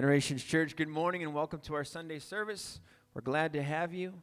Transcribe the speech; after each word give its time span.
Generations 0.00 0.42
Church, 0.42 0.76
good 0.76 0.88
morning 0.88 1.24
and 1.24 1.34
welcome 1.34 1.60
to 1.60 1.74
our 1.74 1.84
Sunday 1.84 2.18
service. 2.20 2.80
We're 3.12 3.20
glad 3.20 3.52
to 3.52 3.62
have 3.62 3.92
you. 3.92 4.14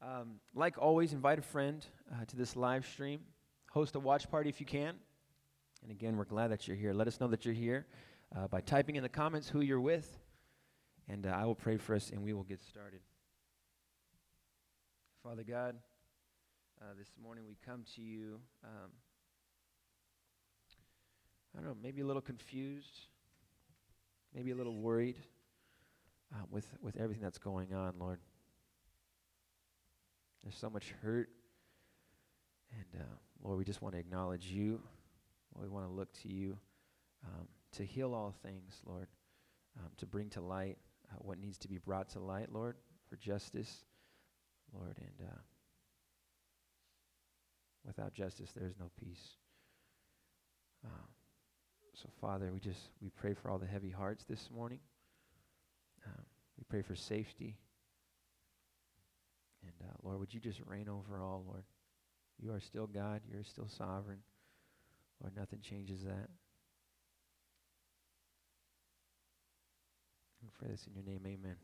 Um, 0.00 0.36
like 0.54 0.78
always, 0.78 1.12
invite 1.12 1.40
a 1.40 1.42
friend 1.42 1.84
uh, 2.12 2.24
to 2.26 2.36
this 2.36 2.54
live 2.54 2.86
stream. 2.86 3.18
Host 3.72 3.96
a 3.96 3.98
watch 3.98 4.30
party 4.30 4.50
if 4.50 4.60
you 4.60 4.66
can. 4.66 4.94
And 5.82 5.90
again, 5.90 6.16
we're 6.16 6.26
glad 6.26 6.52
that 6.52 6.68
you're 6.68 6.76
here. 6.76 6.92
Let 6.92 7.08
us 7.08 7.18
know 7.18 7.26
that 7.26 7.44
you're 7.44 7.54
here 7.54 7.86
uh, 8.36 8.46
by 8.46 8.60
typing 8.60 8.94
in 8.94 9.02
the 9.02 9.08
comments 9.08 9.48
who 9.48 9.62
you're 9.62 9.80
with. 9.80 10.16
And 11.08 11.26
uh, 11.26 11.30
I 11.30 11.44
will 11.44 11.56
pray 11.56 11.76
for 11.76 11.96
us 11.96 12.10
and 12.10 12.22
we 12.22 12.32
will 12.32 12.44
get 12.44 12.62
started. 12.62 13.00
Father 15.24 15.42
God, 15.42 15.74
uh, 16.80 16.94
this 16.96 17.10
morning 17.20 17.46
we 17.48 17.56
come 17.66 17.82
to 17.96 18.00
you, 18.00 18.38
um, 18.62 18.92
I 21.52 21.58
don't 21.58 21.66
know, 21.66 21.76
maybe 21.82 22.02
a 22.02 22.06
little 22.06 22.22
confused 22.22 23.08
maybe 24.34 24.50
a 24.50 24.54
little 24.54 24.76
worried 24.76 25.16
uh, 26.34 26.44
with, 26.50 26.66
with 26.82 26.96
everything 26.96 27.22
that's 27.22 27.38
going 27.38 27.74
on, 27.74 27.94
Lord. 27.98 28.18
There's 30.42 30.56
so 30.56 30.70
much 30.70 30.94
hurt. 31.02 31.28
And 32.72 33.02
uh, 33.02 33.14
Lord, 33.42 33.58
we 33.58 33.64
just 33.64 33.82
want 33.82 33.94
to 33.94 33.98
acknowledge 33.98 34.46
you. 34.46 34.80
Lord, 35.54 35.68
we 35.68 35.74
want 35.74 35.86
to 35.86 35.92
look 35.92 36.12
to 36.22 36.28
you 36.28 36.58
um, 37.24 37.46
to 37.72 37.84
heal 37.84 38.14
all 38.14 38.34
things, 38.42 38.80
Lord, 38.84 39.08
um, 39.78 39.90
to 39.98 40.06
bring 40.06 40.30
to 40.30 40.40
light 40.40 40.78
uh, 41.10 41.16
what 41.18 41.38
needs 41.38 41.58
to 41.58 41.68
be 41.68 41.78
brought 41.78 42.08
to 42.10 42.20
light, 42.20 42.52
Lord, 42.52 42.76
for 43.08 43.16
justice, 43.16 43.84
Lord. 44.72 44.96
And 44.98 45.28
uh, 45.28 45.38
without 47.84 48.14
justice, 48.14 48.52
there 48.52 48.66
is 48.66 48.74
no 48.78 48.90
peace. 48.98 49.36
Uh, 50.84 51.06
so, 52.02 52.10
Father, 52.20 52.50
we 52.52 52.60
just 52.60 52.90
we 53.00 53.08
pray 53.08 53.32
for 53.32 53.50
all 53.50 53.58
the 53.58 53.66
heavy 53.66 53.90
hearts 53.90 54.24
this 54.28 54.50
morning. 54.54 54.80
Um, 56.06 56.24
we 56.58 56.64
pray 56.68 56.82
for 56.82 56.94
safety. 56.94 57.56
And 59.62 59.88
uh, 59.88 59.94
Lord, 60.02 60.20
would 60.20 60.34
you 60.34 60.40
just 60.40 60.60
reign 60.66 60.88
over 60.88 61.20
all, 61.20 61.44
Lord? 61.46 61.64
You 62.38 62.52
are 62.52 62.60
still 62.60 62.86
God. 62.86 63.22
You're 63.32 63.44
still 63.44 63.68
sovereign. 63.68 64.18
Lord, 65.22 65.34
nothing 65.36 65.60
changes 65.60 66.02
that. 66.02 66.28
We 70.42 70.50
pray 70.58 70.68
this 70.70 70.86
in 70.86 70.94
your 70.94 71.04
name. 71.04 71.22
Amen. 71.26 71.56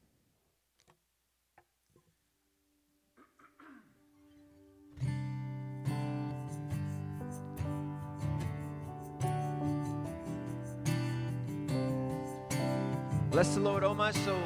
Bless 13.33 13.55
the 13.55 13.61
Lord, 13.61 13.83
oh 13.83 13.94
my 13.94 14.12
soul. 14.12 14.36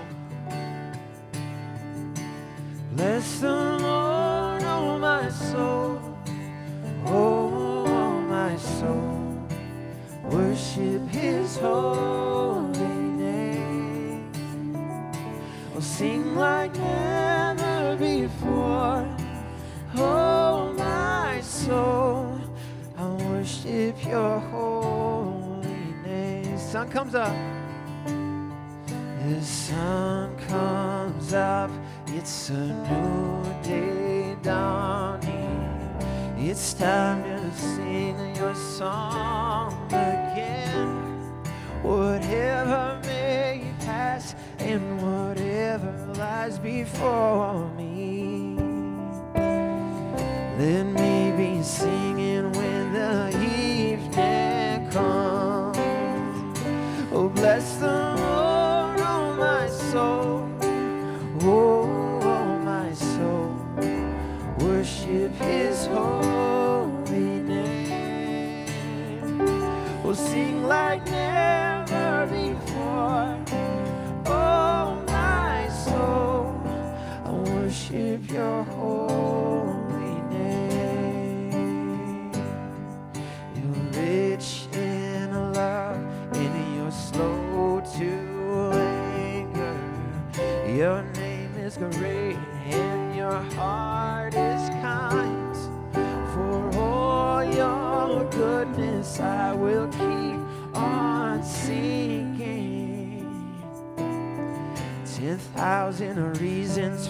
Bless 2.93 3.41
the 3.41 3.51
Lord, 3.51 4.63
oh 4.63 4.97
my 5.01 5.29
soul. 5.29 6.01
Oh, 7.07 8.21
my 8.29 8.57
soul. 8.57 9.49
Worship 10.31 11.03
his 11.09 11.57
holy 11.57 12.79
name. 12.79 14.31
We'll 15.73 15.83
sing 15.83 16.37
like 16.37 16.73
never 16.77 17.97
before. 17.97 19.05
Oh, 19.97 20.73
my 20.79 21.41
soul. 21.41 22.39
I 22.97 23.09
worship 23.31 23.97
your 24.07 24.39
holy 24.39 25.93
name. 26.05 26.57
Sun 26.57 26.89
comes 26.89 27.17
up. 27.17 27.56
The 29.27 29.43
sun 29.43 30.37
comes 30.47 31.33
up, 31.33 31.69
it's 32.07 32.49
a 32.51 32.53
new 32.55 33.43
day 33.61 34.37
dawning. 34.41 35.69
It's 36.39 36.73
time 36.75 37.25
to 37.25 37.53
sing 37.57 38.37
your 38.37 38.55
song 38.55 39.87
again. 39.89 40.87
Whatever 41.83 43.01
may 43.03 43.65
pass 43.81 44.37
and 44.61 45.03
whatever 45.03 45.93
lies 46.17 46.61
before 46.61 47.69
me. 47.71 48.55
Let 50.57 50.87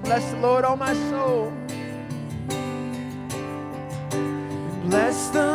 Bless 0.04 0.30
the 0.32 0.38
Lord, 0.38 0.64
oh 0.64 0.76
my 0.76 0.94
soul. 1.10 1.52
Bless 4.84 5.28
the 5.28 5.51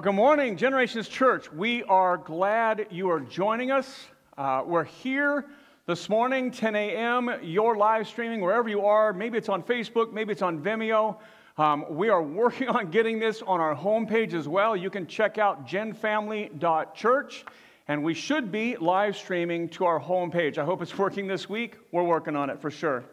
Well, 0.00 0.14
good 0.14 0.16
morning, 0.16 0.56
Generations 0.56 1.08
Church. 1.08 1.52
We 1.52 1.82
are 1.82 2.16
glad 2.16 2.86
you 2.90 3.10
are 3.10 3.20
joining 3.20 3.70
us. 3.70 4.06
Uh, 4.38 4.62
we're 4.64 4.84
here 4.84 5.44
this 5.84 6.08
morning, 6.08 6.50
10 6.50 6.74
a.m. 6.74 7.30
You're 7.42 7.76
live 7.76 8.08
streaming 8.08 8.40
wherever 8.40 8.66
you 8.66 8.86
are. 8.86 9.12
Maybe 9.12 9.36
it's 9.36 9.50
on 9.50 9.62
Facebook, 9.62 10.10
maybe 10.10 10.32
it's 10.32 10.40
on 10.40 10.62
Vimeo. 10.62 11.18
Um, 11.58 11.84
we 11.90 12.08
are 12.08 12.22
working 12.22 12.68
on 12.70 12.90
getting 12.90 13.18
this 13.18 13.42
on 13.42 13.60
our 13.60 13.76
homepage 13.76 14.32
as 14.32 14.48
well. 14.48 14.74
You 14.74 14.88
can 14.88 15.06
check 15.06 15.36
out 15.36 15.68
genfamily.church, 15.68 17.44
and 17.86 18.02
we 18.02 18.14
should 18.14 18.50
be 18.50 18.78
live 18.78 19.18
streaming 19.18 19.68
to 19.68 19.84
our 19.84 20.00
homepage. 20.00 20.56
I 20.56 20.64
hope 20.64 20.80
it's 20.80 20.96
working 20.96 21.26
this 21.26 21.46
week. 21.46 21.76
We're 21.92 22.04
working 22.04 22.36
on 22.36 22.48
it 22.48 22.58
for 22.62 22.70
sure. 22.70 23.04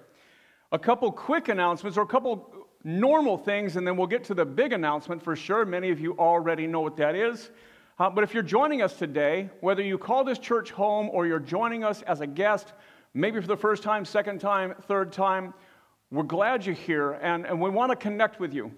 A 0.72 0.80
couple 0.80 1.12
quick 1.12 1.50
announcements, 1.50 1.98
or 1.98 2.04
a 2.04 2.07
couple 2.07 2.56
normal 2.88 3.38
things, 3.38 3.75
and 3.75 3.86
then 3.86 3.98
we'll 3.98 4.07
get 4.07 4.24
to 4.24 4.34
the 4.34 4.45
big 4.45 4.72
announcement 4.72 5.22
for 5.22 5.36
sure. 5.36 5.66
Many 5.66 5.92
of 5.92 6.00
you 6.00 6.13
already 6.18 6.66
know 6.68 6.80
what 6.80 6.95
that 6.98 7.16
is. 7.16 7.51
Uh, 8.00 8.10
but 8.10 8.24
if 8.24 8.34
you're 8.34 8.44
joining 8.44 8.81
us 8.81 8.95
today, 8.95 9.50
whether 9.60 9.84
you 9.84 9.98
call 9.98 10.24
this 10.24 10.39
church 10.39 10.72
home 10.72 11.10
or 11.12 11.28
you're 11.28 11.38
joining 11.39 11.84
us 11.84 12.01
as 12.04 12.22
a 12.22 12.28
guest, 12.28 12.72
maybe 13.13 13.42
for 13.42 13.48
the 13.48 13.57
first 13.57 13.84
time, 13.84 14.06
second 14.06 14.39
time, 14.39 14.74
third 14.84 15.12
time, 15.12 15.54
we're 16.12 16.24
glad 16.24 16.66
you're 16.66 16.75
here 16.75 17.13
and, 17.13 17.45
and 17.45 17.60
we 17.60 17.69
want 17.69 17.92
to 17.92 17.95
connect 17.98 18.39
with 18.39 18.54
you. 18.54 18.72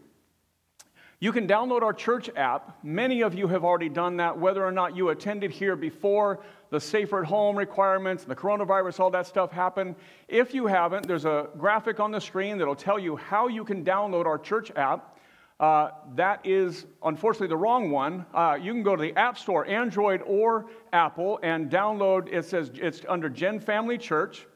You 1.19 1.31
can 1.31 1.47
download 1.47 1.83
our 1.83 1.93
church 1.93 2.31
app. 2.35 2.83
Many 2.83 3.21
of 3.21 3.35
you 3.35 3.47
have 3.47 3.63
already 3.63 3.89
done 3.89 4.17
that, 4.17 4.39
whether 4.39 4.65
or 4.65 4.71
not 4.71 4.95
you 4.95 5.09
attended 5.09 5.51
here 5.51 5.75
before 5.75 6.39
the 6.69 6.79
safer 6.79 7.21
at 7.21 7.27
home 7.27 7.57
requirements, 7.57 8.23
the 8.23 8.35
coronavirus, 8.35 8.99
all 8.99 9.11
that 9.11 9.27
stuff 9.27 9.51
happened. 9.51 9.95
If 10.27 10.53
you 10.53 10.67
haven't, 10.67 11.07
there's 11.07 11.25
a 11.25 11.49
graphic 11.57 11.99
on 11.99 12.11
the 12.11 12.21
screen 12.21 12.57
that'll 12.57 12.75
tell 12.75 12.99
you 12.99 13.15
how 13.15 13.47
you 13.47 13.63
can 13.63 13.83
download 13.83 14.25
our 14.25 14.37
church 14.37 14.71
app. 14.75 15.17
Uh, 15.59 15.91
that 16.15 16.39
is 16.45 16.85
unfortunately 17.03 17.47
the 17.47 17.57
wrong 17.57 17.91
one. 17.91 18.25
Uh, 18.33 18.57
you 18.59 18.71
can 18.71 18.81
go 18.81 18.95
to 18.95 19.01
the 19.01 19.13
App 19.17 19.37
Store, 19.37 19.65
Android 19.65 20.21
or 20.25 20.67
Apple, 20.93 21.39
and 21.43 21.69
download. 21.69 22.31
It 22.31 22.45
says 22.45 22.71
it's 22.75 23.01
under 23.09 23.27
Gen 23.27 23.59
Family 23.59 23.97
Church, 23.97 24.47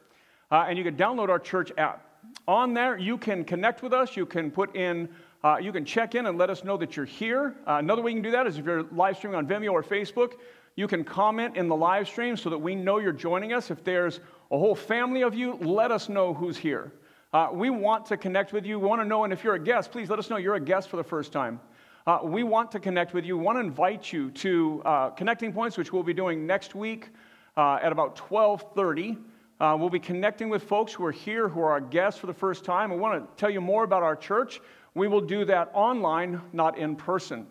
uh, 0.50 0.64
and 0.66 0.78
you 0.78 0.84
can 0.84 0.96
download 0.96 1.28
our 1.28 1.38
church 1.38 1.72
app. 1.76 2.08
On 2.48 2.72
there, 2.72 2.96
you 2.96 3.18
can 3.18 3.44
connect 3.44 3.82
with 3.82 3.92
us. 3.92 4.16
You 4.16 4.24
can 4.24 4.50
put 4.50 4.74
in. 4.74 5.08
Uh, 5.42 5.58
you 5.58 5.72
can 5.72 5.84
check 5.84 6.14
in 6.14 6.24
and 6.24 6.38
let 6.38 6.48
us 6.48 6.64
know 6.64 6.78
that 6.78 6.96
you're 6.96 7.04
here. 7.04 7.54
Uh, 7.66 7.74
another 7.74 8.00
way 8.00 8.10
you 8.12 8.16
can 8.16 8.22
do 8.22 8.30
that 8.30 8.46
is 8.46 8.56
if 8.56 8.64
you're 8.64 8.84
live 8.84 9.18
streaming 9.18 9.36
on 9.36 9.46
Vimeo 9.46 9.72
or 9.72 9.82
Facebook, 9.82 10.32
you 10.76 10.88
can 10.88 11.04
comment 11.04 11.56
in 11.56 11.68
the 11.68 11.76
live 11.76 12.08
stream 12.08 12.36
so 12.36 12.50
that 12.50 12.58
we 12.58 12.74
know 12.74 12.98
you're 12.98 13.12
joining 13.12 13.52
us. 13.52 13.70
If 13.70 13.84
there's 13.84 14.20
a 14.50 14.58
whole 14.58 14.74
family 14.74 15.22
of 15.22 15.34
you, 15.34 15.54
let 15.54 15.92
us 15.92 16.08
know 16.08 16.34
who's 16.34 16.56
here. 16.56 16.92
Uh, 17.32 17.48
we 17.52 17.70
want 17.70 18.06
to 18.06 18.16
connect 18.16 18.52
with 18.52 18.64
you. 18.64 18.78
We 18.78 18.86
want 18.86 19.00
to 19.00 19.04
know, 19.04 19.24
and 19.24 19.32
if 19.32 19.44
you're 19.44 19.54
a 19.54 19.62
guest, 19.62 19.90
please 19.92 20.10
let 20.10 20.18
us 20.18 20.30
know 20.30 20.36
you're 20.36 20.54
a 20.54 20.60
guest 20.60 20.88
for 20.88 20.96
the 20.96 21.04
first 21.04 21.32
time. 21.32 21.60
Uh, 22.06 22.18
we 22.22 22.42
want 22.42 22.70
to 22.70 22.78
connect 22.78 23.14
with 23.14 23.24
you. 23.24 23.36
We 23.38 23.44
want 23.44 23.56
to 23.56 23.60
invite 23.60 24.12
you 24.12 24.30
to 24.32 24.82
uh, 24.84 25.10
connecting 25.10 25.52
points, 25.52 25.78
which 25.78 25.92
we'll 25.92 26.02
be 26.02 26.12
doing 26.12 26.46
next 26.46 26.74
week 26.74 27.10
uh, 27.56 27.78
at 27.82 27.92
about 27.92 28.16
12:30. 28.16 29.16
Uh, 29.60 29.76
we'll 29.78 29.88
be 29.88 30.00
connecting 30.00 30.48
with 30.48 30.64
folks 30.64 30.92
who 30.92 31.04
are 31.04 31.12
here, 31.12 31.48
who 31.48 31.60
are 31.60 31.70
our 31.70 31.80
guests 31.80 32.20
for 32.20 32.26
the 32.26 32.34
first 32.34 32.64
time. 32.64 32.90
We 32.90 32.98
want 32.98 33.24
to 33.24 33.40
tell 33.40 33.50
you 33.50 33.60
more 33.60 33.84
about 33.84 34.02
our 34.02 34.16
church. 34.16 34.60
We 34.94 35.08
will 35.08 35.20
do 35.20 35.44
that 35.46 35.70
online, 35.72 36.40
not 36.52 36.76
in 36.76 36.96
person. 36.96 37.46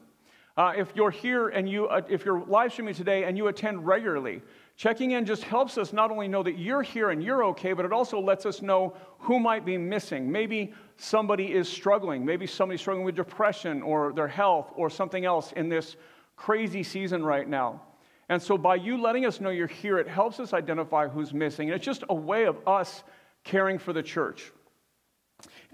Uh, 0.56 0.74
if 0.78 0.92
you're 0.96 1.12
here 1.12 1.50
and 1.50 1.68
you, 1.68 1.90
if 2.10 2.26
you're 2.26 2.44
live 2.46 2.72
streaming 2.72 2.94
today 2.94 3.24
and 3.24 3.38
you 3.38 3.48
attend 3.48 3.86
regularly, 3.86 4.42
Checking 4.76 5.12
in 5.12 5.26
just 5.26 5.44
helps 5.44 5.78
us 5.78 5.94
not 5.94 6.10
only 6.10 6.28
know 6.28 6.42
that 6.42 6.58
you're 6.58 6.82
here 6.82 7.12
and 7.12 7.24
you're 7.24 7.44
okay, 7.46 7.74
but 7.74 7.86
it 7.86 7.94
also 7.94 8.20
lets 8.20 8.46
us 8.46 8.62
know 8.62 8.96
who 9.20 9.40
might 9.40 9.66
be 9.66 9.78
missing. 9.78 10.32
Maybe 10.32 10.74
somebody 10.98 11.54
is 11.54 11.70
struggling. 11.70 12.26
Maybe 12.26 12.48
somebody's 12.48 12.82
struggling 12.82 13.06
with 13.06 13.16
depression 13.16 13.84
or 13.84 14.14
their 14.14 14.28
health 14.28 14.72
or 14.76 14.90
something 14.90 15.26
else 15.26 15.52
in 15.52 15.70
this 15.70 15.96
crazy 16.36 16.82
season 16.82 17.24
right 17.24 17.48
now. 17.48 17.82
And 18.30 18.42
so, 18.42 18.58
by 18.58 18.76
you 18.76 19.00
letting 19.00 19.26
us 19.26 19.40
know 19.40 19.52
you're 19.52 19.68
here, 19.68 20.00
it 20.00 20.08
helps 20.08 20.40
us 20.40 20.54
identify 20.54 21.08
who's 21.08 21.34
missing. 21.34 21.70
And 21.70 21.76
it's 21.76 21.86
just 21.86 22.04
a 22.10 22.16
way 22.16 22.46
of 22.46 22.58
us 22.68 23.04
caring 23.44 23.78
for 23.78 23.94
the 23.94 24.02
church. 24.02 24.52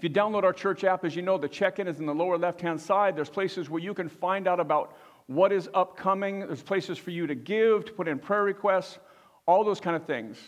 If 0.00 0.04
you 0.04 0.08
download 0.08 0.44
our 0.44 0.54
church 0.54 0.82
app, 0.84 1.04
as 1.04 1.14
you 1.14 1.20
know, 1.20 1.36
the 1.36 1.46
check 1.46 1.78
in 1.78 1.86
is 1.86 2.00
in 2.00 2.06
the 2.06 2.14
lower 2.14 2.38
left 2.38 2.62
hand 2.62 2.80
side. 2.80 3.14
There's 3.14 3.28
places 3.28 3.68
where 3.68 3.82
you 3.82 3.92
can 3.92 4.08
find 4.08 4.48
out 4.48 4.58
about 4.58 4.96
what 5.26 5.52
is 5.52 5.68
upcoming. 5.74 6.40
There's 6.40 6.62
places 6.62 6.96
for 6.96 7.10
you 7.10 7.26
to 7.26 7.34
give, 7.34 7.84
to 7.84 7.92
put 7.92 8.08
in 8.08 8.18
prayer 8.18 8.42
requests, 8.42 8.98
all 9.44 9.62
those 9.62 9.78
kind 9.78 9.94
of 9.94 10.06
things. 10.06 10.38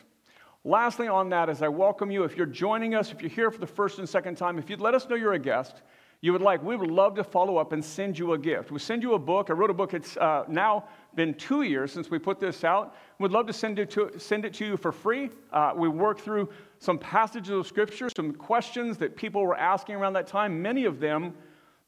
Lastly, 0.64 1.06
on 1.06 1.28
that, 1.28 1.50
as 1.50 1.60
I 1.60 1.68
welcome 1.68 2.10
you, 2.10 2.24
if 2.24 2.34
you're 2.34 2.46
joining 2.46 2.94
us, 2.94 3.12
if 3.12 3.20
you're 3.20 3.28
here 3.28 3.50
for 3.50 3.58
the 3.58 3.66
first 3.66 3.98
and 3.98 4.08
second 4.08 4.36
time, 4.36 4.58
if 4.58 4.70
you'd 4.70 4.80
let 4.80 4.94
us 4.94 5.06
know 5.06 5.16
you're 5.16 5.34
a 5.34 5.38
guest, 5.38 5.82
you 6.22 6.32
would 6.32 6.40
like, 6.40 6.62
we 6.62 6.76
would 6.76 6.90
love 6.90 7.16
to 7.16 7.24
follow 7.24 7.56
up 7.56 7.72
and 7.72 7.84
send 7.84 8.16
you 8.16 8.32
a 8.32 8.38
gift. 8.38 8.70
We 8.70 8.78
send 8.78 9.02
you 9.02 9.14
a 9.14 9.18
book. 9.18 9.50
I 9.50 9.54
wrote 9.54 9.70
a 9.70 9.74
book. 9.74 9.92
It's 9.92 10.16
uh, 10.16 10.44
now 10.48 10.84
been 11.16 11.34
two 11.34 11.62
years 11.62 11.92
since 11.92 12.12
we 12.12 12.18
put 12.20 12.38
this 12.38 12.62
out. 12.62 12.94
We'd 13.18 13.32
love 13.32 13.48
to 13.48 13.52
send 13.52 13.80
it 13.80 13.90
to, 13.90 14.12
send 14.18 14.44
it 14.44 14.54
to 14.54 14.64
you 14.64 14.76
for 14.76 14.92
free. 14.92 15.30
Uh, 15.52 15.72
we 15.74 15.88
work 15.88 16.20
through 16.20 16.48
some 16.78 16.96
passages 16.96 17.50
of 17.50 17.66
Scripture, 17.66 18.08
some 18.16 18.32
questions 18.32 18.98
that 18.98 19.16
people 19.16 19.42
were 19.42 19.56
asking 19.56 19.96
around 19.96 20.12
that 20.12 20.28
time, 20.28 20.62
many 20.62 20.84
of 20.84 21.00
them 21.00 21.34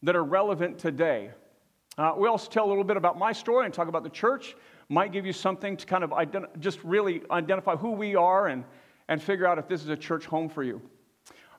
that 0.03 0.17
are 0.17 0.25
relevant 0.25 0.79
today. 0.79 1.31
Uh, 1.97 2.15
we 2.17 2.27
also 2.27 2.51
tell 2.51 2.67
a 2.67 2.69
little 2.69 2.83
bit 2.83 2.97
about 2.97 3.17
my 3.17 3.31
story 3.31 3.67
and 3.67 3.73
talk 3.73 3.87
about 3.87 4.03
the 4.03 4.11
church. 4.11 4.57
Might 4.89 5.13
give 5.13 5.25
you 5.25 5.33
something 5.33 5.77
to 5.77 5.87
kind 5.87 6.03
of 6.03 6.11
ident- 6.11 6.59
just 6.59 6.83
really 6.83 7.23
identify 7.31 7.77
who 7.77 7.93
we 7.93 8.17
are 8.17 8.49
and, 8.49 8.65
and 9.09 9.23
figure 9.23 9.47
out 9.47 9.59
if 9.61 9.69
this 9.69 9.83
is 9.83 9.91
a 9.91 9.97
church 9.97 10.27
home 10.27 10.49
for 10.49 10.65
you. 10.65 10.83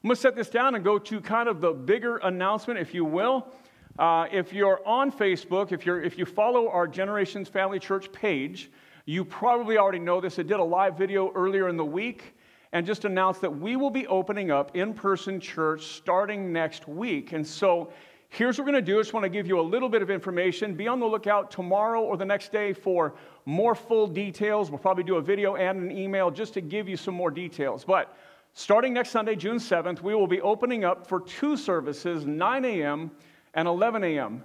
I'm 0.05 0.09
going 0.09 0.17
to 0.17 0.21
set 0.21 0.35
this 0.35 0.51
down 0.51 0.75
and 0.75 0.83
go 0.83 0.99
to 0.99 1.19
kind 1.19 1.49
of 1.49 1.61
the 1.61 1.71
bigger 1.71 2.17
announcement, 2.17 2.79
if 2.79 2.93
you 2.93 3.03
will. 3.03 3.51
Uh, 3.97 4.27
if 4.31 4.53
you're 4.53 4.87
on 4.87 5.11
Facebook, 5.11 5.71
if, 5.71 5.83
you're, 5.83 5.99
if 5.99 6.15
you 6.15 6.25
follow 6.25 6.69
our 6.69 6.87
Generations 6.87 7.49
Family 7.49 7.79
Church 7.79 8.11
page, 8.11 8.69
you 9.07 9.25
probably 9.25 9.79
already 9.79 9.97
know 9.97 10.21
this. 10.21 10.37
I 10.37 10.43
did 10.43 10.59
a 10.59 10.63
live 10.63 10.95
video 10.95 11.31
earlier 11.33 11.69
in 11.69 11.75
the 11.75 11.83
week 11.83 12.35
and 12.71 12.85
just 12.85 13.05
announced 13.05 13.41
that 13.41 13.49
we 13.49 13.77
will 13.77 13.89
be 13.89 14.05
opening 14.05 14.51
up 14.51 14.77
in 14.77 14.93
person 14.93 15.39
church 15.39 15.87
starting 15.87 16.53
next 16.53 16.87
week. 16.87 17.31
And 17.31 17.45
so 17.45 17.91
Here's 18.29 18.57
what 18.57 18.65
we're 18.65 18.73
going 18.73 18.83
to 18.83 18.91
do. 18.91 18.97
I 18.97 19.01
just 19.01 19.13
want 19.13 19.23
to 19.23 19.29
give 19.29 19.47
you 19.47 19.59
a 19.59 19.61
little 19.61 19.87
bit 19.87 20.01
of 20.01 20.09
information. 20.09 20.73
Be 20.75 20.89
on 20.89 20.99
the 20.99 21.05
lookout 21.05 21.51
tomorrow 21.51 22.01
or 22.01 22.17
the 22.17 22.25
next 22.25 22.51
day 22.51 22.73
for 22.73 23.13
more 23.45 23.75
full 23.75 24.07
details. 24.07 24.69
We'll 24.69 24.79
probably 24.79 25.05
do 25.05 25.15
a 25.15 25.21
video 25.21 25.55
and 25.55 25.89
an 25.89 25.97
email 25.97 26.29
just 26.29 26.53
to 26.55 26.61
give 26.61 26.89
you 26.89 26.97
some 26.97 27.13
more 27.13 27.31
details. 27.31 27.85
But 27.85 28.17
starting 28.55 28.93
next 28.93 29.11
Sunday, 29.11 29.35
June 29.35 29.57
7th, 29.57 30.01
we 30.01 30.15
will 30.15 30.27
be 30.27 30.41
opening 30.41 30.83
up 30.83 31.05
for 31.05 31.19
two 31.19 31.55
services, 31.55 32.25
9 32.25 32.65
a.m. 32.65 33.11
and 33.53 33.67
11 33.67 34.03
a.m. 34.03 34.43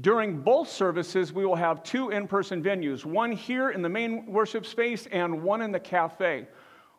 During 0.00 0.40
both 0.40 0.68
services, 0.68 1.32
we 1.32 1.46
will 1.46 1.54
have 1.54 1.84
two 1.84 2.10
in 2.10 2.26
person 2.26 2.62
venues 2.62 3.04
one 3.04 3.30
here 3.30 3.70
in 3.70 3.80
the 3.80 3.88
main 3.88 4.26
worship 4.26 4.66
space 4.66 5.06
and 5.12 5.42
one 5.42 5.62
in 5.62 5.70
the 5.70 5.78
cafe. 5.78 6.48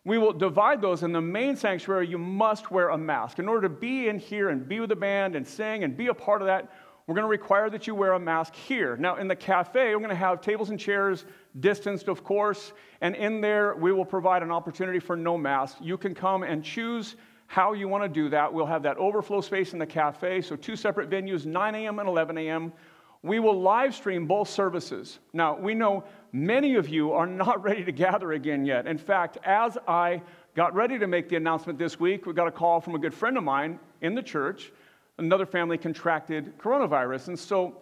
We 0.05 0.17
will 0.17 0.31
divide 0.31 0.81
those. 0.81 1.03
In 1.03 1.11
the 1.11 1.19
main 1.19 1.57
sanctuary, 1.57 2.07
you 2.07 2.17
must 2.17 2.71
wear 2.71 2.89
a 2.89 2.97
mask. 2.97 3.39
In 3.39 3.49
order 3.49 3.67
to 3.67 3.73
be 3.75 4.07
in 4.07 4.17
here 4.17 4.49
and 4.49 4.67
be 4.67 4.79
with 4.79 4.89
the 4.89 4.95
band 4.95 5.35
and 5.35 5.45
sing 5.45 5.83
and 5.83 5.97
be 5.97 6.07
a 6.07 6.13
part 6.13 6.41
of 6.41 6.47
that, 6.47 6.71
we're 7.07 7.13
going 7.13 7.23
to 7.25 7.29
require 7.29 7.69
that 7.69 7.85
you 7.85 7.93
wear 7.93 8.13
a 8.13 8.19
mask 8.19 8.55
here. 8.55 8.97
Now, 8.97 9.17
in 9.17 9.27
the 9.27 9.35
cafe, 9.35 9.93
we're 9.93 9.99
going 9.99 10.09
to 10.09 10.15
have 10.15 10.41
tables 10.41 10.71
and 10.71 10.79
chairs 10.79 11.25
distanced, 11.59 12.07
of 12.07 12.23
course, 12.23 12.73
and 13.01 13.15
in 13.15 13.41
there, 13.41 13.75
we 13.75 13.91
will 13.91 14.05
provide 14.05 14.41
an 14.41 14.51
opportunity 14.51 14.99
for 14.99 15.15
no 15.15 15.37
mask. 15.37 15.77
You 15.79 15.97
can 15.97 16.15
come 16.15 16.41
and 16.41 16.63
choose 16.63 17.15
how 17.45 17.73
you 17.73 17.87
want 17.87 18.03
to 18.03 18.09
do 18.09 18.27
that. 18.29 18.51
We'll 18.51 18.65
have 18.65 18.81
that 18.83 18.97
overflow 18.97 19.41
space 19.41 19.73
in 19.73 19.79
the 19.79 19.85
cafe, 19.85 20.41
so 20.41 20.55
two 20.55 20.75
separate 20.75 21.09
venues, 21.09 21.45
9 21.45 21.75
a.m. 21.75 21.99
and 21.99 22.09
11 22.09 22.39
a.m. 22.39 22.73
We 23.21 23.39
will 23.39 23.59
live 23.61 23.93
stream 23.93 24.25
both 24.25 24.49
services. 24.49 25.19
Now, 25.31 25.55
we 25.55 25.75
know 25.75 26.03
many 26.31 26.75
of 26.75 26.89
you 26.89 27.11
are 27.11 27.27
not 27.27 27.61
ready 27.63 27.83
to 27.83 27.91
gather 27.91 28.31
again 28.31 28.65
yet. 28.65 28.87
In 28.87 28.97
fact, 28.97 29.37
as 29.43 29.77
I 29.87 30.23
got 30.55 30.73
ready 30.73 30.97
to 30.97 31.05
make 31.05 31.29
the 31.29 31.35
announcement 31.35 31.77
this 31.77 31.99
week, 31.99 32.25
we 32.25 32.33
got 32.33 32.47
a 32.47 32.51
call 32.51 32.81
from 32.81 32.95
a 32.95 32.99
good 32.99 33.13
friend 33.13 33.37
of 33.37 33.43
mine 33.43 33.79
in 34.01 34.15
the 34.15 34.23
church. 34.23 34.71
Another 35.17 35.45
family 35.45 35.77
contracted 35.77 36.57
coronavirus. 36.57 37.29
And 37.29 37.39
so 37.39 37.81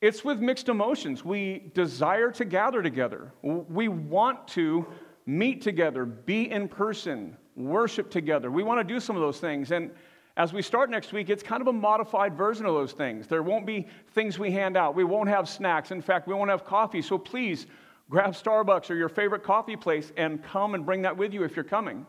it's 0.00 0.24
with 0.24 0.40
mixed 0.40 0.68
emotions. 0.68 1.24
We 1.24 1.70
desire 1.74 2.30
to 2.32 2.44
gather 2.44 2.82
together, 2.82 3.32
we 3.42 3.88
want 3.88 4.48
to 4.48 4.86
meet 5.26 5.60
together, 5.60 6.06
be 6.06 6.50
in 6.50 6.68
person, 6.68 7.36
worship 7.54 8.10
together. 8.10 8.50
We 8.50 8.62
want 8.62 8.86
to 8.86 8.94
do 8.94 8.98
some 8.98 9.14
of 9.14 9.22
those 9.22 9.38
things. 9.38 9.70
And 9.70 9.90
As 10.36 10.52
we 10.52 10.62
start 10.62 10.90
next 10.90 11.12
week, 11.12 11.28
it's 11.28 11.42
kind 11.42 11.60
of 11.60 11.66
a 11.68 11.72
modified 11.72 12.34
version 12.34 12.64
of 12.64 12.74
those 12.74 12.92
things. 12.92 13.26
There 13.26 13.42
won't 13.42 13.66
be 13.66 13.86
things 14.14 14.38
we 14.38 14.50
hand 14.50 14.76
out. 14.76 14.94
We 14.94 15.04
won't 15.04 15.28
have 15.28 15.48
snacks. 15.48 15.90
In 15.90 16.00
fact, 16.00 16.26
we 16.26 16.34
won't 16.34 16.50
have 16.50 16.64
coffee. 16.64 17.02
So 17.02 17.18
please 17.18 17.66
grab 18.08 18.32
Starbucks 18.32 18.90
or 18.90 18.94
your 18.94 19.08
favorite 19.08 19.42
coffee 19.42 19.76
place 19.76 20.12
and 20.16 20.42
come 20.42 20.74
and 20.74 20.86
bring 20.86 21.02
that 21.02 21.16
with 21.16 21.34
you 21.34 21.42
if 21.44 21.56
you're 21.56 21.64
coming. 21.64 22.06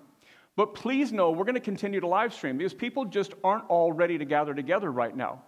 But 0.55 0.73
please 0.73 1.11
know 1.11 1.31
we're 1.31 1.45
going 1.45 1.55
to 1.55 1.61
continue 1.61 1.99
to 1.99 2.07
live 2.07 2.33
stream 2.33 2.57
because 2.57 2.73
people 2.73 3.05
just 3.05 3.33
aren't 3.43 3.65
all 3.69 3.91
ready 3.91 4.17
to 4.17 4.25
gather 4.25 4.53
together 4.53 4.91
right 4.91 5.15
now. 5.15 5.43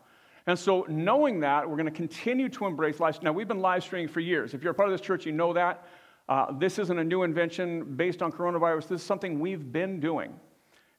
And 0.46 0.60
so, 0.60 0.86
knowing 0.90 1.40
that, 1.42 1.70
we're 1.70 1.78
going 1.78 1.86
to 1.86 1.92
continue 1.92 2.50
to 2.50 2.66
embrace 2.66 3.00
live. 3.00 3.22
Now, 3.24 3.32
we've 3.32 3.48
been 3.48 3.62
live 3.62 3.84
streaming 3.84 4.10
for 4.10 4.20
years. 4.20 4.54
If 4.54 4.62
you're 4.62 4.72
a 4.72 4.76
part 4.76 4.90
of 4.90 4.94
this 4.94 5.06
church, 5.06 5.26
you 5.26 5.32
know 5.32 5.54
that. 5.54 5.88
Uh, 6.28 6.58
this 6.58 6.80
isn't 6.80 7.00
a 7.00 7.04
new 7.04 7.24
invention 7.24 7.96
based 7.96 8.22
on 8.22 8.32
coronavirus. 8.32 8.90
This 8.90 9.02
is 9.02 9.08
something 9.08 9.40
we've 9.40 9.72
been 9.72 10.00
doing. 10.00 10.34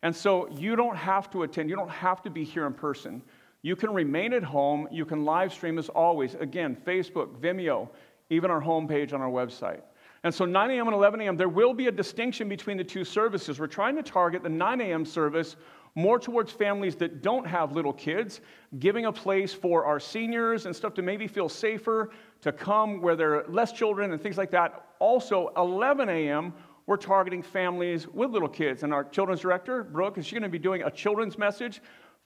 And 0.03 0.17
so, 0.17 0.49
you 0.49 0.77
don't 0.77 0.97
have 0.97 1.31
to 1.33 1.43
attend, 1.43 1.69
you 1.69 1.77
don't 1.77 1.91
have 1.91 2.23
to 2.23 2.31
be 2.31 2.43
here 2.43 2.67
in 2.67 2.73
person. 2.73 3.23
You 3.65 3.77
can 3.77 3.95
remain 3.95 4.35
at 4.35 4.43
home. 4.43 4.89
You 4.91 5.07
can 5.07 5.25
live 5.25 5.51
stream 5.53 5.79
as 5.79 5.89
always. 5.89 6.35
Again, 6.35 6.77
Facebook, 6.87 7.39
Vimeo, 7.41 7.89
even 8.29 8.51
our 8.51 8.61
homepage 8.61 9.15
on 9.15 9.23
our 9.23 9.31
website. 9.31 9.81
And 10.25 10.35
so 10.35 10.47
9 10.47 10.71
a.m. 10.71 10.87
and 10.87 10.95
11 10.95 11.21
a.m., 11.21 11.37
there 11.37 11.51
will 11.51 11.75
be 11.75 11.87
a 11.87 11.93
distinction 11.93 12.49
between 12.49 12.79
the 12.79 12.85
two 12.85 13.05
services. 13.05 13.61
We're 13.61 13.67
trying 13.67 13.95
to 13.97 14.03
target 14.03 14.43
the 14.43 14.49
9 14.49 14.81
a.m. 14.81 15.05
service 15.05 15.57
more 15.95 16.19
towards 16.19 16.51
families 16.51 16.97
that 16.97 17.23
don't 17.23 17.47
have 17.47 17.73
little 17.73 17.93
kids, 17.93 18.41
giving 18.79 19.05
a 19.05 19.13
place 19.13 19.53
for 19.53 19.85
our 19.85 20.01
seniors 20.01 20.67
and 20.67 20.75
stuff 20.75 20.95
to 20.95 21.03
maybe 21.03 21.29
feel 21.29 21.49
safer 21.49 22.11
to 22.41 22.51
come 22.51 23.01
where 23.01 23.15
there 23.15 23.37
are 23.37 23.45
less 23.49 23.71
children 23.71 24.13
and 24.13 24.21
things 24.21 24.37
like 24.37 24.51
that. 24.51 24.87
Also, 24.99 25.53
11 25.57 26.09
a.m., 26.09 26.53
we're 26.87 26.97
targeting 26.97 27.43
families 27.43 28.09
with 28.09 28.31
little 28.31 28.49
kids. 28.49 28.83
And 28.83 28.93
our 28.93 29.05
children's 29.05 29.41
director, 29.41 29.85
Brooke, 29.85 30.19
is 30.19 30.27
she 30.27 30.33
going 30.33 30.43
to 30.43 30.49
be 30.49 30.59
doing 30.59 30.83
a 30.83 30.91
children's 30.91 31.39
message 31.39 31.81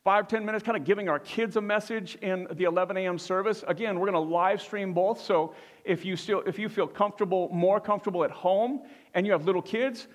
five, 0.09 0.27
10 0.27 0.43
minutes, 0.43 0.65
kind 0.65 0.75
of 0.75 0.85
giving 0.85 1.11
our 1.11 1.19
kids 1.19 1.57
a 1.57 1.61
message 1.61 2.15
in 2.23 2.47
the 2.53 2.65
11 2.65 2.97
a.m. 2.97 3.19
service. 3.19 3.63
Again, 3.69 4.01
we're 4.01 4.11
going 4.11 4.27
to 4.27 4.33
live 4.35 4.63
stream 4.63 4.95
both. 4.95 5.21
So 5.21 5.55
if 5.85 6.03
you, 6.03 6.17
still, 6.17 6.43
if 6.47 6.59
you 6.59 6.71
feel 6.71 6.87
comfortable, 6.87 7.51
more 7.53 7.79
comfortable 7.79 8.25
at 8.25 8.31
home, 8.31 8.85
and 9.13 9.27
you 9.27 9.33
have 9.33 9.45
little 9.45 9.61
kids, 9.61 10.09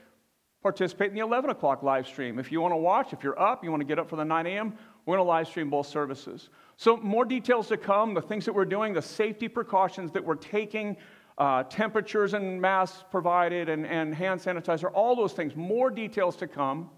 participate 0.64 1.10
in 1.10 1.14
the 1.14 1.20
11 1.22 1.52
o'clock 1.52 1.84
live 1.84 2.08
stream. 2.08 2.40
If 2.40 2.52
you 2.52 2.60
want 2.60 2.72
to 2.72 2.78
watch, 2.78 3.14
if 3.14 3.24
you're 3.24 3.40
up, 3.40 3.64
you 3.64 3.70
want 3.70 3.82
to 3.82 3.86
get 3.86 4.00
up 4.00 4.10
for 4.10 4.16
the 4.16 4.26
9 4.26 4.48
a.m., 4.48 4.74
we're 5.06 5.16
going 5.16 5.28
to 5.28 5.30
live 5.30 5.48
stream 5.48 5.70
both 5.70 5.86
services. 5.86 6.50
So, 6.76 6.98
more 6.98 7.24
details 7.24 7.68
to 7.68 7.78
come, 7.78 8.16
the 8.16 8.22
things 8.24 8.46
that 8.46 8.54
we're 8.54 8.66
doing, 8.66 8.94
the 8.94 9.02
safety 9.04 9.48
precautions 9.48 10.12
that 10.14 10.26
we're 10.26 10.34
taking, 10.34 10.98
uh, 11.38 11.66
temperatures 11.66 12.34
and 12.34 12.60
masks 12.60 13.04
provided, 13.12 13.70
and, 13.70 13.86
and 13.86 14.16
hand 14.16 14.40
sanitizer, 14.42 14.90
all 14.92 15.16
those 15.16 15.34
things, 15.34 15.56
more 15.56 15.92
details 15.92 16.36
to 16.38 16.48
come. 16.48 16.90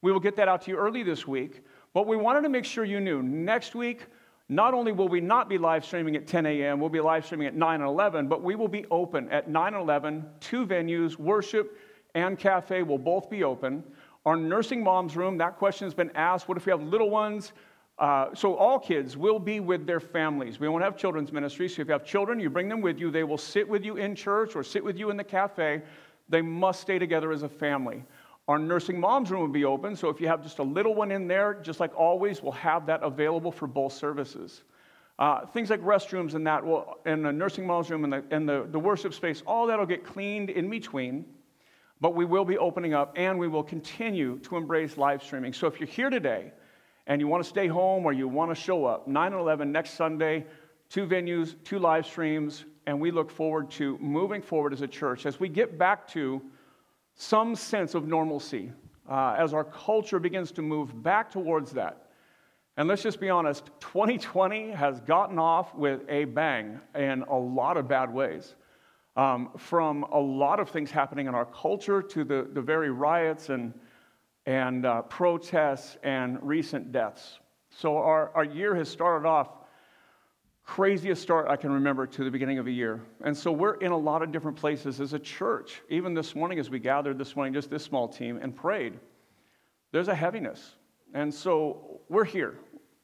We 0.00 0.12
will 0.12 0.20
get 0.20 0.36
that 0.36 0.46
out 0.46 0.62
to 0.62 0.70
you 0.70 0.76
early 0.76 1.02
this 1.02 1.26
week. 1.26 1.64
But 1.92 2.06
we 2.06 2.16
wanted 2.16 2.42
to 2.42 2.48
make 2.48 2.64
sure 2.64 2.84
you 2.84 3.00
knew 3.00 3.22
next 3.22 3.74
week, 3.74 4.06
not 4.48 4.74
only 4.74 4.92
will 4.92 5.08
we 5.08 5.20
not 5.20 5.48
be 5.48 5.58
live 5.58 5.84
streaming 5.84 6.16
at 6.16 6.26
10 6.26 6.46
a.m., 6.46 6.80
we'll 6.80 6.88
be 6.88 7.00
live 7.00 7.24
streaming 7.24 7.46
at 7.46 7.54
9 7.54 7.80
and 7.80 7.88
11, 7.88 8.28
but 8.28 8.42
we 8.42 8.54
will 8.54 8.68
be 8.68 8.84
open 8.90 9.28
at 9.30 9.48
9 9.48 9.74
and 9.74 9.82
11, 9.82 10.24
two 10.40 10.66
venues, 10.66 11.16
worship 11.18 11.76
and 12.14 12.38
cafe 12.38 12.82
will 12.82 12.98
both 12.98 13.30
be 13.30 13.44
open. 13.44 13.82
Our 14.26 14.36
nursing 14.36 14.82
moms 14.82 15.16
room, 15.16 15.38
that 15.38 15.56
question 15.56 15.86
has 15.86 15.94
been 15.94 16.10
asked. 16.14 16.48
What 16.48 16.56
if 16.56 16.66
we 16.66 16.70
have 16.70 16.82
little 16.82 17.10
ones? 17.10 17.52
Uh, 17.98 18.34
so 18.34 18.54
all 18.54 18.78
kids 18.78 19.16
will 19.16 19.38
be 19.38 19.60
with 19.60 19.86
their 19.86 20.00
families. 20.00 20.58
We 20.58 20.68
won't 20.68 20.82
have 20.82 20.96
children's 20.96 21.32
ministry. 21.32 21.68
So 21.68 21.82
if 21.82 21.88
you 21.88 21.92
have 21.92 22.04
children, 22.04 22.40
you 22.40 22.50
bring 22.50 22.68
them 22.68 22.80
with 22.80 22.98
you. 22.98 23.10
They 23.10 23.24
will 23.24 23.38
sit 23.38 23.68
with 23.68 23.84
you 23.84 23.96
in 23.96 24.14
church 24.14 24.56
or 24.56 24.64
sit 24.64 24.82
with 24.82 24.98
you 24.98 25.10
in 25.10 25.16
the 25.16 25.24
cafe. 25.24 25.82
They 26.28 26.42
must 26.42 26.80
stay 26.80 26.98
together 26.98 27.32
as 27.32 27.42
a 27.42 27.48
family. 27.48 28.04
Our 28.50 28.58
nursing 28.58 28.98
mom's 28.98 29.30
room 29.30 29.42
will 29.42 29.48
be 29.48 29.64
open, 29.64 29.94
so 29.94 30.08
if 30.08 30.20
you 30.20 30.26
have 30.26 30.42
just 30.42 30.58
a 30.58 30.64
little 30.64 30.92
one 30.92 31.12
in 31.12 31.28
there, 31.28 31.54
just 31.62 31.78
like 31.78 31.96
always, 31.96 32.42
we'll 32.42 32.50
have 32.50 32.84
that 32.86 33.00
available 33.04 33.52
for 33.52 33.68
both 33.68 33.92
services. 33.92 34.64
Uh, 35.20 35.46
things 35.46 35.70
like 35.70 35.80
restrooms 35.82 36.34
and 36.34 36.44
that, 36.48 36.66
will, 36.66 36.98
and 37.06 37.24
the 37.24 37.30
nursing 37.30 37.64
mom's 37.64 37.88
room 37.90 38.02
and, 38.02 38.12
the, 38.12 38.24
and 38.32 38.48
the, 38.48 38.66
the 38.72 38.78
worship 38.80 39.14
space, 39.14 39.40
all 39.46 39.68
that 39.68 39.78
will 39.78 39.86
get 39.86 40.04
cleaned 40.04 40.50
in 40.50 40.68
between. 40.68 41.26
But 42.00 42.16
we 42.16 42.24
will 42.24 42.44
be 42.44 42.58
opening 42.58 42.92
up 42.92 43.12
and 43.14 43.38
we 43.38 43.46
will 43.46 43.62
continue 43.62 44.40
to 44.40 44.56
embrace 44.56 44.96
live 44.96 45.22
streaming. 45.22 45.52
So 45.52 45.68
if 45.68 45.78
you're 45.78 45.86
here 45.86 46.10
today 46.10 46.50
and 47.06 47.20
you 47.20 47.28
want 47.28 47.44
to 47.44 47.48
stay 47.48 47.68
home 47.68 48.04
or 48.04 48.12
you 48.12 48.26
want 48.26 48.50
to 48.50 48.60
show 48.60 48.84
up, 48.84 49.06
9 49.06 49.32
11 49.32 49.70
next 49.70 49.90
Sunday, 49.90 50.44
two 50.88 51.06
venues, 51.06 51.54
two 51.62 51.78
live 51.78 52.04
streams, 52.04 52.64
and 52.88 53.00
we 53.00 53.12
look 53.12 53.30
forward 53.30 53.70
to 53.70 53.96
moving 53.98 54.42
forward 54.42 54.72
as 54.72 54.82
a 54.82 54.88
church 54.88 55.24
as 55.24 55.38
we 55.38 55.48
get 55.48 55.78
back 55.78 56.08
to 56.08 56.42
some 57.20 57.54
sense 57.54 57.94
of 57.94 58.08
normalcy 58.08 58.72
uh, 59.08 59.36
as 59.38 59.52
our 59.52 59.64
culture 59.64 60.18
begins 60.18 60.50
to 60.52 60.62
move 60.62 61.02
back 61.02 61.30
towards 61.30 61.70
that. 61.72 62.06
And 62.78 62.88
let's 62.88 63.02
just 63.02 63.20
be 63.20 63.28
honest 63.28 63.66
2020 63.80 64.70
has 64.70 65.00
gotten 65.02 65.38
off 65.38 65.74
with 65.74 66.00
a 66.08 66.24
bang 66.24 66.80
in 66.94 67.22
a 67.28 67.36
lot 67.36 67.76
of 67.76 67.86
bad 67.86 68.10
ways. 68.10 68.54
Um, 69.16 69.50
from 69.58 70.04
a 70.04 70.18
lot 70.18 70.60
of 70.60 70.70
things 70.70 70.90
happening 70.90 71.26
in 71.26 71.34
our 71.34 71.44
culture 71.44 72.00
to 72.00 72.24
the, 72.24 72.48
the 72.54 72.62
very 72.62 72.90
riots 72.90 73.50
and, 73.50 73.74
and 74.46 74.86
uh, 74.86 75.02
protests 75.02 75.98
and 76.02 76.38
recent 76.40 76.90
deaths. 76.90 77.40
So, 77.70 77.98
our, 77.98 78.30
our 78.34 78.44
year 78.44 78.74
has 78.76 78.88
started 78.88 79.28
off 79.28 79.48
craziest 80.70 81.20
start 81.20 81.48
I 81.48 81.56
can 81.56 81.72
remember 81.72 82.06
to 82.06 82.22
the 82.22 82.30
beginning 82.30 82.60
of 82.60 82.68
a 82.68 82.70
year. 82.70 83.00
And 83.24 83.36
so 83.36 83.50
we're 83.50 83.74
in 83.74 83.90
a 83.90 83.98
lot 83.98 84.22
of 84.22 84.30
different 84.30 84.56
places 84.56 85.00
as 85.00 85.14
a 85.14 85.18
church. 85.18 85.82
Even 85.88 86.14
this 86.14 86.36
morning, 86.36 86.60
as 86.60 86.70
we 86.70 86.78
gathered 86.78 87.18
this 87.18 87.34
morning, 87.34 87.52
just 87.52 87.70
this 87.70 87.82
small 87.82 88.06
team, 88.06 88.38
and 88.40 88.54
prayed, 88.54 88.96
there's 89.90 90.06
a 90.06 90.14
heaviness. 90.14 90.76
And 91.12 91.34
so 91.34 92.00
we're 92.08 92.24
here. 92.24 92.54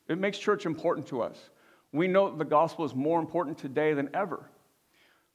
It 0.08 0.16
makes 0.16 0.38
church 0.38 0.64
important 0.64 1.08
to 1.08 1.20
us. 1.23 1.50
We 1.90 2.06
know 2.06 2.37
the 2.37 2.44
gospel 2.44 2.85
is 2.85 2.94
more 2.94 3.18
important 3.18 3.58
today 3.58 3.94
than 3.94 4.11
ever. 4.14 4.49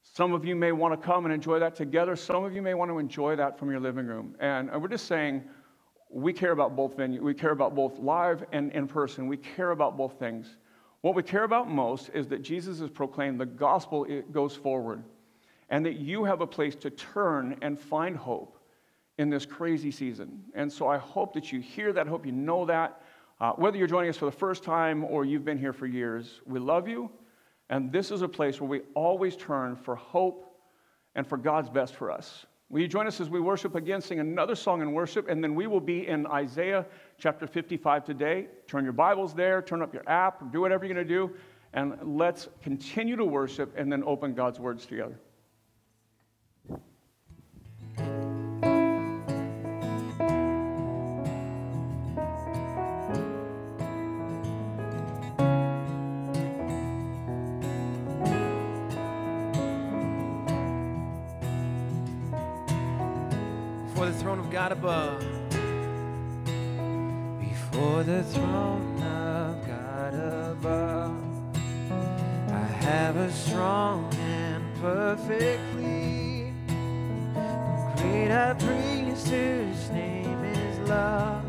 Some 0.00 0.32
of 0.32 0.46
you 0.46 0.56
may 0.56 0.72
want 0.72 0.98
to 0.98 1.06
come 1.06 1.26
and 1.26 1.34
enjoy 1.34 1.58
that 1.58 1.76
together. 1.76 2.16
Some 2.16 2.44
of 2.44 2.54
you 2.54 2.62
may 2.62 2.72
want 2.72 2.90
to 2.90 2.98
enjoy 2.98 3.36
that 3.36 3.58
from 3.58 3.70
your 3.70 3.78
living 3.78 4.06
room. 4.06 4.36
And 4.40 4.70
we're 4.80 4.88
just 4.88 5.06
saying, 5.06 5.42
we 6.10 6.32
care 6.32 6.52
about 6.52 6.76
both 6.76 6.96
venues. 6.96 7.20
We 7.20 7.34
care 7.34 7.52
about 7.52 7.74
both 7.74 7.98
live 7.98 8.42
and 8.52 8.72
in 8.72 8.88
person. 8.88 9.26
We 9.26 9.36
care 9.36 9.72
about 9.72 9.98
both 9.98 10.18
things. 10.18 10.56
What 11.02 11.14
we 11.16 11.22
care 11.22 11.44
about 11.44 11.68
most 11.68 12.10
is 12.14 12.28
that 12.28 12.42
Jesus 12.42 12.78
has 12.78 12.90
proclaimed 12.90 13.38
the 13.38 13.46
gospel 13.46 14.06
goes 14.30 14.54
forward 14.54 15.02
and 15.68 15.84
that 15.84 15.96
you 15.96 16.24
have 16.24 16.40
a 16.40 16.46
place 16.46 16.74
to 16.76 16.90
turn 16.90 17.56
and 17.60 17.78
find 17.78 18.16
hope 18.16 18.58
in 19.18 19.28
this 19.28 19.44
crazy 19.44 19.90
season. 19.90 20.44
And 20.54 20.72
so 20.72 20.86
I 20.86 20.98
hope 20.98 21.34
that 21.34 21.52
you 21.52 21.60
hear 21.60 21.92
that, 21.92 22.06
hope 22.06 22.24
you 22.24 22.32
know 22.32 22.64
that. 22.66 23.02
Uh, 23.40 23.52
whether 23.54 23.76
you're 23.76 23.88
joining 23.88 24.10
us 24.10 24.16
for 24.16 24.26
the 24.26 24.30
first 24.30 24.62
time 24.62 25.04
or 25.04 25.24
you've 25.24 25.44
been 25.44 25.58
here 25.58 25.72
for 25.72 25.86
years, 25.86 26.40
we 26.46 26.60
love 26.60 26.88
you. 26.88 27.10
And 27.68 27.90
this 27.90 28.10
is 28.10 28.22
a 28.22 28.28
place 28.28 28.60
where 28.60 28.70
we 28.70 28.82
always 28.94 29.34
turn 29.34 29.74
for 29.74 29.96
hope 29.96 30.56
and 31.14 31.26
for 31.26 31.36
God's 31.36 31.68
best 31.68 31.96
for 31.96 32.10
us. 32.10 32.46
Will 32.72 32.80
you 32.80 32.88
join 32.88 33.06
us 33.06 33.20
as 33.20 33.28
we 33.28 33.38
worship 33.38 33.74
again, 33.74 34.00
sing 34.00 34.18
another 34.18 34.54
song 34.54 34.80
in 34.80 34.94
worship, 34.94 35.28
and 35.28 35.44
then 35.44 35.54
we 35.54 35.66
will 35.66 35.78
be 35.78 36.08
in 36.08 36.26
Isaiah 36.26 36.86
chapter 37.18 37.46
55 37.46 38.02
today. 38.02 38.46
Turn 38.66 38.82
your 38.82 38.94
Bibles 38.94 39.34
there, 39.34 39.60
turn 39.60 39.82
up 39.82 39.92
your 39.92 40.08
app, 40.08 40.50
do 40.50 40.62
whatever 40.62 40.86
you're 40.86 40.94
going 40.94 41.06
to 41.06 41.14
do, 41.14 41.34
and 41.74 41.98
let's 42.02 42.48
continue 42.62 43.14
to 43.14 43.26
worship 43.26 43.74
and 43.76 43.92
then 43.92 44.02
open 44.04 44.32
God's 44.32 44.58
words 44.58 44.86
together. 44.86 45.18
God 64.72 64.78
above. 64.78 65.20
Before 67.40 68.02
the 68.02 68.22
throne 68.24 69.02
of 69.02 69.66
God 69.66 70.14
above, 70.14 71.16
I 72.50 72.66
have 72.80 73.16
a 73.16 73.30
strong 73.32 74.12
and 74.14 74.64
perfect 74.80 75.60
plea. 75.72 76.52
Great 77.96 78.30
high 78.30 78.54
priest 78.58 79.28
whose 79.28 79.90
name 79.90 80.44
is 80.44 80.78
love, 80.88 81.44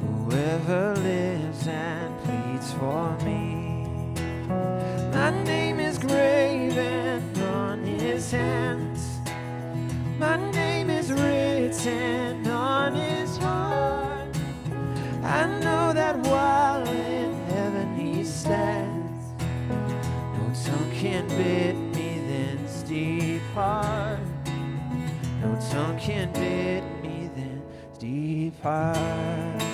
whoever 0.00 0.96
lives 0.96 1.66
and 1.68 2.18
pleads 2.24 2.72
for 2.72 3.16
me. 3.24 4.14
My 5.12 5.30
name 5.44 5.78
is 5.80 5.98
graven 5.98 7.40
on 7.40 7.84
his 7.84 8.30
hands. 8.32 8.93
bid 21.36 21.76
me, 21.94 22.20
then 22.28 22.58
depart. 22.86 24.20
No 25.40 25.58
tongue 25.70 25.98
can 25.98 26.32
bid 26.32 26.84
me, 27.02 27.30
then 27.34 27.62
depart. 27.98 28.96
heart. 28.96 29.64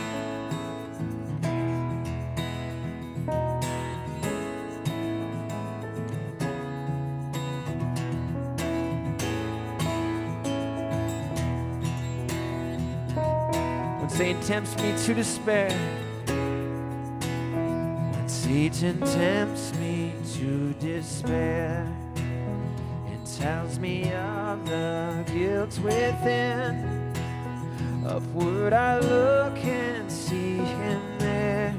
Satan 14.21 14.43
tempts 14.43 14.77
me 14.77 14.93
to 15.07 15.15
despair. 15.15 15.71
When 18.13 18.29
Satan 18.29 19.01
tempts 19.01 19.75
me 19.79 19.90
to 20.41 20.73
despair 20.81 21.87
and 22.17 23.27
tells 23.39 23.79
me 23.79 24.11
of 24.15 24.67
the 24.67 25.23
guilt 25.35 25.79
within. 25.81 27.13
Upward 28.07 28.73
I 28.73 29.01
look 29.01 29.59
and 29.59 30.11
see 30.11 30.57
him 30.57 31.03
there, 31.19 31.73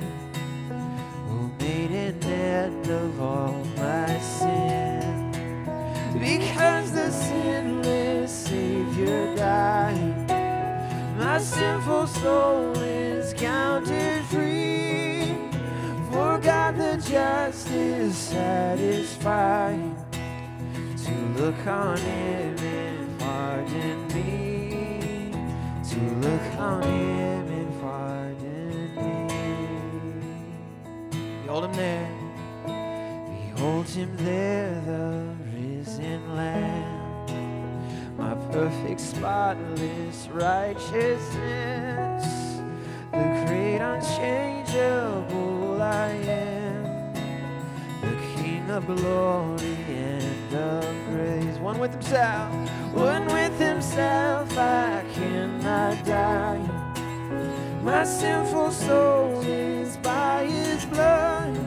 who 1.27 1.51
made 1.59 1.89
an 1.89 2.23
end 2.23 2.87
of 2.87 3.19
all 3.19 3.65
my 3.77 4.19
sin. 4.19 5.31
Because 6.19 6.91
the 6.91 7.09
sinless 7.09 8.31
Savior 8.31 9.35
died, 9.35 10.29
my 11.17 11.39
sinful 11.39 12.05
soul 12.05 12.77
is 12.77 13.33
counted 13.33 14.23
free. 14.25 14.70
God 16.43 16.75
the 16.75 16.97
just 17.07 17.69
is 17.69 18.17
satisfied 18.17 19.95
to 20.11 21.11
look 21.37 21.67
on 21.67 21.97
him 21.97 22.57
and 22.57 23.19
pardon 23.19 24.07
me. 24.07 25.31
To 25.91 25.99
look 26.27 26.41
on 26.57 26.81
him 26.81 27.47
and 27.47 27.81
pardon 27.81 28.95
me. 28.95 29.27
Behold 31.43 31.65
him 31.65 31.73
there. 31.73 32.09
Behold 32.65 33.87
him 33.87 34.17
there, 34.17 34.81
the 34.87 35.35
risen 35.53 36.35
Lamb. 36.35 37.27
My 38.17 38.33
perfect, 38.51 38.99
spotless 38.99 40.27
righteousness. 40.33 42.25
The 43.11 43.43
great, 43.45 43.77
unchangeable 43.77 45.50
I 45.81 46.09
am. 46.09 47.13
The 48.01 48.15
King 48.35 48.69
of 48.69 48.85
glory 48.85 49.77
and 49.89 50.53
of 50.53 50.95
grace. 51.09 51.57
One 51.57 51.79
with 51.79 51.91
himself, 51.91 52.53
one 52.93 53.25
with 53.25 53.59
himself, 53.59 54.55
I 54.57 55.03
cannot 55.13 56.05
die. 56.05 56.81
My 57.83 58.03
sinful 58.03 58.71
soul 58.71 59.41
is 59.41 59.97
by 59.97 60.45
his 60.45 60.85
blood. 60.85 61.57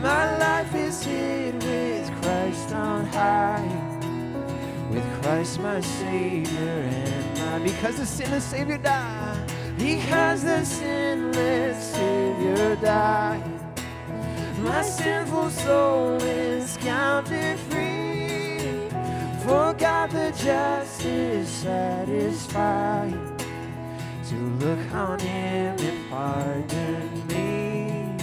My 0.00 0.38
life 0.38 0.74
is 0.74 1.02
hid 1.04 1.54
with 1.62 2.10
Christ 2.22 2.72
on 2.72 3.04
high. 3.06 3.68
With 4.90 5.04
Christ 5.22 5.60
my 5.60 5.80
Savior 5.80 6.58
and 6.58 7.38
my 7.38 7.58
because 7.58 7.96
the 7.96 8.06
sinless 8.06 8.44
Savior 8.44 8.78
died. 8.78 9.31
Because 9.78 10.44
the 10.44 10.64
sinless 10.64 11.92
Savior 11.94 12.76
died. 12.76 13.42
My 14.58 14.82
sinful 14.82 15.50
soul 15.50 16.22
is 16.22 16.76
counted 16.78 17.58
free. 17.58 18.88
For 19.44 19.74
God 19.74 20.10
the 20.10 20.32
just 20.36 21.04
is 21.04 21.48
satisfied 21.48 23.12
to 24.28 24.36
look 24.36 24.94
on 24.94 25.18
him 25.18 25.76
and 25.78 26.10
pardon 26.10 27.26
me. 27.26 28.14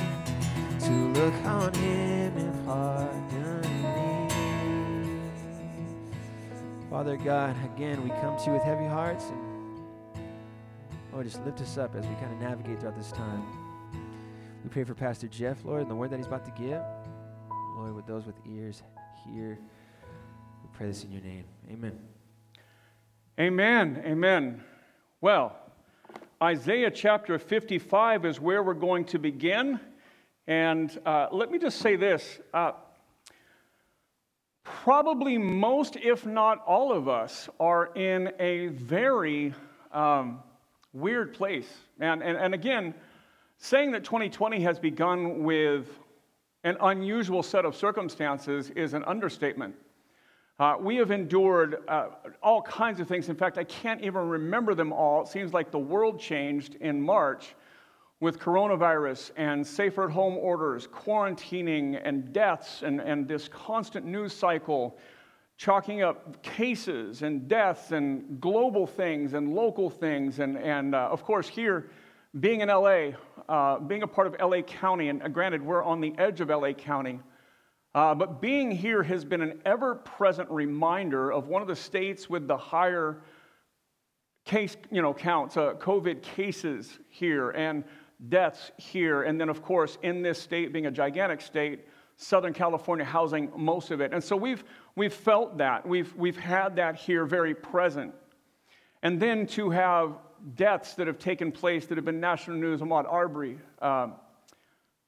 To 0.80 0.92
look 1.20 1.34
on 1.46 1.74
him 1.74 2.38
and 2.38 2.66
pardon 2.66 3.62
me. 3.84 5.20
Father 6.90 7.18
God, 7.18 7.56
again, 7.76 8.02
we 8.04 8.10
come 8.22 8.38
to 8.38 8.46
you 8.46 8.52
with 8.54 8.64
heavy 8.64 8.88
hearts 8.88 9.26
Lord, 11.12 11.26
just 11.26 11.44
lift 11.44 11.60
us 11.60 11.78
up 11.78 11.96
as 11.96 12.06
we 12.06 12.14
kind 12.16 12.32
of 12.32 12.40
navigate 12.40 12.80
throughout 12.80 12.96
this 12.96 13.12
time. 13.12 13.44
We 14.64 14.70
pray 14.70 14.84
for 14.84 14.94
Pastor 14.94 15.28
Jeff, 15.28 15.66
Lord, 15.66 15.82
and 15.82 15.90
the 15.90 15.96
word 15.96 16.12
that 16.12 16.18
he's 16.18 16.28
about 16.28 16.46
to 16.46 16.62
give. 16.62 16.82
Lord, 17.76 17.96
with 17.96 18.06
those 18.06 18.28
with 18.28 18.36
ears, 18.48 18.84
hear. 19.26 19.58
We 20.62 20.70
pray 20.72 20.86
this 20.86 21.04
in 21.04 21.12
your 21.12 21.24
name. 21.24 21.46
Amen. 21.72 22.00
Amen. 23.40 24.04
Amen. 24.06 24.64
Well, 25.20 25.56
Isaiah 26.44 26.92
chapter 26.92 27.40
55 27.40 28.26
is 28.26 28.40
where 28.40 28.62
we're 28.62 28.76
going 28.76 29.06
to 29.06 29.18
begin. 29.18 29.80
And 30.46 30.96
uh, 31.08 31.28
let 31.32 31.50
me 31.50 31.58
just 31.58 31.80
say 31.80 31.96
this. 31.96 32.40
Uh, 32.54 32.74
probably 34.64 35.40
most, 35.40 35.96
if 35.96 36.28
not 36.28 36.64
all 36.68 36.94
of 36.94 37.08
us, 37.10 37.50
are 37.60 37.88
in 37.96 38.32
a 38.40 38.68
very 38.68 39.56
um, 39.92 40.44
weird 40.94 41.34
place. 41.34 41.68
And, 42.00 42.24
and, 42.24 42.38
and 42.38 42.54
again, 42.54 42.94
saying 43.58 43.92
that 43.92 44.04
2020 44.04 44.62
has 44.62 44.80
begun 44.80 45.44
with 45.44 45.88
an 46.64 46.78
unusual 46.82 47.44
set 47.44 47.66
of 47.66 47.76
circumstances 47.76 48.70
is 48.72 48.94
an 48.94 49.04
understatement. 49.06 49.76
Uh, 50.60 50.76
we 50.78 50.98
have 50.98 51.10
endured 51.10 51.78
uh, 51.88 52.08
all 52.44 52.62
kinds 52.62 53.00
of 53.00 53.08
things. 53.08 53.30
In 53.30 53.36
fact, 53.36 53.58
I 53.58 53.64
can't 53.64 54.02
even 54.02 54.28
remember 54.28 54.76
them 54.76 54.92
all. 54.92 55.22
It 55.22 55.30
seems 55.30 55.54
like 55.54 55.72
the 55.72 55.80
world 55.80 56.20
changed 56.20 56.76
in 56.76 57.02
March 57.02 57.56
with 58.20 58.40
coronavirus 58.40 59.32
and 59.38 59.66
safer 59.66 60.06
at 60.06 60.12
home 60.12 60.38
orders, 60.38 60.88
quarantining, 60.88 62.02
and 62.04 62.34
deaths, 62.34 62.84
and, 62.84 63.00
and 63.00 63.26
this 63.26 63.48
constant 63.48 64.06
news 64.06 64.34
cycle, 64.34 64.98
chalking 65.60 66.02
up 66.02 66.42
cases 66.42 67.22
and 67.22 67.50
deaths 67.50 67.92
and 67.92 68.40
global 68.40 68.88
things 68.88 69.34
and 69.34 69.54
local 69.54 69.90
things. 69.90 70.40
And, 70.40 70.58
and 70.58 70.96
uh, 70.96 71.10
of 71.12 71.26
course, 71.26 71.50
here, 71.50 71.92
being 72.40 72.62
in 72.62 72.70
LA, 72.70 73.10
uh, 73.50 73.78
being 73.80 74.04
a 74.04 74.08
part 74.08 74.26
of 74.26 74.38
LA 74.40 74.62
County, 74.62 75.10
and 75.10 75.22
uh, 75.22 75.28
granted, 75.28 75.62
we're 75.62 75.84
on 75.84 76.00
the 76.00 76.14
edge 76.18 76.40
of 76.40 76.48
LA 76.48 76.72
County. 76.72 77.20
Uh, 77.94 78.16
but 78.16 78.40
being 78.42 78.72
here 78.72 79.04
has 79.04 79.26
been 79.26 79.42
an 79.42 79.60
ever 79.66 79.96
present 79.96 80.50
reminder 80.50 81.30
of 81.30 81.50
one 81.50 81.62
of 81.62 81.68
the 81.68 81.76
states 81.76 82.30
with 82.30 82.48
the 82.48 82.56
higher 82.56 83.22
case 84.46 84.78
you 84.90 85.02
know, 85.02 85.14
counts, 85.14 85.58
uh, 85.58 85.74
COVID 85.74 86.22
cases 86.22 87.00
here, 87.10 87.50
and 87.50 87.84
deaths 88.30 88.72
here. 88.78 89.24
And 89.24 89.42
then, 89.42 89.50
of 89.50 89.62
course, 89.62 89.98
in 90.04 90.22
this 90.22 90.42
state 90.42 90.72
being 90.72 90.86
a 90.86 90.92
gigantic 90.92 91.42
state, 91.42 91.82
Southern 92.22 92.54
California 92.54 93.06
housing 93.06 93.50
most 93.56 93.92
of 93.92 94.02
it. 94.02 94.14
And 94.14 94.22
so 94.22 94.36
we've, 94.36 94.66
we've 95.00 95.14
felt 95.14 95.60
that. 95.60 95.88
We've, 95.88 96.14
we've 96.16 96.38
had 96.38 96.76
that 96.76 96.98
here 96.98 97.26
very 97.26 97.56
present. 97.56 98.14
And 99.02 99.18
then 99.20 99.48
to 99.48 99.70
have 99.70 100.18
deaths 100.56 100.96
that 100.96 101.08
have 101.08 101.18
taken 101.18 101.54
place 101.54 101.86
that 101.88 101.98
have 101.98 102.04
been 102.04 102.20
national 102.20 102.58
news, 102.58 102.82
Ahmaud 102.82 103.06
Arbery, 103.06 103.58
um, 103.82 104.16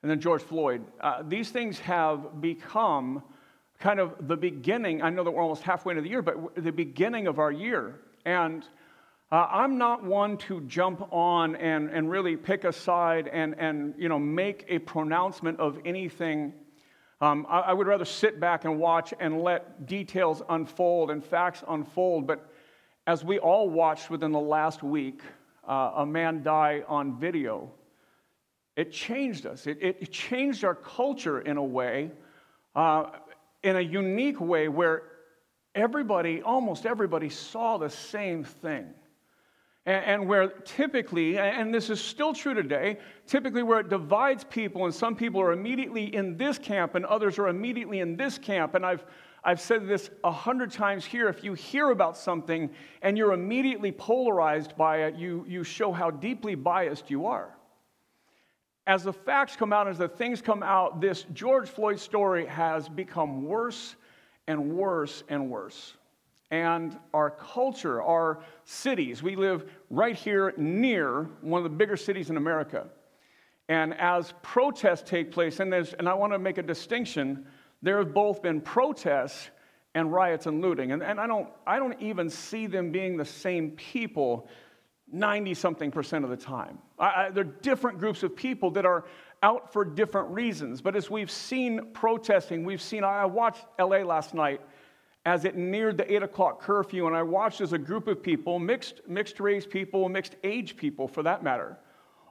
and 0.02 0.10
then 0.10 0.22
George 0.22 0.42
Floyd. 0.42 0.82
Uh, 1.00 1.24
these 1.28 1.52
things 1.52 1.78
have 1.80 2.40
become 2.40 3.22
kind 3.80 4.00
of 4.00 4.28
the 4.28 4.38
beginning. 4.38 5.02
I 5.02 5.10
know 5.10 5.26
that 5.26 5.32
we're 5.32 5.42
almost 5.42 5.64
halfway 5.64 5.92
into 5.92 6.04
the 6.04 6.10
year, 6.10 6.22
but 6.22 6.56
the 6.56 6.72
beginning 6.72 7.28
of 7.28 7.38
our 7.38 7.52
year. 7.52 8.00
And 8.26 8.64
uh, 9.30 9.48
I'm 9.52 9.78
not 9.78 10.06
one 10.06 10.38
to 10.38 10.62
jump 10.62 11.12
on 11.12 11.58
and, 11.58 11.90
and 11.90 12.10
really 12.10 12.38
pick 12.38 12.64
a 12.64 12.72
side 12.72 13.28
and, 13.28 13.56
and 13.60 13.94
you 13.98 14.08
know, 14.08 14.20
make 14.20 14.66
a 14.70 14.80
pronouncement 14.80 15.60
of 15.60 15.80
anything. 15.84 16.54
Um, 17.22 17.46
I, 17.48 17.60
I 17.60 17.74
would 17.74 17.88
rather 17.88 18.06
sit 18.06 18.40
back 18.40 18.66
and 18.66 18.80
watch 18.80 19.14
and 19.20 19.42
let 19.42 19.86
details 19.86 20.42
unfold 20.50 21.12
and 21.12 21.24
facts 21.24 21.64
unfold. 21.68 22.28
But 22.28 22.52
as 23.08 23.24
we 23.24 23.40
all 23.40 23.70
watched 23.70 24.10
within 24.10 24.32
the 24.32 24.40
last 24.40 24.84
week, 24.84 25.22
uh, 25.68 25.94
a 25.98 26.06
man 26.06 26.44
die 26.44 26.84
on 26.88 27.20
video 27.20 27.72
it 28.76 28.92
changed 28.92 29.46
us. 29.46 29.68
It, 29.68 29.78
it 29.82 30.12
changed 30.12 30.64
our 30.64 30.76
culture 30.76 31.42
in 31.42 31.58
a 31.58 31.64
way, 31.64 32.12
uh, 32.76 33.12
in 33.64 33.76
a 33.76 33.82
unique 33.82 34.40
way 34.40 34.70
where 34.70 35.04
everybody, 35.76 36.42
almost 36.42 36.86
everybody, 36.86 37.30
saw 37.30 37.78
the 37.78 37.90
same 37.90 38.44
thing. 38.44 38.94
And, 39.88 40.28
where 40.28 40.48
typically, 40.48 41.40
and 41.40 41.74
this 41.74 41.90
is 41.90 42.00
still 42.00 42.34
true 42.34 42.54
today, 42.54 43.00
typically 43.26 43.64
where 43.64 43.80
it 43.80 43.90
divides 43.90 44.44
people, 44.44 44.86
and 44.86 44.94
some 44.94 45.16
people 45.16 45.42
are 45.42 45.54
immediately 45.54 46.14
in 46.16 46.38
this 46.38 46.60
camp 46.60 46.94
and 46.94 47.04
others 47.06 47.40
are 47.40 47.48
immediately 47.48 48.00
in 48.00 48.16
this 48.16 48.38
camp. 48.38 48.76
And 48.76 48.86
I've, 48.86 49.04
I've 49.44 49.60
said 49.60 49.88
this 49.88 50.12
a 50.24 50.32
hundred 50.32 50.72
times 50.72 51.04
here. 51.04 51.28
If 51.30 51.44
you 51.44 51.56
hear 51.56 51.90
about 51.90 52.16
something 52.16 52.70
and 53.02 53.18
you're 53.18 53.34
immediately 53.34 53.92
polarized 53.92 54.78
by 54.78 54.98
it, 54.98 55.16
you, 55.16 55.46
you 55.48 55.64
show 55.64 55.92
how 55.92 56.12
deeply 56.12 56.54
biased 56.54 57.10
you 57.10 57.26
are 57.26 57.58
as 58.88 59.04
the 59.04 59.14
facts 59.14 59.56
come 59.56 59.72
out, 59.72 59.88
as 59.88 59.98
the 59.98 60.08
things 60.08 60.42
come 60.42 60.64
out, 60.64 61.02
this 61.02 61.26
George 61.34 61.70
Floyd 61.70 62.00
story 62.00 62.46
has 62.48 62.90
become 62.90 63.44
worse 63.44 63.96
and 64.48 64.74
worse 64.74 65.24
and 65.30 65.50
worse. 65.50 65.96
And 66.52 67.00
our 67.14 67.32
culture, 67.32 68.02
our 68.02 68.44
cities, 68.66 69.24
we 69.24 69.38
live 69.38 69.72
right 69.90 70.16
here 70.16 70.54
near 70.58 71.30
one 71.40 71.60
of 71.60 71.64
the 71.64 71.76
bigger 71.76 71.96
cities 71.96 72.30
in 72.30 72.36
America. 72.36 72.88
And 73.70 73.94
as 73.94 74.34
protests 74.42 75.10
take 75.10 75.32
place, 75.32 75.62
and, 75.62 75.74
and 75.74 76.10
I 76.10 76.14
want 76.14 76.34
to 76.34 76.40
make 76.40 76.58
a 76.58 76.64
distinction, 76.64 77.46
there 77.82 78.00
have 78.00 78.14
both 78.14 78.42
been 78.42 78.60
protests 78.60 79.50
and 79.96 80.12
riots 80.12 80.46
and 80.46 80.62
looting. 80.62 80.92
And, 80.92 81.02
and 81.02 81.22
I, 81.22 81.28
don't, 81.28 81.50
I 81.66 81.80
don't 81.80 82.00
even 82.02 82.30
see 82.30 82.68
them 82.68 82.92
being 82.92 83.16
the 83.16 83.26
same 83.26 83.72
people 83.72 84.50
90 85.14 85.54
something 85.54 85.92
percent 85.92 86.24
of 86.24 86.32
the 86.32 86.38
time. 86.38 86.80
I, 86.98 87.06
I, 87.06 87.30
there 87.30 87.44
are 87.44 87.48
different 87.62 88.00
groups 88.00 88.24
of 88.24 88.36
people 88.36 88.72
that 88.72 88.86
are 88.86 89.06
out 89.44 89.74
for 89.74 89.84
different 89.84 90.30
reasons. 90.30 90.82
But 90.82 90.96
as 90.96 91.10
we've 91.10 91.32
seen 91.32 91.92
protesting, 91.94 92.64
we've 92.64 92.82
seen, 92.82 93.04
I 93.04 93.26
watched 93.26 93.66
LA 93.80 93.98
last 94.00 94.34
night 94.34 94.62
as 95.26 95.46
it 95.46 95.56
neared 95.56 95.98
the 95.98 96.12
8 96.12 96.24
o'clock 96.24 96.62
curfew, 96.62 97.08
and 97.08 97.16
I 97.16 97.22
watched 97.22 97.62
as 97.62 97.74
a 97.74 97.78
group 97.78 98.08
of 98.08 98.24
people, 98.24 98.58
mixed, 98.58 99.02
mixed 99.08 99.40
race 99.40 99.66
people, 99.68 100.10
mixed 100.10 100.36
age 100.44 100.76
people 100.76 101.08
for 101.08 101.24
that 101.24 101.44
matter, 101.44 101.78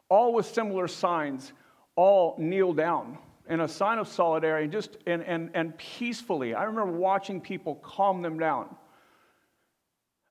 all 0.08 0.34
with 0.34 0.46
similar 0.46 0.88
signs, 0.88 1.52
all 1.94 2.34
kneel 2.38 2.72
down 2.72 3.18
in 3.48 3.60
a 3.60 3.68
sign 3.68 3.98
of 3.98 4.08
solidarity 4.08 4.68
just 4.68 4.96
and, 5.06 5.22
and, 5.22 5.50
and 5.54 5.76
peacefully. 5.76 6.54
I 6.54 6.64
remember 6.64 6.92
watching 6.92 7.40
people 7.40 7.76
calm 7.76 8.22
them 8.22 8.38
down. 8.38 8.74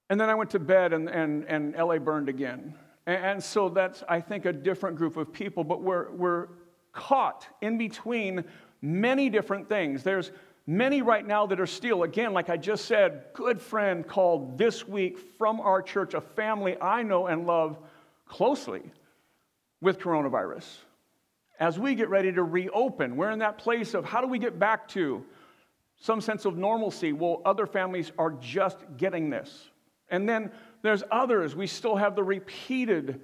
And 0.10 0.19
then 0.19 0.30
I 0.30 0.36
went 0.36 0.50
to 0.52 0.60
bed 0.60 0.93
and, 0.93 1.08
and, 1.10 1.43
and 1.45 1.76
LA 1.76 2.00
burned 2.00 2.30
again. 2.30 2.74
And, 3.06 3.26
and 3.26 3.43
so 3.43 3.69
that's, 3.69 4.04
I 4.08 4.22
think, 4.22 4.45
a 4.45 4.54
different 4.54 4.98
group 4.98 5.17
of 5.17 5.32
people, 5.32 5.63
but 5.63 5.84
we're, 5.84 6.12
we're 6.12 6.48
caught 6.93 7.45
in 7.62 7.78
between 7.78 8.43
many 8.82 9.30
different 9.30 9.67
things. 9.67 10.02
There's 10.02 10.32
many 10.69 11.01
right 11.01 11.25
now 11.25 11.47
that 11.47 11.60
are 11.60 11.65
still, 11.65 12.03
again, 12.03 12.32
like 12.32 12.47
I 12.47 12.55
just 12.55 12.86
said, 12.86 13.23
good 13.34 13.60
friend 13.60 14.08
called 14.08 14.60
this 14.60 14.88
week 14.88 15.17
from 15.39 15.60
our 15.60 15.82
church, 15.82 16.13
a 16.13 16.21
family 16.21 16.77
I 16.79 17.01
know 17.01 17.25
and 17.25 17.47
love 17.47 17.79
closely 18.27 18.84
with 19.82 19.97
coronavirus. 19.97 20.65
As 21.60 21.79
we 21.79 21.95
get 21.95 22.10
ready 22.10 22.32
to 22.32 22.43
reopen, 22.43 23.17
we're 23.17 23.32
in 23.32 23.39
that 23.39 23.58
place 23.58 23.95
of 23.95 24.05
how 24.05 24.21
do 24.21 24.27
we 24.27 24.38
get 24.38 24.60
back 24.60 24.88
to 24.89 25.25
some 25.99 26.21
sense 26.21 26.45
of 26.45 26.55
normalcy? 26.55 27.13
Well, 27.13 27.41
other 27.45 27.65
families 27.65 28.12
are 28.19 28.32
just 28.39 28.77
getting 28.95 29.32
this. 29.32 29.69
And 30.12 30.29
then 30.29 30.51
there's 30.84 31.01
others. 31.10 31.55
We 31.55 31.65
still 31.65 31.95
have 31.95 32.15
the 32.15 32.23
repeated 32.23 33.21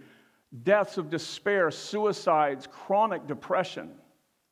deaths 0.64 0.98
of 0.98 1.12
despair, 1.12 1.70
suicides, 1.70 2.68
chronic 2.68 3.28
depression. 3.28 3.92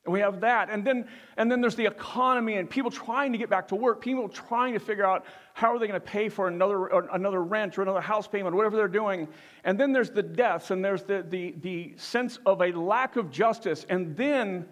And 0.06 0.12
we 0.12 0.20
have 0.20 0.42
that. 0.42 0.70
And 0.70 0.84
then, 0.84 1.08
and 1.38 1.50
then 1.50 1.62
there's 1.62 1.76
the 1.76 1.86
economy 1.86 2.56
and 2.56 2.70
people 2.70 2.92
trying 2.92 3.32
to 3.32 3.38
get 3.38 3.50
back 3.50 3.70
to 3.70 3.76
work, 3.76 4.02
people 4.02 4.28
trying 4.28 4.74
to 4.74 4.80
figure 4.80 5.06
out 5.06 5.26
how 5.54 5.74
are 5.74 5.80
they 5.80 5.88
going 5.88 6.00
to 6.00 6.06
pay 6.06 6.28
for 6.28 6.50
another, 6.50 6.88
another 6.88 7.42
rent 7.42 7.78
or 7.78 7.84
another 7.84 8.02
house 8.02 8.28
payment, 8.28 8.54
or 8.54 8.58
whatever 8.58 8.76
they're 8.76 8.88
doing. 8.89 9.30
And 9.63 9.80
then 9.80 9.94
there's 9.94 10.10
the 10.10 10.24
deaths 10.24 10.72
and 10.72 10.84
there's 10.84 11.04
the, 11.04 11.26
the, 11.30 11.56
the 11.62 11.94
sense 11.96 12.38
of 12.46 12.62
a 12.62 12.72
lack 12.72 13.16
of 13.16 13.32
justice. 13.32 13.86
And 13.88 14.18
then, 14.18 14.68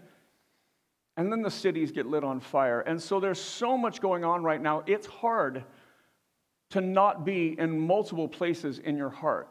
and 1.15 1.31
then 1.31 1.41
the 1.41 1.51
cities 1.51 1.91
get 1.91 2.07
lit 2.07 2.25
on 2.25 2.41
fire. 2.41 2.81
And 2.81 3.01
so 3.01 3.21
there's 3.21 3.39
so 3.39 3.77
much 3.77 4.01
going 4.01 4.25
on 4.25 4.43
right 4.43 4.61
now. 4.61 4.83
It's 4.85 5.07
hard 5.07 5.63
to 6.71 6.81
not 6.81 7.25
be 7.25 7.55
in 7.57 7.79
multiple 7.79 8.27
places 8.27 8.79
in 8.79 8.97
your 8.97 9.09
heart. 9.09 9.47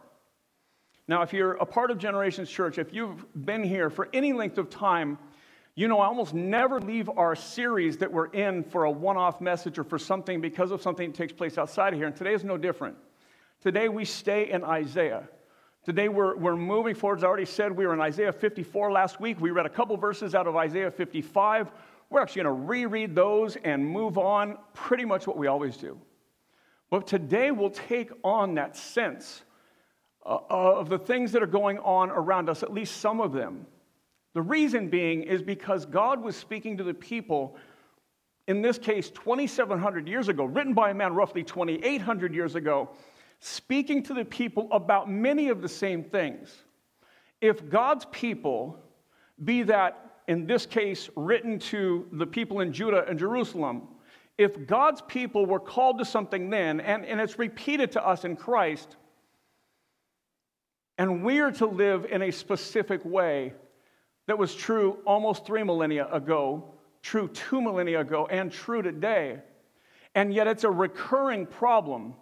Now, 1.09 1.23
if 1.23 1.33
you're 1.33 1.53
a 1.55 1.67
part 1.67 1.91
of 1.91 1.99
Generations 1.99 2.51
Church, 2.51 2.79
if 2.79 2.93
you've 2.93 3.25
been 3.47 3.65
here 3.65 3.89
for 3.89 4.09
any 4.13 4.33
length 4.33 4.59
of 4.59 4.69
time, 4.71 5.19
you 5.75 5.89
know 5.89 6.01
I 6.01 6.07
almost 6.07 6.35
never 6.35 6.81
leave 6.81 7.09
our 7.09 7.35
series 7.37 7.99
that 7.99 8.13
we're 8.13 8.27
in 8.27 8.65
for 8.65 8.85
a 8.85 8.91
one 8.91 9.17
off 9.17 9.41
message 9.41 9.79
or 9.79 9.85
for 9.85 9.99
something 9.99 10.41
because 10.41 10.71
of 10.71 10.83
something 10.83 11.11
that 11.11 11.17
takes 11.17 11.33
place 11.33 11.59
outside 11.59 11.93
of 11.93 11.99
here. 11.99 12.07
And 12.07 12.17
today 12.17 12.35
is 12.35 12.45
no 12.45 12.57
different. 12.57 12.97
Today 13.61 13.89
we 13.89 14.05
stay 14.05 14.51
in 14.51 14.65
Isaiah. 14.65 15.29
Today 15.85 16.09
we're, 16.09 16.37
we're 16.37 16.57
moving 16.57 16.95
forward. 16.95 17.19
As 17.19 17.25
I 17.25 17.27
already 17.27 17.47
said, 17.47 17.73
we 17.73 17.87
were 17.87 17.95
in 17.95 18.01
Isaiah 18.01 18.33
54 18.33 18.93
last 18.93 19.21
week. 19.21 19.41
We 19.41 19.51
read 19.51 19.67
a 19.67 19.71
couple 19.71 19.97
verses 19.97 20.35
out 20.35 20.47
of 20.47 20.55
Isaiah 20.57 20.91
55. 20.91 21.71
We're 22.11 22.21
actually 22.21 22.43
going 22.43 22.57
to 22.57 22.65
reread 22.65 23.15
those 23.15 23.57
and 23.57 23.87
move 23.87 24.19
on, 24.19 24.59
pretty 24.75 25.05
much 25.05 25.27
what 25.27 25.39
we 25.39 25.47
always 25.47 25.77
do. 25.77 25.99
But 26.91 27.07
today 27.07 27.51
we'll 27.51 27.71
take 27.71 28.11
on 28.25 28.55
that 28.57 28.77
sense 28.77 29.43
uh, 30.27 30.39
of 30.51 30.89
the 30.89 30.99
things 30.99 31.33
that 31.33 31.43
are 31.43 31.47
going 31.47 31.79
on 31.79 32.11
around 32.11 32.51
us, 32.51 32.63
at 32.63 32.73
least 32.73 32.99
some 32.99 33.21
of 33.21 33.33
them. 33.33 33.67
The 34.35 34.43
reason 34.43 34.89
being 34.89 35.23
is 35.23 35.43
because 35.43 35.87
God 35.87 36.23
was 36.23 36.37
speaking 36.37 36.77
to 36.77 36.85
the 36.85 36.95
people, 36.95 37.57
in 38.47 38.63
this 38.63 38.79
case, 38.79 39.11
2,700 39.11 40.07
years 40.07 40.29
ago, 40.29 40.45
written 40.45 40.73
by 40.73 40.91
a 40.91 40.95
man 40.95 41.15
roughly 41.15 41.43
2,800 41.43 42.35
years 42.35 42.55
ago, 42.55 42.91
speaking 43.41 44.03
to 44.05 44.15
the 44.15 44.25
people 44.25 44.69
about 44.71 45.11
many 45.11 45.49
of 45.49 45.63
the 45.63 45.69
same 45.69 46.05
things. 46.05 46.63
If 47.41 47.69
God's 47.69 48.07
people, 48.13 48.79
be 49.45 49.63
that 49.65 50.23
in 50.29 50.47
this 50.47 50.67
case 50.67 51.09
written 51.17 51.59
to 51.59 52.07
the 52.13 52.27
people 52.27 52.61
in 52.61 52.73
Judah 52.73 53.05
and 53.09 53.19
Jerusalem, 53.19 53.89
if 54.39 54.67
God's 54.67 55.03
people 55.03 55.45
were 55.45 55.61
called 55.61 55.99
to 55.99 56.05
something 56.05 56.51
then, 56.51 56.81
and, 56.81 57.05
and 57.05 57.21
it's 57.21 57.39
repeated 57.39 57.93
to 57.93 58.07
us 58.07 58.25
in 58.25 58.37
Christ, 58.37 58.97
and 60.99 61.25
we 61.25 61.41
are 61.41 61.51
to 61.53 61.67
live 61.67 62.05
in 62.05 62.23
a 62.23 62.31
specific 62.31 63.05
way 63.05 63.55
that 64.31 64.39
was 64.39 64.55
true 64.55 64.99
almost 65.05 65.45
three 65.45 65.65
millennia 65.65 66.07
ago, 66.13 66.63
true 67.03 67.27
two 67.31 67.61
millennia 67.61 67.99
ago, 67.99 68.29
and 68.31 68.53
true 68.53 68.81
today, 68.81 69.41
and 70.15 70.33
yet 70.33 70.47
it's 70.47 70.63
a 70.63 70.71
recurring 70.71 71.45
problem, 71.45 72.15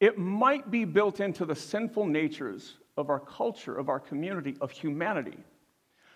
it 0.00 0.16
might 0.16 0.70
be 0.70 0.86
built 0.86 1.20
into 1.20 1.44
the 1.44 1.54
sinful 1.54 2.06
natures 2.06 2.78
of 2.96 3.10
our 3.10 3.20
culture, 3.20 3.76
of 3.76 3.90
our 3.90 4.00
community, 4.00 4.56
of 4.62 4.70
humanity. 4.70 5.36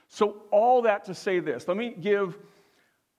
So, 0.08 0.36
all 0.50 0.80
that 0.82 1.04
to 1.04 1.14
say 1.14 1.38
this, 1.38 1.68
let 1.68 1.76
me 1.76 1.94
give 2.00 2.38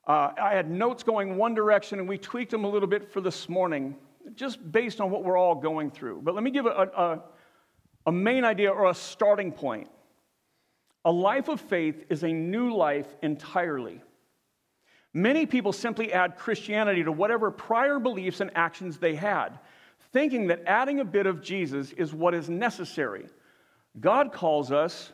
uh, 0.08 0.32
I 0.42 0.56
had 0.56 0.72
notes 0.72 1.04
going 1.04 1.38
one 1.38 1.54
direction, 1.54 2.00
and 2.00 2.10
we 2.10 2.18
tweaked 2.18 2.50
them 2.50 2.64
a 2.64 2.68
little 2.68 2.88
bit 2.88 3.12
for 3.14 3.22
this 3.22 3.48
morning, 3.48 3.96
just 4.34 4.72
based 4.72 5.02
on 5.02 5.12
what 5.12 5.24
we're 5.24 5.38
all 5.38 5.54
going 5.54 5.92
through. 5.92 6.22
But 6.24 6.34
let 6.34 6.44
me 6.44 6.50
give 6.50 6.66
a, 6.66 6.70
a, 6.98 7.22
a 8.08 8.12
main 8.12 8.44
idea 8.44 8.72
or 8.72 8.90
a 8.90 8.96
starting 8.96 9.52
point. 9.52 9.88
A 11.06 11.12
life 11.12 11.48
of 11.48 11.60
faith 11.60 12.06
is 12.10 12.24
a 12.24 12.32
new 12.32 12.76
life 12.76 13.08
entirely. 13.22 14.02
Many 15.14 15.46
people 15.46 15.74
simply 15.74 16.14
add 16.14 16.38
Christianity 16.38 17.04
to 17.04 17.12
whatever 17.12 17.52
prior 17.52 18.00
beliefs 18.00 18.40
and 18.40 18.52
actions 18.56 18.98
they 18.98 19.16
had, 19.16 19.60
thinking 20.14 20.48
that 20.48 20.64
adding 20.66 21.00
a 21.00 21.06
bit 21.06 21.26
of 21.26 21.42
Jesus 21.42 21.92
is 21.94 22.14
what 22.14 22.34
is 22.34 22.50
necessary. 22.50 23.26
God 24.00 24.32
calls 24.32 24.72
us 24.72 25.12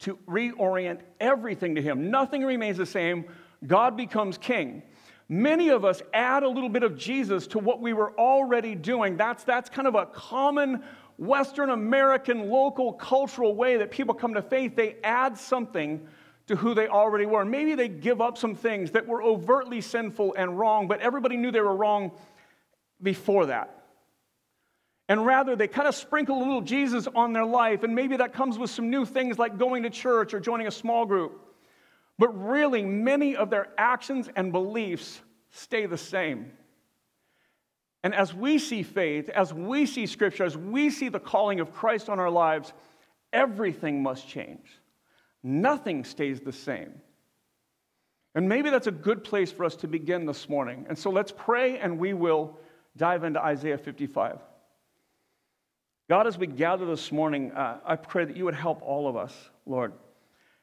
to 0.00 0.18
reorient 0.28 1.00
everything 1.18 1.74
to 1.74 1.82
Him. 1.82 2.10
Nothing 2.10 2.44
remains 2.44 2.76
the 2.76 2.86
same 2.86 3.24
God 3.66 3.96
becomes 3.96 4.38
king. 4.38 4.82
Many 5.28 5.68
of 5.68 5.84
us 5.84 6.02
add 6.12 6.42
a 6.42 6.48
little 6.48 6.68
bit 6.68 6.82
of 6.82 6.96
Jesus 6.96 7.46
to 7.48 7.58
what 7.58 7.80
we 7.80 7.92
were 7.92 8.18
already 8.18 8.74
doing. 8.74 9.16
That's, 9.16 9.44
that's 9.44 9.70
kind 9.70 9.86
of 9.86 9.94
a 9.94 10.06
common 10.06 10.82
Western 11.20 11.68
American 11.68 12.48
local 12.48 12.94
cultural 12.94 13.54
way 13.54 13.76
that 13.76 13.90
people 13.90 14.14
come 14.14 14.32
to 14.32 14.40
faith. 14.42 14.74
They 14.74 14.96
add 15.04 15.36
something 15.36 16.08
to 16.46 16.56
who 16.56 16.72
they 16.72 16.88
already 16.88 17.26
were. 17.26 17.44
Maybe 17.44 17.74
they 17.74 17.88
give 17.88 18.22
up 18.22 18.38
some 18.38 18.54
things 18.54 18.92
that 18.92 19.06
were 19.06 19.22
overtly 19.22 19.82
sinful 19.82 20.34
and 20.38 20.58
wrong, 20.58 20.88
but 20.88 21.00
everybody 21.00 21.36
knew 21.36 21.52
they 21.52 21.60
were 21.60 21.76
wrong 21.76 22.12
before 23.02 23.46
that. 23.46 23.84
And 25.10 25.26
rather, 25.26 25.56
they 25.56 25.68
kind 25.68 25.86
of 25.86 25.94
sprinkle 25.94 26.38
a 26.38 26.40
little 26.40 26.62
Jesus 26.62 27.06
on 27.14 27.34
their 27.34 27.44
life, 27.44 27.82
and 27.82 27.94
maybe 27.94 28.16
that 28.16 28.32
comes 28.32 28.58
with 28.58 28.70
some 28.70 28.88
new 28.88 29.04
things 29.04 29.38
like 29.38 29.58
going 29.58 29.82
to 29.82 29.90
church 29.90 30.32
or 30.32 30.40
joining 30.40 30.68
a 30.68 30.70
small 30.70 31.04
group. 31.04 31.38
But 32.18 32.28
really, 32.28 32.82
many 32.82 33.36
of 33.36 33.50
their 33.50 33.68
actions 33.76 34.30
and 34.36 34.52
beliefs 34.52 35.20
stay 35.50 35.84
the 35.84 35.98
same. 35.98 36.52
And 38.02 38.14
as 38.14 38.32
we 38.32 38.58
see 38.58 38.82
faith, 38.82 39.28
as 39.28 39.52
we 39.52 39.86
see 39.86 40.06
scripture, 40.06 40.44
as 40.44 40.56
we 40.56 40.90
see 40.90 41.08
the 41.08 41.20
calling 41.20 41.60
of 41.60 41.72
Christ 41.72 42.08
on 42.08 42.18
our 42.18 42.30
lives, 42.30 42.72
everything 43.32 44.02
must 44.02 44.26
change. 44.26 44.66
Nothing 45.42 46.04
stays 46.04 46.40
the 46.40 46.52
same. 46.52 47.00
And 48.34 48.48
maybe 48.48 48.70
that's 48.70 48.86
a 48.86 48.92
good 48.92 49.24
place 49.24 49.50
for 49.50 49.64
us 49.64 49.76
to 49.76 49.88
begin 49.88 50.24
this 50.24 50.48
morning. 50.48 50.86
And 50.88 50.98
so 50.98 51.10
let's 51.10 51.32
pray 51.36 51.78
and 51.78 51.98
we 51.98 52.12
will 52.12 52.58
dive 52.96 53.24
into 53.24 53.42
Isaiah 53.42 53.78
55. 53.78 54.38
God, 56.08 56.26
as 56.26 56.38
we 56.38 56.46
gather 56.46 56.86
this 56.86 57.12
morning, 57.12 57.52
uh, 57.52 57.78
I 57.84 57.96
pray 57.96 58.24
that 58.24 58.36
you 58.36 58.44
would 58.44 58.54
help 58.54 58.82
all 58.82 59.08
of 59.08 59.16
us, 59.16 59.32
Lord. 59.66 59.92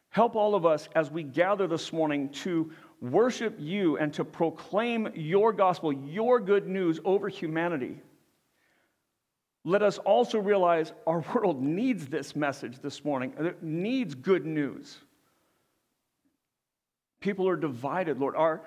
Help 0.10 0.36
all 0.36 0.56
of 0.56 0.66
us 0.66 0.88
as 0.96 1.12
we 1.12 1.24
gather 1.24 1.68
this 1.68 1.94
morning 1.94 2.30
to 2.30 2.72
worship 3.02 3.56
you 3.60 3.98
and 3.98 4.14
to 4.14 4.26
proclaim 4.26 5.10
your 5.16 5.54
gospel, 5.54 5.94
your 5.94 6.40
good 6.40 6.68
news 6.68 7.00
over 7.06 7.30
humanity. 7.30 8.02
Let 9.64 9.84
us 9.84 9.98
also 10.00 10.40
realize 10.40 10.94
our 11.06 11.20
world 11.34 11.62
needs 11.62 12.08
this 12.08 12.36
message 12.36 12.80
this 12.80 13.04
morning. 13.04 13.34
It 13.40 13.62
needs 13.62 14.16
good 14.16 14.46
news. 14.46 14.98
People 17.20 17.50
are 17.50 17.56
divided, 17.56 18.20
Lord. 18.20 18.36
Our, 18.36 18.62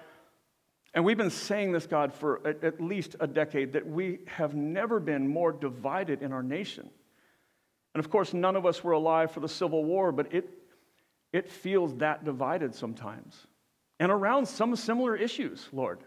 and 0.92 1.04
we've 1.04 1.16
been 1.16 1.30
saying 1.30 1.72
this, 1.72 1.86
God, 1.86 2.12
for 2.12 2.46
at 2.46 2.80
least 2.80 3.16
a 3.20 3.26
decade, 3.26 3.72
that 3.72 3.86
we 3.86 4.18
have 4.26 4.54
never 4.54 4.98
been 4.98 5.26
more 5.28 5.52
divided 5.52 6.22
in 6.22 6.32
our 6.32 6.42
nation. 6.42 6.90
And 7.94 8.04
of 8.04 8.10
course, 8.10 8.34
none 8.34 8.56
of 8.56 8.66
us 8.66 8.82
were 8.84 8.92
alive 8.92 9.30
for 9.30 9.40
the 9.40 9.48
Civil 9.48 9.84
War, 9.84 10.12
but 10.12 10.32
it 10.34 10.48
it 11.32 11.48
feels 11.48 11.94
that 11.96 12.24
divided 12.24 12.74
sometimes. 12.74 13.46
And 14.00 14.10
around 14.10 14.46
some 14.46 14.74
similar 14.74 15.14
issues, 15.14 15.68
Lord. 15.72 16.00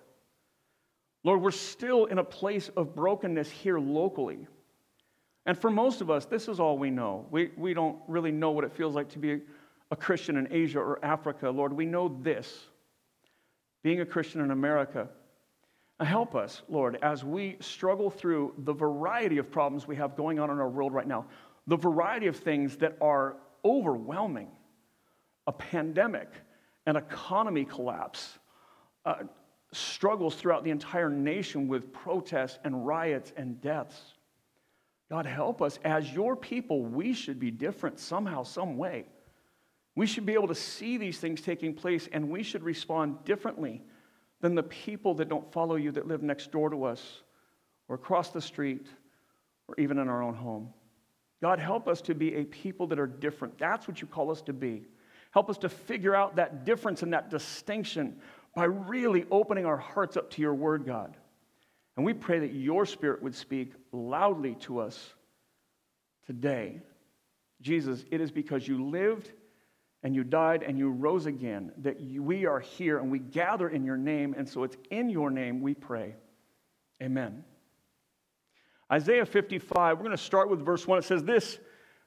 Lord, 1.23 1.41
we're 1.41 1.51
still 1.51 2.05
in 2.05 2.17
a 2.17 2.23
place 2.23 2.69
of 2.75 2.95
brokenness 2.95 3.49
here 3.49 3.79
locally. 3.79 4.45
And 5.45 5.57
for 5.57 5.69
most 5.69 6.01
of 6.01 6.09
us, 6.09 6.25
this 6.25 6.47
is 6.47 6.59
all 6.59 6.77
we 6.77 6.89
know. 6.89 7.25
We, 7.31 7.51
we 7.55 7.73
don't 7.73 7.97
really 8.07 8.31
know 8.31 8.51
what 8.51 8.65
it 8.65 8.73
feels 8.73 8.95
like 8.95 9.09
to 9.09 9.19
be 9.19 9.41
a 9.91 9.95
Christian 9.95 10.37
in 10.37 10.47
Asia 10.51 10.79
or 10.79 11.03
Africa. 11.05 11.49
Lord, 11.49 11.71
we 11.71 11.85
know 11.85 12.17
this 12.21 12.65
being 13.83 14.01
a 14.01 14.05
Christian 14.05 14.41
in 14.41 14.51
America. 14.51 15.07
Help 15.99 16.35
us, 16.35 16.63
Lord, 16.67 16.97
as 17.01 17.23
we 17.23 17.57
struggle 17.61 18.09
through 18.09 18.53
the 18.57 18.73
variety 18.73 19.37
of 19.37 19.51
problems 19.51 19.87
we 19.87 19.95
have 19.95 20.17
going 20.17 20.39
on 20.39 20.49
in 20.49 20.59
our 20.59 20.67
world 20.67 20.93
right 20.93 21.07
now, 21.07 21.25
the 21.67 21.77
variety 21.77 22.27
of 22.27 22.35
things 22.35 22.75
that 22.77 22.97
are 22.99 23.37
overwhelming 23.63 24.49
a 25.47 25.51
pandemic, 25.51 26.29
an 26.85 26.95
economy 26.95 27.65
collapse, 27.65 28.39
uh, 29.05 29.23
struggles 29.71 30.35
throughout 30.35 30.63
the 30.63 30.69
entire 30.69 31.09
nation 31.09 31.67
with 31.67 31.91
protests 31.91 32.59
and 32.63 32.85
riots 32.85 33.33
and 33.35 33.59
deaths. 33.61 33.99
God, 35.09 35.25
help 35.25 35.61
us. 35.61 35.79
As 35.83 36.11
your 36.11 36.35
people, 36.35 36.83
we 36.83 37.13
should 37.13 37.39
be 37.39 37.51
different 37.51 37.99
somehow, 37.99 38.43
some 38.43 38.77
way. 38.77 39.05
We 39.95 40.07
should 40.07 40.25
be 40.25 40.33
able 40.33 40.47
to 40.47 40.55
see 40.55 40.97
these 40.97 41.19
things 41.19 41.41
taking 41.41 41.73
place 41.73 42.09
and 42.11 42.29
we 42.29 42.43
should 42.43 42.63
respond 42.63 43.23
differently 43.25 43.83
than 44.41 44.55
the 44.55 44.63
people 44.63 45.13
that 45.15 45.29
don't 45.29 45.51
follow 45.53 45.75
you 45.75 45.91
that 45.91 46.07
live 46.07 46.23
next 46.23 46.51
door 46.51 46.69
to 46.69 46.83
us 46.83 47.21
or 47.87 47.95
across 47.95 48.29
the 48.29 48.41
street 48.41 48.87
or 49.67 49.75
even 49.77 49.99
in 49.99 50.09
our 50.09 50.23
own 50.23 50.33
home. 50.33 50.69
God, 51.41 51.59
help 51.59 51.87
us 51.87 52.01
to 52.01 52.15
be 52.15 52.35
a 52.35 52.45
people 52.45 52.87
that 52.87 52.99
are 52.99 53.07
different. 53.07 53.57
That's 53.57 53.87
what 53.87 54.01
you 54.01 54.07
call 54.07 54.31
us 54.31 54.41
to 54.43 54.53
be. 54.53 54.85
Help 55.33 55.49
us 55.49 55.57
to 55.59 55.69
figure 55.69 56.15
out 56.15 56.35
that 56.35 56.63
difference 56.63 57.01
and 57.01 57.13
that 57.13 57.29
distinction 57.31 58.17
by 58.55 58.65
really 58.65 59.25
opening 59.31 59.65
our 59.65 59.77
hearts 59.77 60.15
up 60.15 60.29
to 60.31 60.41
your 60.41 60.53
word, 60.53 60.85
God. 60.85 61.17
And 61.97 62.05
we 62.05 62.13
pray 62.13 62.39
that 62.39 62.53
your 62.53 62.85
spirit 62.85 63.23
would 63.23 63.33
speak 63.33 63.73
loudly 63.91 64.55
to 64.61 64.79
us 64.79 65.13
today. 66.27 66.81
Jesus, 67.61 68.05
it 68.11 68.21
is 68.21 68.31
because 68.31 68.67
you 68.67 68.89
lived 68.89 69.31
and 70.03 70.13
you 70.13 70.23
died 70.23 70.61
and 70.61 70.77
you 70.77 70.89
rose 70.89 71.25
again 71.25 71.71
that 71.79 71.99
we 71.99 72.45
are 72.45 72.59
here 72.59 72.99
and 72.99 73.09
we 73.09 73.19
gather 73.19 73.69
in 73.69 73.83
your 73.83 73.97
name. 73.97 74.35
And 74.37 74.47
so 74.47 74.63
it's 74.63 74.77
in 74.91 75.09
your 75.09 75.31
name 75.31 75.61
we 75.61 75.73
pray. 75.73 76.15
Amen. 77.01 77.43
Isaiah 78.91 79.25
55, 79.25 79.97
we're 79.97 80.03
going 80.03 80.15
to 80.15 80.23
start 80.23 80.49
with 80.49 80.63
verse 80.63 80.85
1. 80.85 80.99
It 80.99 81.05
says 81.05 81.23
this. 81.23 81.57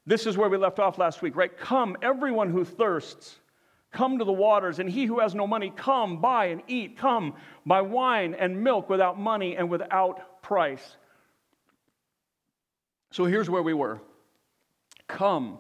This 0.07 0.27
is 0.27 0.37
where 0.37 0.49
we 0.49 0.57
left 0.57 0.79
off 0.79 0.99
last 0.99 1.21
week, 1.21 1.35
right? 1.37 1.57
Come, 1.57 1.97
everyone 2.01 2.51
who 2.51 2.65
thirsts. 2.65 3.37
Come 3.93 4.19
to 4.19 4.25
the 4.25 4.33
waters, 4.33 4.79
and 4.79 4.91
he 4.91 5.07
who 5.07 5.21
has 5.21 5.35
no 5.35 5.47
money, 5.47 5.73
come, 5.75 6.21
buy 6.21 6.47
and 6.47 6.63
eat. 6.69 6.99
Come, 6.99 7.35
buy 7.65 7.81
wine 7.81 8.35
and 8.35 8.63
milk 8.63 8.91
without 8.91 9.19
money 9.19 9.57
and 9.57 9.71
without 9.71 10.43
price. 10.43 10.97
So 13.11 13.25
here's 13.25 13.49
where 13.49 13.63
we 13.63 13.75
were. 13.75 14.01
Come, 15.09 15.59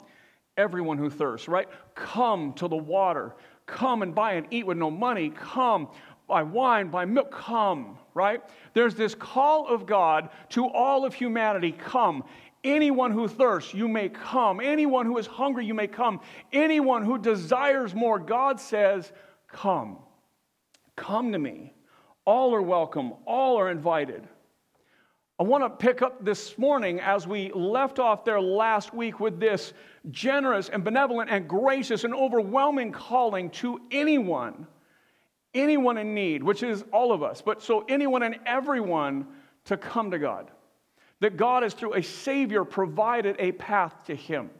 everyone 0.56 0.98
who 0.98 1.08
thirsts, 1.08 1.48
right? 1.48 1.68
Come 1.94 2.52
to 2.54 2.68
the 2.68 2.76
water. 2.76 3.34
Come 3.64 4.02
and 4.02 4.14
buy 4.14 4.34
and 4.34 4.46
eat 4.50 4.66
with 4.66 4.76
no 4.76 4.90
money. 4.90 5.30
Come, 5.30 5.88
buy 6.28 6.42
wine, 6.42 6.88
buy 6.88 7.04
milk. 7.04 7.30
Come, 7.30 7.98
right? 8.14 8.42
There's 8.74 8.94
this 8.94 9.14
call 9.14 9.66
of 9.68 9.86
God 9.86 10.28
to 10.50 10.66
all 10.66 11.04
of 11.04 11.14
humanity 11.14 11.72
come. 11.72 12.24
Anyone 12.66 13.12
who 13.12 13.28
thirsts, 13.28 13.72
you 13.72 13.86
may 13.86 14.08
come. 14.08 14.60
Anyone 14.60 15.06
who 15.06 15.18
is 15.18 15.26
hungry, 15.28 15.64
you 15.64 15.72
may 15.72 15.86
come. 15.86 16.20
Anyone 16.52 17.04
who 17.04 17.16
desires 17.16 17.94
more, 17.94 18.18
God 18.18 18.58
says, 18.58 19.12
Come. 19.46 19.98
Come 20.96 21.30
to 21.30 21.38
me. 21.38 21.74
All 22.24 22.52
are 22.52 22.62
welcome, 22.62 23.12
all 23.24 23.56
are 23.56 23.70
invited. 23.70 24.26
I 25.38 25.44
want 25.44 25.62
to 25.62 25.70
pick 25.70 26.02
up 26.02 26.24
this 26.24 26.58
morning 26.58 26.98
as 26.98 27.24
we 27.24 27.52
left 27.52 28.00
off 28.00 28.24
there 28.24 28.40
last 28.40 28.92
week 28.92 29.20
with 29.20 29.38
this 29.38 29.72
generous 30.10 30.68
and 30.68 30.82
benevolent 30.82 31.30
and 31.30 31.46
gracious 31.46 32.02
and 32.02 32.12
overwhelming 32.14 32.90
calling 32.90 33.50
to 33.50 33.80
anyone, 33.92 34.66
anyone 35.54 35.98
in 35.98 36.14
need, 36.14 36.42
which 36.42 36.64
is 36.64 36.84
all 36.92 37.12
of 37.12 37.22
us, 37.22 37.42
but 37.42 37.62
so 37.62 37.84
anyone 37.88 38.24
and 38.24 38.40
everyone 38.44 39.28
to 39.66 39.76
come 39.76 40.10
to 40.10 40.18
God. 40.18 40.50
That 41.20 41.36
God 41.36 41.62
has, 41.62 41.74
through 41.74 41.94
a 41.94 42.02
Savior, 42.02 42.64
provided 42.64 43.36
a 43.38 43.52
path 43.52 43.94
to 44.06 44.14
Him, 44.14 44.50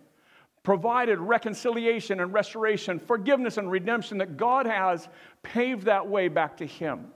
provided 0.63 1.19
reconciliation 1.19 2.21
and 2.21 2.33
restoration, 2.33 2.99
forgiveness 2.99 3.59
and 3.59 3.71
redemption, 3.71 4.19
that 4.19 4.37
God 4.37 4.67
has 4.67 5.09
paved 5.43 5.85
that 5.85 6.09
way 6.09 6.29
back 6.29 6.57
to 6.59 6.67
Him. 6.67 7.09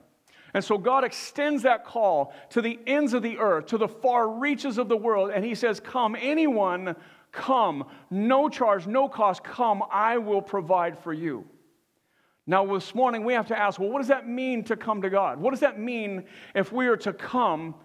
And 0.53 0.65
so 0.65 0.77
God 0.77 1.05
extends 1.05 1.63
that 1.63 1.85
call 1.85 2.35
to 2.51 2.61
the 2.61 2.79
ends 2.87 3.15
of 3.15 3.23
the 3.23 3.39
earth, 3.39 3.67
to 3.67 3.79
the 3.79 3.89
far 3.89 4.29
reaches 4.29 4.79
of 4.79 4.89
the 4.89 4.97
world, 4.97 5.31
and 5.31 5.45
He 5.45 5.55
says, 5.55 5.81
Come, 5.81 6.17
anyone, 6.21 6.97
come. 7.33 7.85
No 8.11 8.49
charge, 8.49 8.87
no 8.87 9.09
cost, 9.09 9.45
come. 9.45 9.83
I 9.91 10.19
will 10.19 10.43
provide 10.43 10.99
for 10.99 11.13
you. 11.13 11.45
Now, 12.47 12.67
this 12.67 12.95
morning, 12.95 13.25
we 13.25 13.35
have 13.35 13.47
to 13.49 13.59
ask, 13.59 13.79
well, 13.79 13.91
what 13.91 13.99
does 13.99 14.09
that 14.09 14.27
mean 14.27 14.65
to 14.65 14.77
come 14.77 15.03
to 15.03 15.11
God? 15.11 15.39
What 15.39 15.51
does 15.51 15.61
that 15.61 15.79
mean 15.79 16.25
if 16.55 16.73
we 16.73 16.89
are 16.89 16.97
to 16.97 17.13
come 17.13 17.77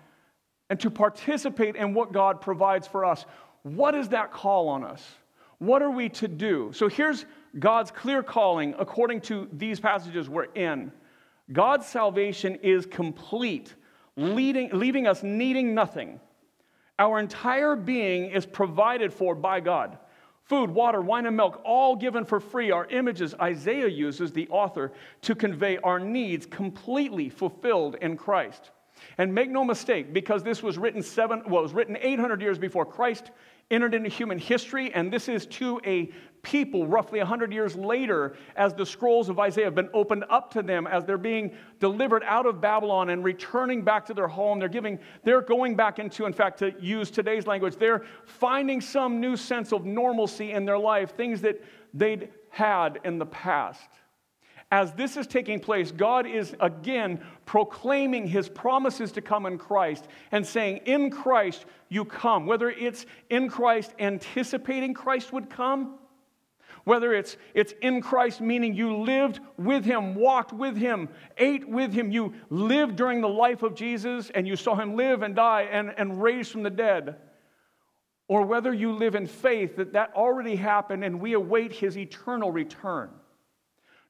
and 0.69 0.79
to 0.79 0.89
participate 0.89 1.75
in 1.75 1.93
what 1.93 2.11
God 2.11 2.41
provides 2.41 2.87
for 2.87 3.05
us. 3.05 3.25
What 3.63 3.95
is 3.95 4.09
that 4.09 4.31
call 4.31 4.67
on 4.69 4.83
us? 4.83 5.03
What 5.59 5.81
are 5.81 5.91
we 5.91 6.09
to 6.09 6.27
do? 6.27 6.71
So 6.73 6.87
here's 6.87 7.25
God's 7.57 7.91
clear 7.91 8.23
calling 8.23 8.75
according 8.77 9.21
to 9.21 9.47
these 9.53 9.79
passages 9.79 10.29
we're 10.29 10.51
in. 10.53 10.91
God's 11.51 11.85
salvation 11.85 12.55
is 12.55 12.85
complete, 12.85 13.75
leading, 14.17 14.69
leaving 14.73 15.07
us 15.07 15.23
needing 15.23 15.73
nothing. 15.73 16.19
Our 16.97 17.19
entire 17.19 17.75
being 17.75 18.31
is 18.31 18.45
provided 18.45 19.13
for 19.13 19.35
by 19.35 19.59
God. 19.59 19.97
Food, 20.43 20.69
water, 20.69 21.01
wine, 21.01 21.25
and 21.25 21.35
milk, 21.35 21.61
all 21.65 21.95
given 21.95 22.23
for 22.23 22.39
free, 22.39 22.69
are 22.69 22.85
images 22.87 23.33
Isaiah 23.41 23.87
uses, 23.87 24.31
the 24.31 24.47
author, 24.49 24.91
to 25.23 25.33
convey 25.33 25.77
our 25.77 25.99
needs 25.99 26.45
completely 26.45 27.29
fulfilled 27.29 27.95
in 28.01 28.15
Christ. 28.15 28.71
And 29.17 29.33
make 29.33 29.49
no 29.49 29.63
mistake, 29.63 30.13
because 30.13 30.43
this 30.43 30.63
was 30.63 30.77
written 30.77 31.01
seven, 31.01 31.43
well, 31.47 31.63
was 31.63 31.73
written 31.73 31.97
800 31.99 32.41
years 32.41 32.57
before 32.57 32.85
Christ 32.85 33.31
entered 33.71 33.95
into 33.95 34.09
human 34.09 34.37
history, 34.37 34.93
and 34.93 35.11
this 35.11 35.27
is 35.27 35.45
to 35.47 35.79
a 35.85 36.11
people 36.43 36.85
roughly 36.85 37.17
100 37.17 37.51
years 37.51 37.75
later 37.75 38.35
as 38.55 38.75
the 38.75 38.85
scrolls 38.85 39.29
of 39.29 39.39
Isaiah 39.39 39.65
have 39.65 39.73
been 39.73 39.89
opened 39.95 40.25
up 40.29 40.51
to 40.51 40.61
them 40.61 40.85
as 40.85 41.03
they're 41.03 41.17
being 41.17 41.55
delivered 41.79 42.23
out 42.23 42.45
of 42.45 42.61
Babylon 42.61 43.09
and 43.09 43.23
returning 43.23 43.81
back 43.81 44.05
to 44.05 44.13
their 44.13 44.27
home. 44.27 44.59
They're 44.59 44.69
giving, 44.69 44.99
they're 45.23 45.41
going 45.41 45.75
back 45.75 45.97
into, 45.97 46.25
in 46.25 46.33
fact, 46.33 46.59
to 46.59 46.75
use 46.79 47.09
today's 47.09 47.47
language, 47.47 47.77
they're 47.77 48.05
finding 48.25 48.79
some 48.79 49.19
new 49.19 49.35
sense 49.35 49.73
of 49.73 49.85
normalcy 49.85 50.51
in 50.51 50.65
their 50.65 50.77
life, 50.77 51.15
things 51.15 51.41
that 51.41 51.63
they'd 51.95 52.29
had 52.49 52.99
in 53.03 53.17
the 53.17 53.25
past 53.25 53.89
as 54.71 54.91
this 54.93 55.15
is 55.15 55.27
taking 55.27 55.59
place, 55.59 55.91
God 55.91 56.25
is 56.25 56.55
again 56.59 57.21
proclaiming 57.45 58.27
his 58.27 58.49
promises 58.49 59.11
to 59.13 59.21
come 59.21 59.45
in 59.45 59.57
Christ 59.57 60.07
and 60.31 60.45
saying, 60.45 60.77
In 60.85 61.11
Christ 61.11 61.65
you 61.89 62.03
come. 62.03 62.45
Whether 62.45 62.69
it's 62.69 63.05
in 63.29 63.47
Christ 63.47 63.93
anticipating 63.99 64.93
Christ 64.93 65.31
would 65.31 65.49
come, 65.49 65.99
whether 66.83 67.13
it's, 67.13 67.37
it's 67.53 67.73
in 67.81 68.01
Christ, 68.01 68.41
meaning 68.41 68.73
you 68.75 68.97
lived 68.97 69.39
with 69.57 69.85
him, 69.85 70.13
walked 70.13 70.53
with 70.53 70.77
him, 70.77 71.09
ate 71.37 71.67
with 71.67 71.91
him, 71.93 72.11
you 72.11 72.33
lived 72.49 72.95
during 72.95 73.21
the 73.21 73.29
life 73.29 73.63
of 73.63 73.75
Jesus 73.75 74.29
and 74.33 74.47
you 74.47 74.55
saw 74.55 74.75
him 74.75 74.95
live 74.95 75.23
and 75.23 75.35
die 75.35 75.63
and, 75.63 75.93
and 75.97 76.21
raise 76.21 76.49
from 76.49 76.61
the 76.61 76.69
dead, 76.69 77.15
or 78.27 78.43
whether 78.43 78.73
you 78.73 78.91
live 78.91 79.15
in 79.15 79.25
faith 79.25 79.75
that 79.77 79.93
that 79.93 80.13
already 80.15 80.55
happened 80.55 81.03
and 81.03 81.19
we 81.19 81.33
await 81.33 81.71
his 81.71 81.97
eternal 81.97 82.51
return. 82.51 83.09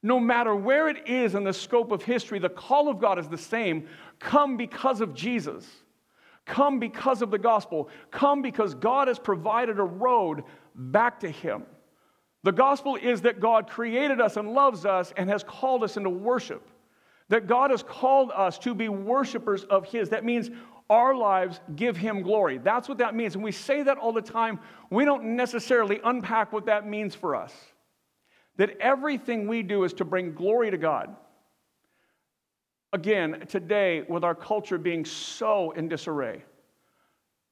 No 0.05 0.19
matter 0.19 0.55
where 0.55 0.87
it 0.87 1.07
is 1.07 1.33
in 1.33 1.43
the 1.43 1.51
scope 1.51 1.91
of 1.91 2.03
history, 2.03 2.37
the 2.37 2.47
call 2.47 2.89
of 2.89 2.99
God 2.99 3.17
is 3.17 3.27
the 3.27 3.39
same. 3.39 3.87
Come 4.19 4.55
because 4.55 5.01
of 5.01 5.15
Jesus. 5.15 5.65
Come 6.45 6.77
because 6.77 7.23
of 7.23 7.31
the 7.31 7.39
gospel. 7.39 7.89
Come 8.11 8.43
because 8.43 8.75
God 8.75 9.07
has 9.07 9.17
provided 9.17 9.79
a 9.79 9.83
road 9.83 10.43
back 10.75 11.21
to 11.21 11.31
Him. 11.31 11.63
The 12.43 12.51
gospel 12.51 12.97
is 12.97 13.23
that 13.23 13.39
God 13.39 13.67
created 13.67 14.21
us 14.21 14.37
and 14.37 14.53
loves 14.53 14.85
us 14.85 15.11
and 15.17 15.27
has 15.27 15.43
called 15.43 15.83
us 15.83 15.97
into 15.97 16.11
worship. 16.11 16.61
That 17.29 17.47
God 17.47 17.71
has 17.71 17.81
called 17.81 18.29
us 18.29 18.59
to 18.59 18.75
be 18.75 18.89
worshipers 18.89 19.63
of 19.63 19.87
His. 19.87 20.09
That 20.09 20.23
means 20.23 20.51
our 20.87 21.15
lives 21.15 21.61
give 21.75 21.97
Him 21.97 22.21
glory. 22.21 22.59
That's 22.59 22.87
what 22.87 22.99
that 22.99 23.15
means. 23.15 23.33
And 23.33 23.43
we 23.43 23.51
say 23.51 23.81
that 23.81 23.97
all 23.97 24.13
the 24.13 24.21
time. 24.21 24.59
We 24.91 25.03
don't 25.03 25.35
necessarily 25.35 25.99
unpack 26.03 26.53
what 26.53 26.67
that 26.67 26.87
means 26.87 27.15
for 27.15 27.35
us 27.35 27.51
that 28.57 28.77
everything 28.79 29.47
we 29.47 29.63
do 29.63 29.83
is 29.83 29.93
to 29.93 30.05
bring 30.05 30.33
glory 30.33 30.71
to 30.71 30.77
God. 30.77 31.15
Again, 32.93 33.45
today, 33.49 34.03
with 34.07 34.23
our 34.23 34.35
culture 34.35 34.77
being 34.77 35.03
so 35.03 35.71
in 35.71 35.89
disarray, 35.89 36.43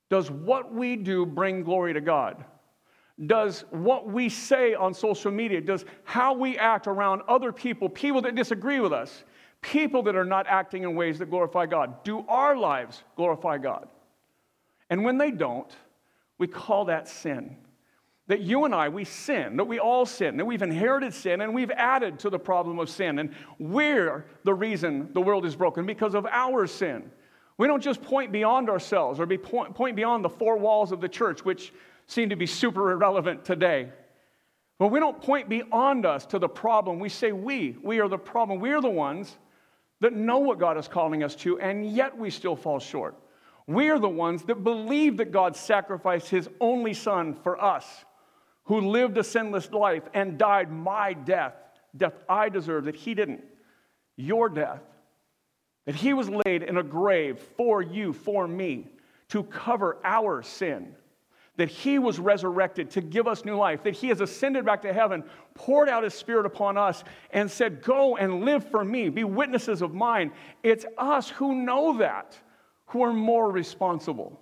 does 0.09 0.31
what 0.31 0.73
we 0.73 0.95
do 0.95 1.25
bring 1.25 1.63
glory 1.63 1.93
to 1.93 2.01
God? 2.01 2.45
Does 3.27 3.65
what 3.69 4.07
we 4.07 4.29
say 4.29 4.73
on 4.73 4.93
social 4.93 5.31
media, 5.31 5.61
does 5.61 5.85
how 6.03 6.33
we 6.33 6.57
act 6.57 6.87
around 6.87 7.21
other 7.27 7.51
people, 7.51 7.89
people 7.89 8.21
that 8.21 8.35
disagree 8.35 8.79
with 8.79 8.93
us, 8.93 9.23
people 9.61 10.01
that 10.03 10.15
are 10.15 10.25
not 10.25 10.47
acting 10.47 10.83
in 10.83 10.95
ways 10.95 11.19
that 11.19 11.29
glorify 11.29 11.65
God, 11.65 12.03
do 12.03 12.25
our 12.27 12.57
lives 12.57 13.03
glorify 13.15 13.57
God? 13.57 13.87
And 14.89 15.03
when 15.03 15.17
they 15.17 15.31
don't, 15.31 15.73
We 16.43 16.47
call 16.47 16.85
that 16.85 17.07
sin. 17.07 17.55
That 18.27 18.41
you 18.41 18.63
and 18.63 18.73
I, 18.73 18.88
we 18.89 19.03
sin, 19.03 19.57
that 19.57 19.65
we 19.65 19.79
all 19.79 20.05
sin, 20.05 20.38
that 20.38 20.45
we've 20.45 20.62
inherited 20.62 21.13
sin 21.13 21.41
and 21.41 21.53
we've 21.53 21.71
added 21.71 22.19
to 22.19 22.29
the 22.29 22.39
problem 22.39 22.79
of 22.79 22.89
sin. 22.89 23.19
And 23.19 23.31
we're 23.59 24.25
the 24.43 24.53
reason 24.53 25.09
the 25.13 25.21
world 25.21 25.45
is 25.45 25.55
broken 25.55 25.86
because 25.86 26.15
of 26.15 26.25
our 26.27 26.65
sin. 26.65 27.12
We 27.57 27.67
don't 27.67 27.83
just 27.83 28.01
point 28.01 28.31
beyond 28.31 28.69
ourselves 28.69 29.19
or 29.19 29.25
be 29.25 29.38
point, 29.38 29.75
point 29.75 29.95
beyond 29.95 30.23
the 30.23 30.29
four 30.29 30.57
walls 30.57 30.91
of 30.91 31.01
the 31.01 31.09
church, 31.09 31.43
which 31.43 31.73
seem 32.07 32.29
to 32.29 32.36
be 32.36 32.45
super 32.45 32.91
irrelevant 32.91 33.43
today. 33.45 33.89
But 34.79 34.88
we 34.88 34.99
don't 34.99 35.21
point 35.21 35.49
beyond 35.49 36.05
us 36.05 36.25
to 36.27 36.39
the 36.39 36.49
problem. 36.49 36.99
We 36.99 37.09
say 37.09 37.31
we. 37.31 37.77
We 37.83 37.99
are 37.99 38.07
the 38.07 38.17
problem. 38.17 38.59
We 38.59 38.71
are 38.71 38.81
the 38.81 38.89
ones 38.89 39.38
that 39.99 40.13
know 40.13 40.39
what 40.39 40.59
God 40.59 40.77
is 40.77 40.88
calling 40.88 41.23
us 41.23 41.36
to, 41.38 41.59
and 41.59 41.89
yet 41.89 42.17
we 42.17 42.29
still 42.29 42.55
fall 42.55 42.79
short. 42.79 43.15
We 43.67 43.89
are 43.89 43.99
the 43.99 44.09
ones 44.09 44.43
that 44.43 44.63
believe 44.63 45.17
that 45.17 45.31
God 45.31 45.55
sacrificed 45.55 46.29
his 46.29 46.49
only 46.59 46.93
son 46.93 47.33
for 47.33 47.62
us, 47.63 48.03
who 48.65 48.82
lived 48.82 49.17
a 49.17 49.23
sinless 49.23 49.71
life 49.71 50.04
and 50.13 50.38
died 50.38 50.71
my 50.71 51.13
death, 51.13 51.56
death 51.95 52.13
I 52.28 52.49
deserve, 52.49 52.86
that 52.86 52.95
he 52.95 53.13
didn't, 53.13 53.43
your 54.15 54.49
death, 54.49 54.82
that 55.86 55.95
he 55.95 56.13
was 56.13 56.30
laid 56.30 56.63
in 56.63 56.78
a 56.78 56.84
grave 56.84 57.39
for 57.58 57.82
you, 57.82 58.13
for 58.13 58.47
me, 58.47 58.88
to 59.30 59.43
cover 59.43 59.97
our 60.04 60.41
sin 60.43 60.95
that 61.56 61.69
he 61.69 61.99
was 61.99 62.17
resurrected 62.17 62.89
to 62.91 63.02
give 63.02 63.28
us 63.28 63.45
new 63.45 63.56
life, 63.56 63.84
that 63.84 63.93
he 63.93 64.08
has 64.08 64.21
ascended 64.21 64.65
back 64.65 64.82
to 64.82 64.93
heaven, 64.93 65.23
poured 65.54 65.88
out 65.88 66.04
his 66.04 66.13
spirit 66.13 66.45
upon 66.45 66.78
us, 66.78 67.04
and 67.30 67.49
said, 67.49 67.84
Go 67.84 68.17
and 68.17 68.43
live 68.43 68.69
for 68.69 68.84
me, 68.84 69.10
be 69.10 69.23
witnesses 69.23 69.82
of 69.82 69.93
mine. 69.93 70.32
It's 70.63 70.86
us 70.97 71.30
who 71.30 71.56
know 71.56 71.97
that 71.97 72.36
who 72.88 73.04
are 73.04 73.13
more 73.13 73.52
responsible. 73.52 74.39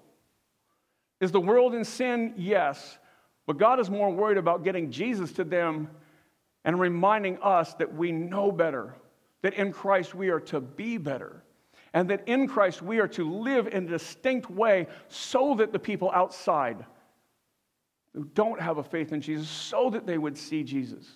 Is 1.19 1.31
the 1.31 1.41
world 1.41 1.75
in 1.75 1.83
sin? 1.83 2.33
Yes. 2.37 2.97
But 3.47 3.57
God 3.57 3.79
is 3.79 3.89
more 3.89 4.11
worried 4.11 4.37
about 4.37 4.63
getting 4.63 4.91
Jesus 4.91 5.31
to 5.33 5.43
them 5.43 5.89
and 6.63 6.79
reminding 6.79 7.39
us 7.41 7.73
that 7.75 7.93
we 7.93 8.11
know 8.11 8.51
better, 8.51 8.95
that 9.41 9.55
in 9.55 9.71
Christ 9.71 10.13
we 10.13 10.29
are 10.29 10.39
to 10.41 10.61
be 10.61 10.97
better, 10.97 11.43
and 11.93 12.09
that 12.09 12.27
in 12.27 12.47
Christ 12.47 12.81
we 12.81 12.99
are 12.99 13.07
to 13.09 13.29
live 13.29 13.67
in 13.67 13.85
a 13.85 13.89
distinct 13.89 14.49
way 14.49 14.87
so 15.07 15.55
that 15.55 15.73
the 15.73 15.79
people 15.79 16.11
outside 16.13 16.85
who 18.13 18.25
don't 18.33 18.59
have 18.59 18.77
a 18.77 18.83
faith 18.83 19.13
in 19.13 19.21
Jesus, 19.21 19.49
so 19.49 19.89
that 19.89 20.05
they 20.05 20.17
would 20.17 20.37
see 20.37 20.63
Jesus. 20.63 21.07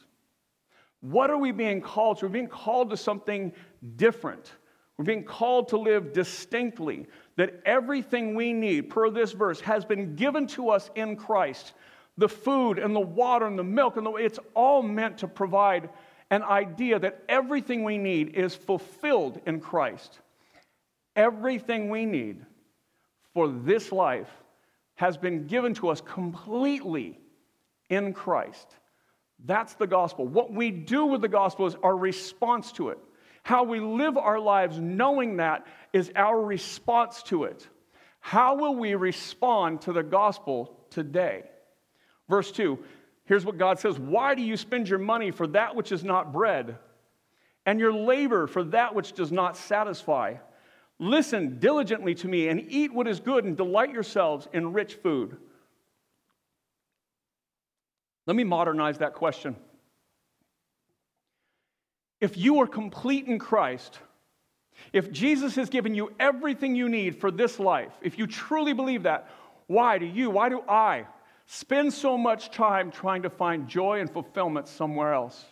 What 1.01 1.29
are 1.29 1.37
we 1.37 1.51
being 1.51 1.81
called 1.81 2.19
to? 2.19 2.25
We're 2.25 2.31
being 2.31 2.47
called 2.47 2.89
to 2.89 2.97
something 2.97 3.53
different. 3.97 4.53
We're 4.97 5.05
being 5.05 5.25
called 5.25 5.67
to 5.69 5.77
live 5.77 6.13
distinctly, 6.13 7.05
that 7.35 7.61
everything 7.65 8.33
we 8.33 8.53
need, 8.53 8.89
per 8.89 9.09
this 9.09 9.33
verse, 9.33 9.59
has 9.59 9.83
been 9.83 10.15
given 10.15 10.47
to 10.47 10.69
us 10.69 10.89
in 10.95 11.17
Christ. 11.17 11.73
The 12.17 12.29
food 12.29 12.79
and 12.79 12.95
the 12.95 12.99
water 12.99 13.45
and 13.45 13.59
the 13.59 13.63
milk, 13.63 13.97
and 13.97 14.05
the, 14.05 14.13
it's 14.13 14.39
all 14.53 14.81
meant 14.81 15.19
to 15.19 15.27
provide 15.27 15.89
an 16.29 16.43
idea 16.43 16.99
that 16.99 17.23
everything 17.29 17.83
we 17.83 17.97
need 17.97 18.35
is 18.35 18.55
fulfilled 18.55 19.41
in 19.45 19.59
Christ. 19.59 20.19
Everything 21.15 21.89
we 21.89 22.05
need 22.05 22.45
for 23.33 23.47
this 23.47 23.91
life 23.91 24.29
has 24.95 25.17
been 25.17 25.45
given 25.47 25.73
to 25.75 25.89
us 25.89 26.01
completely 26.01 27.19
in 27.89 28.13
Christ. 28.13 28.67
That's 29.43 29.73
the 29.75 29.87
gospel. 29.87 30.25
What 30.25 30.51
we 30.51 30.71
do 30.71 31.05
with 31.05 31.21
the 31.21 31.27
gospel 31.27 31.67
is 31.67 31.75
our 31.83 31.95
response 31.95 32.71
to 32.73 32.89
it. 32.89 32.99
How 33.43 33.63
we 33.63 33.79
live 33.79 34.17
our 34.17 34.39
lives 34.39 34.79
knowing 34.79 35.37
that 35.37 35.67
is 35.93 36.11
our 36.15 36.41
response 36.41 37.21
to 37.23 37.43
it. 37.43 37.67
How 38.19 38.55
will 38.55 38.75
we 38.75 38.95
respond 38.95 39.81
to 39.81 39.93
the 39.93 40.01
gospel 40.01 40.79
today? 40.89 41.43
Verse 42.29 42.51
2, 42.51 42.79
here's 43.25 43.45
what 43.45 43.57
God 43.57 43.79
says 43.79 43.99
Why 43.99 44.35
do 44.35 44.41
you 44.41 44.57
spend 44.57 44.89
your 44.89 44.99
money 44.99 45.31
for 45.31 45.47
that 45.47 45.75
which 45.75 45.91
is 45.91 46.03
not 46.03 46.33
bread, 46.33 46.77
and 47.65 47.79
your 47.79 47.93
labor 47.93 48.47
for 48.47 48.63
that 48.65 48.95
which 48.95 49.13
does 49.13 49.31
not 49.31 49.57
satisfy? 49.57 50.35
Listen 50.97 51.59
diligently 51.59 52.15
to 52.15 52.27
me 52.27 52.47
and 52.47 52.65
eat 52.69 52.93
what 52.93 53.07
is 53.07 53.19
good 53.19 53.43
and 53.43 53.57
delight 53.57 53.91
yourselves 53.91 54.47
in 54.53 54.71
rich 54.71 54.93
food. 54.95 55.37
Let 58.25 58.35
me 58.35 58.43
modernize 58.43 58.99
that 58.99 59.13
question. 59.13 59.55
If 62.21 62.37
you 62.37 62.61
are 62.61 62.67
complete 62.67 63.27
in 63.27 63.37
Christ, 63.37 63.99
if 64.93 65.11
Jesus 65.11 65.55
has 65.57 65.69
given 65.69 65.93
you 65.93 66.11
everything 66.19 66.75
you 66.75 66.89
need 66.89 67.19
for 67.19 67.29
this 67.29 67.59
life, 67.59 67.91
if 68.01 68.17
you 68.17 68.25
truly 68.25 68.73
believe 68.73 69.03
that, 69.03 69.29
why 69.67 69.97
do 69.97 70.05
you, 70.05 70.29
why 70.29 70.49
do 70.49 70.61
I 70.67 71.05
spend 71.45 71.93
so 71.93 72.17
much 72.17 72.51
time 72.51 72.91
trying 72.91 73.23
to 73.23 73.29
find 73.29 73.67
joy 73.67 73.99
and 73.99 74.09
fulfillment 74.09 74.67
somewhere 74.67 75.13
else? 75.13 75.45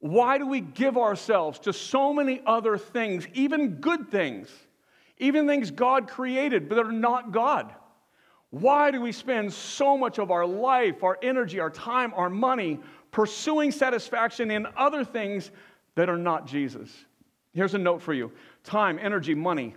Why 0.00 0.36
do 0.36 0.46
we 0.46 0.60
give 0.60 0.98
ourselves 0.98 1.58
to 1.60 1.72
so 1.72 2.12
many 2.12 2.42
other 2.46 2.76
things, 2.76 3.26
even 3.32 3.76
good 3.76 4.10
things, 4.10 4.48
even 5.18 5.46
things 5.46 5.70
God 5.70 6.08
created, 6.08 6.68
but 6.68 6.74
that 6.74 6.86
are 6.86 6.92
not 6.92 7.32
God? 7.32 7.72
Why 8.50 8.90
do 8.90 9.00
we 9.00 9.12
spend 9.12 9.52
so 9.52 9.96
much 9.96 10.18
of 10.18 10.30
our 10.30 10.46
life, 10.46 11.02
our 11.02 11.18
energy, 11.22 11.58
our 11.58 11.70
time, 11.70 12.12
our 12.14 12.30
money 12.30 12.80
pursuing 13.10 13.72
satisfaction 13.72 14.50
in 14.50 14.66
other 14.76 15.04
things 15.04 15.50
that 15.94 16.08
are 16.08 16.18
not 16.18 16.46
Jesus? 16.46 16.90
Here's 17.52 17.74
a 17.74 17.78
note 17.78 18.02
for 18.02 18.12
you 18.12 18.30
time, 18.62 18.98
energy, 19.00 19.34
money. 19.34 19.74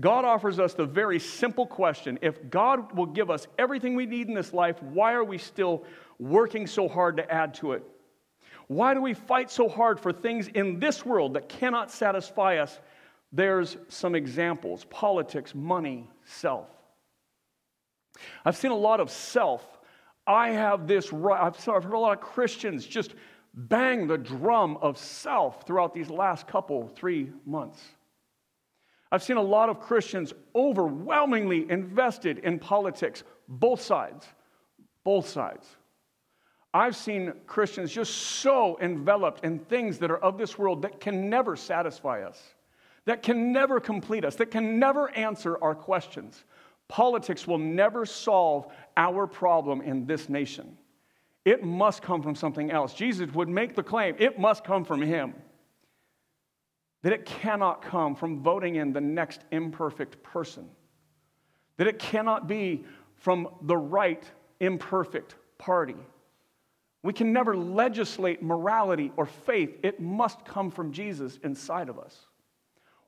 God 0.00 0.24
offers 0.24 0.58
us 0.58 0.74
the 0.74 0.86
very 0.86 1.20
simple 1.20 1.66
question 1.66 2.18
if 2.20 2.50
God 2.50 2.96
will 2.96 3.06
give 3.06 3.30
us 3.30 3.46
everything 3.58 3.94
we 3.94 4.06
need 4.06 4.28
in 4.28 4.34
this 4.34 4.52
life, 4.52 4.82
why 4.82 5.12
are 5.12 5.24
we 5.24 5.38
still 5.38 5.84
working 6.18 6.66
so 6.66 6.88
hard 6.88 7.16
to 7.18 7.30
add 7.30 7.54
to 7.54 7.72
it? 7.72 7.84
Why 8.66 8.94
do 8.94 9.00
we 9.00 9.14
fight 9.14 9.50
so 9.50 9.68
hard 9.68 10.00
for 10.00 10.12
things 10.12 10.48
in 10.48 10.80
this 10.80 11.04
world 11.04 11.34
that 11.34 11.48
cannot 11.48 11.90
satisfy 11.90 12.56
us? 12.56 12.80
There's 13.32 13.76
some 13.88 14.14
examples 14.14 14.84
politics, 14.86 15.54
money, 15.54 16.10
self. 16.24 16.68
I've 18.44 18.56
seen 18.56 18.70
a 18.70 18.76
lot 18.76 19.00
of 19.00 19.10
self. 19.10 19.64
I 20.26 20.50
have 20.50 20.86
this 20.86 21.12
right. 21.12 21.40
I've 21.42 21.56
heard 21.56 21.92
a 21.92 21.98
lot 21.98 22.16
of 22.16 22.20
Christians 22.24 22.86
just 22.86 23.14
bang 23.52 24.06
the 24.06 24.18
drum 24.18 24.78
of 24.78 24.98
self 24.98 25.66
throughout 25.66 25.94
these 25.94 26.10
last 26.10 26.46
couple, 26.46 26.88
three 26.88 27.30
months. 27.44 27.80
I've 29.14 29.22
seen 29.22 29.36
a 29.36 29.42
lot 29.42 29.68
of 29.68 29.78
Christians 29.78 30.32
overwhelmingly 30.56 31.70
invested 31.70 32.38
in 32.38 32.58
politics, 32.58 33.22
both 33.46 33.80
sides, 33.80 34.26
both 35.04 35.28
sides. 35.28 35.68
I've 36.74 36.96
seen 36.96 37.32
Christians 37.46 37.92
just 37.92 38.12
so 38.12 38.76
enveloped 38.80 39.44
in 39.44 39.60
things 39.60 39.98
that 39.98 40.10
are 40.10 40.18
of 40.18 40.36
this 40.36 40.58
world 40.58 40.82
that 40.82 40.98
can 40.98 41.30
never 41.30 41.54
satisfy 41.54 42.24
us, 42.24 42.42
that 43.04 43.22
can 43.22 43.52
never 43.52 43.78
complete 43.78 44.24
us, 44.24 44.34
that 44.34 44.50
can 44.50 44.80
never 44.80 45.08
answer 45.16 45.62
our 45.62 45.76
questions. 45.76 46.42
Politics 46.88 47.46
will 47.46 47.58
never 47.58 48.04
solve 48.04 48.66
our 48.96 49.28
problem 49.28 49.80
in 49.80 50.06
this 50.06 50.28
nation. 50.28 50.76
It 51.44 51.62
must 51.62 52.02
come 52.02 52.20
from 52.20 52.34
something 52.34 52.72
else. 52.72 52.92
Jesus 52.94 53.32
would 53.32 53.48
make 53.48 53.76
the 53.76 53.84
claim 53.84 54.16
it 54.18 54.40
must 54.40 54.64
come 54.64 54.84
from 54.84 55.00
Him. 55.00 55.34
That 57.04 57.12
it 57.12 57.24
cannot 57.24 57.80
come 57.80 58.16
from 58.16 58.42
voting 58.42 58.74
in 58.74 58.92
the 58.92 59.00
next 59.00 59.40
imperfect 59.52 60.22
person. 60.22 60.68
That 61.76 61.86
it 61.86 61.98
cannot 61.98 62.48
be 62.48 62.84
from 63.14 63.48
the 63.62 63.76
right 63.76 64.22
imperfect 64.60 65.36
party 65.56 65.96
we 67.04 67.12
can 67.12 67.34
never 67.34 67.54
legislate 67.54 68.42
morality 68.42 69.12
or 69.18 69.26
faith. 69.26 69.76
It 69.82 70.00
must 70.00 70.42
come 70.46 70.70
from 70.70 70.90
Jesus 70.90 71.38
inside 71.44 71.90
of 71.90 71.98
us. 71.98 72.18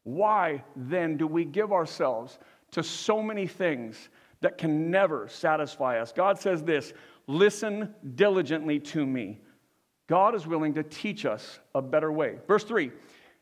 Why 0.02 0.62
then 0.76 1.16
do 1.16 1.26
we 1.26 1.46
give 1.46 1.72
ourselves 1.72 2.38
to 2.72 2.82
so 2.82 3.22
many 3.22 3.46
things 3.46 4.10
that 4.42 4.58
can 4.58 4.90
never 4.90 5.28
satisfy 5.28 5.98
us? 5.98 6.12
God 6.12 6.38
says 6.38 6.62
this 6.62 6.92
listen 7.26 7.94
diligently 8.16 8.78
to 8.80 9.06
me. 9.06 9.40
God 10.08 10.34
is 10.34 10.46
willing 10.46 10.74
to 10.74 10.82
teach 10.82 11.24
us 11.24 11.58
a 11.74 11.80
better 11.80 12.12
way. 12.12 12.36
Verse 12.46 12.64
3 12.64 12.92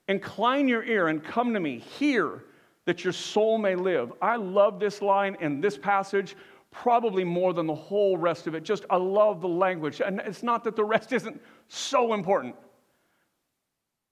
Incline 0.08 0.68
your 0.68 0.84
ear 0.84 1.08
and 1.08 1.22
come 1.22 1.54
to 1.54 1.60
me. 1.60 1.78
Hear 1.78 2.44
that 2.84 3.04
your 3.04 3.12
soul 3.12 3.58
may 3.58 3.74
live. 3.74 4.12
I 4.20 4.36
love 4.36 4.78
this 4.78 5.00
line 5.00 5.36
in 5.40 5.60
this 5.60 5.78
passage 5.78 6.36
probably 6.70 7.24
more 7.24 7.54
than 7.54 7.66
the 7.66 7.74
whole 7.74 8.16
rest 8.16 8.46
of 8.46 8.54
it. 8.54 8.64
Just, 8.64 8.84
I 8.90 8.96
love 8.96 9.40
the 9.40 9.48
language. 9.48 10.00
And 10.00 10.20
it's 10.20 10.42
not 10.42 10.64
that 10.64 10.76
the 10.76 10.84
rest 10.84 11.12
isn't 11.12 11.40
so 11.68 12.12
important. 12.12 12.56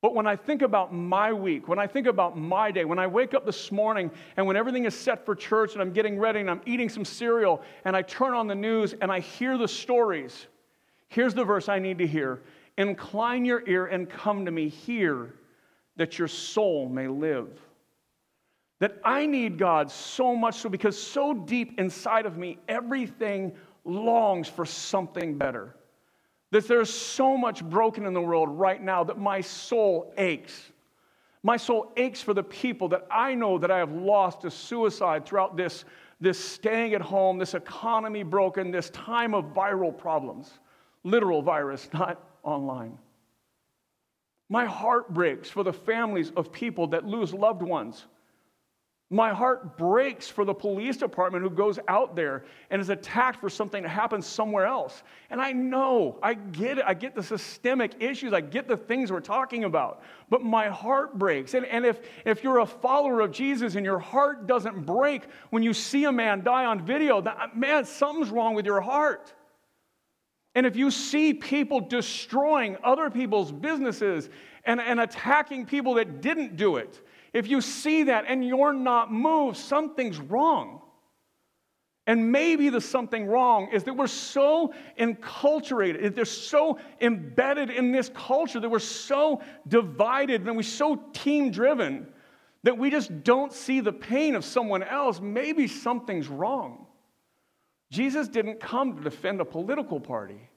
But 0.01 0.15
when 0.15 0.27
I 0.27 0.35
think 0.35 0.63
about 0.63 0.93
my 0.93 1.33
week, 1.33 1.69
when 1.69 1.79
I 1.79 1.87
think 1.87 2.07
about 2.07 2.37
my 2.37 2.71
day, 2.71 2.85
when 2.85 2.99
I 2.99 3.07
wake 3.07 3.35
up 3.35 3.45
this 3.45 3.71
morning 3.71 4.11
and 4.37 4.47
when 4.47 4.57
everything 4.57 4.85
is 4.85 4.97
set 4.97 5.25
for 5.25 5.35
church 5.35 5.75
and 5.75 5.83
I'm 5.83 5.93
getting 5.93 6.19
ready 6.19 6.41
and 6.41 6.51
I'm 6.51 6.63
eating 6.67 6.89
some 6.89 7.05
cereal 7.05 7.63
and 7.85 7.97
I 7.97 8.03
turn 8.03 8.35
on 8.35 8.47
the 8.47 8.55
news 8.55 8.95
and 9.01 9.13
I 9.13 9.21
hear 9.21 9.59
the 9.59 9.69
stories, 9.69 10.47
here's 11.09 11.35
the 11.35 11.45
verse 11.45 11.69
I 11.69 11.79
need 11.79 11.99
to 11.99 12.07
hear 12.07 12.41
Incline 12.79 13.45
your 13.45 13.63
ear 13.69 13.87
and 13.87 14.09
come 14.09 14.47
to 14.47 14.51
me, 14.51 14.69
hear 14.69 15.35
that 15.97 16.19
your 16.19 16.29
soul 16.29 16.89
may 16.89 17.09
live 17.09 17.61
That 18.81 18.99
I 19.05 19.27
need 19.27 19.59
God 19.59 19.91
so 19.91 20.35
much 20.35 20.57
so 20.57 20.69
because 20.69 21.01
so 21.01 21.33
deep 21.35 21.79
inside 21.79 22.27
of 22.27 22.37
me, 22.37 22.59
everything 22.69 23.53
longs 23.85 24.49
for 24.49 24.65
something 24.65 25.39
better. 25.39 25.77
That 26.51 26.67
there's 26.67 26.93
so 26.93 27.37
much 27.37 27.65
broken 27.65 28.07
in 28.07 28.13
the 28.13 28.21
world 28.21 28.49
right 28.51 28.83
now 28.83 29.05
that 29.05 29.19
my 29.19 29.41
soul 29.41 30.13
aches. 30.19 30.73
My 31.43 31.57
soul 31.57 31.93
aches 31.97 32.23
for 32.23 32.35
the 32.35 32.43
people 32.43 32.89
that 32.89 33.07
I 33.11 33.35
know 33.35 33.59
that 33.59 33.71
I 33.71 33.79
have 33.79 33.93
lost 33.93 34.43
to 34.43 34.51
suicide 34.51 35.27
throughout 35.27 35.57
this, 35.57 35.85
this 36.21 36.39
staying 36.39 36.95
at 36.95 37.01
home, 37.01 37.39
this 37.39 37.55
economy 37.55 38.23
broken, 38.23 38.71
this 38.71 38.91
time 38.91 39.35
of 39.35 39.47
viral 39.47 39.97
problems. 39.97 40.59
Literal 41.05 41.43
virus, 41.43 41.89
not 41.95 42.21
online. 42.43 42.99
My 44.53 44.67
heart 44.67 45.15
breaks 45.15 45.49
for 45.49 45.63
the 45.63 45.73
families 45.73 46.31
of 46.37 46.53
people 46.53 46.87
that 46.89 47.07
lose 47.07 47.33
loved 47.33 47.63
ones 47.63 48.05
my 49.13 49.31
heart 49.31 49.77
breaks 49.77 50.27
for 50.27 50.43
the 50.43 50.55
police 50.55 50.97
department 50.97 51.45
who 51.45 51.51
goes 51.51 51.79
out 51.87 52.17
there 52.17 52.45
and 52.71 52.81
is 52.81 52.89
attacked 52.89 53.39
for 53.39 53.51
something 53.51 53.83
that 53.83 53.91
happens 53.91 54.27
somewhere 54.27 54.65
else. 54.65 55.03
And 55.29 55.39
I 55.39 55.53
know, 55.53 56.19
I 56.23 56.33
get 56.33 56.79
it. 56.79 56.85
I 56.87 56.95
get 56.95 57.15
the 57.15 57.23
systemic 57.23 57.93
issues. 58.01 58.33
I 58.33 58.41
get 58.41 58.69
the 58.69 58.77
things 58.77 59.13
we're 59.13 59.21
talking 59.21 59.65
about. 59.65 60.03
But 60.31 60.43
my 60.43 60.69
heart 60.69 61.19
breaks. 61.19 61.53
And, 61.53 61.67
and 61.67 61.85
if, 61.85 62.01
if 62.25 62.43
you're 62.43 62.61
a 62.61 62.67
follower 62.67 63.21
of 63.21 63.33
Jesus 63.33 63.75
and 63.75 63.85
your 63.85 63.99
heart 63.99 64.47
doesn't 64.47 64.87
break 64.87 65.25
when 65.51 65.63
you 65.63 65.75
see 65.75 66.07
a 66.07 66.13
man 66.13 66.43
die 66.43 66.65
on 66.65 66.83
video, 66.83 67.21
that, 67.21 67.37
uh, 67.39 67.49
man, 67.55 67.85
something's 67.85 68.31
wrong 68.31 68.55
with 68.55 68.65
your 68.65 68.81
heart. 68.81 69.35
And 70.55 70.67
if 70.67 70.77
you 70.77 70.91
see 70.91 71.33
people 71.35 71.81
destroying 71.81 72.77
other 72.85 73.11
people's 73.11 73.51
businesses 73.51 74.29
and, 74.65 74.81
and 74.81 75.01
attacking 75.01 75.67
people 75.67 75.95
that 75.95 76.21
didn't 76.21 76.57
do 76.57 76.77
it, 76.77 77.01
if 77.33 77.49
you 77.49 77.61
see 77.61 78.05
that 78.05 78.25
and 78.29 78.47
you're 78.47 78.75
not 78.75 79.13
moved, 79.13 79.57
something's 79.57 80.21
wrong. 80.21 80.83
And 82.07 82.33
maybe 82.33 82.69
the 82.69 82.81
something 82.81 83.27
wrong 83.27 83.69
is 83.73 83.85
that 83.85 83.95
we're 83.95 84.09
so 84.09 84.75
enculturated, 84.99 86.15
they're 86.15 86.25
so 86.25 86.79
embedded 87.01 87.71
in 87.71 87.93
this 87.93 88.11
culture, 88.13 88.59
that 88.59 88.69
we're 88.69 88.81
so 88.81 89.41
divided 89.69 90.47
and 90.47 90.57
we're 90.57 90.63
so 90.63 90.97
team 91.13 91.51
driven 91.51 92.09
that 92.65 92.77
we 92.77 92.91
just 92.91 93.23
don't 93.23 93.53
see 93.53 93.81
the 93.81 93.93
pain 93.93 94.35
of 94.35 94.45
someone 94.45 94.83
else. 94.83 95.21
Maybe 95.21 95.67
something's 95.67 96.29
wrong. 96.29 96.87
Jesus 97.93 98.27
didn't 98.27 98.59
come 98.59 98.97
to 98.97 99.03
defend 99.03 99.43
a 99.43 99.45
political 99.45 100.01
party. 100.01 100.49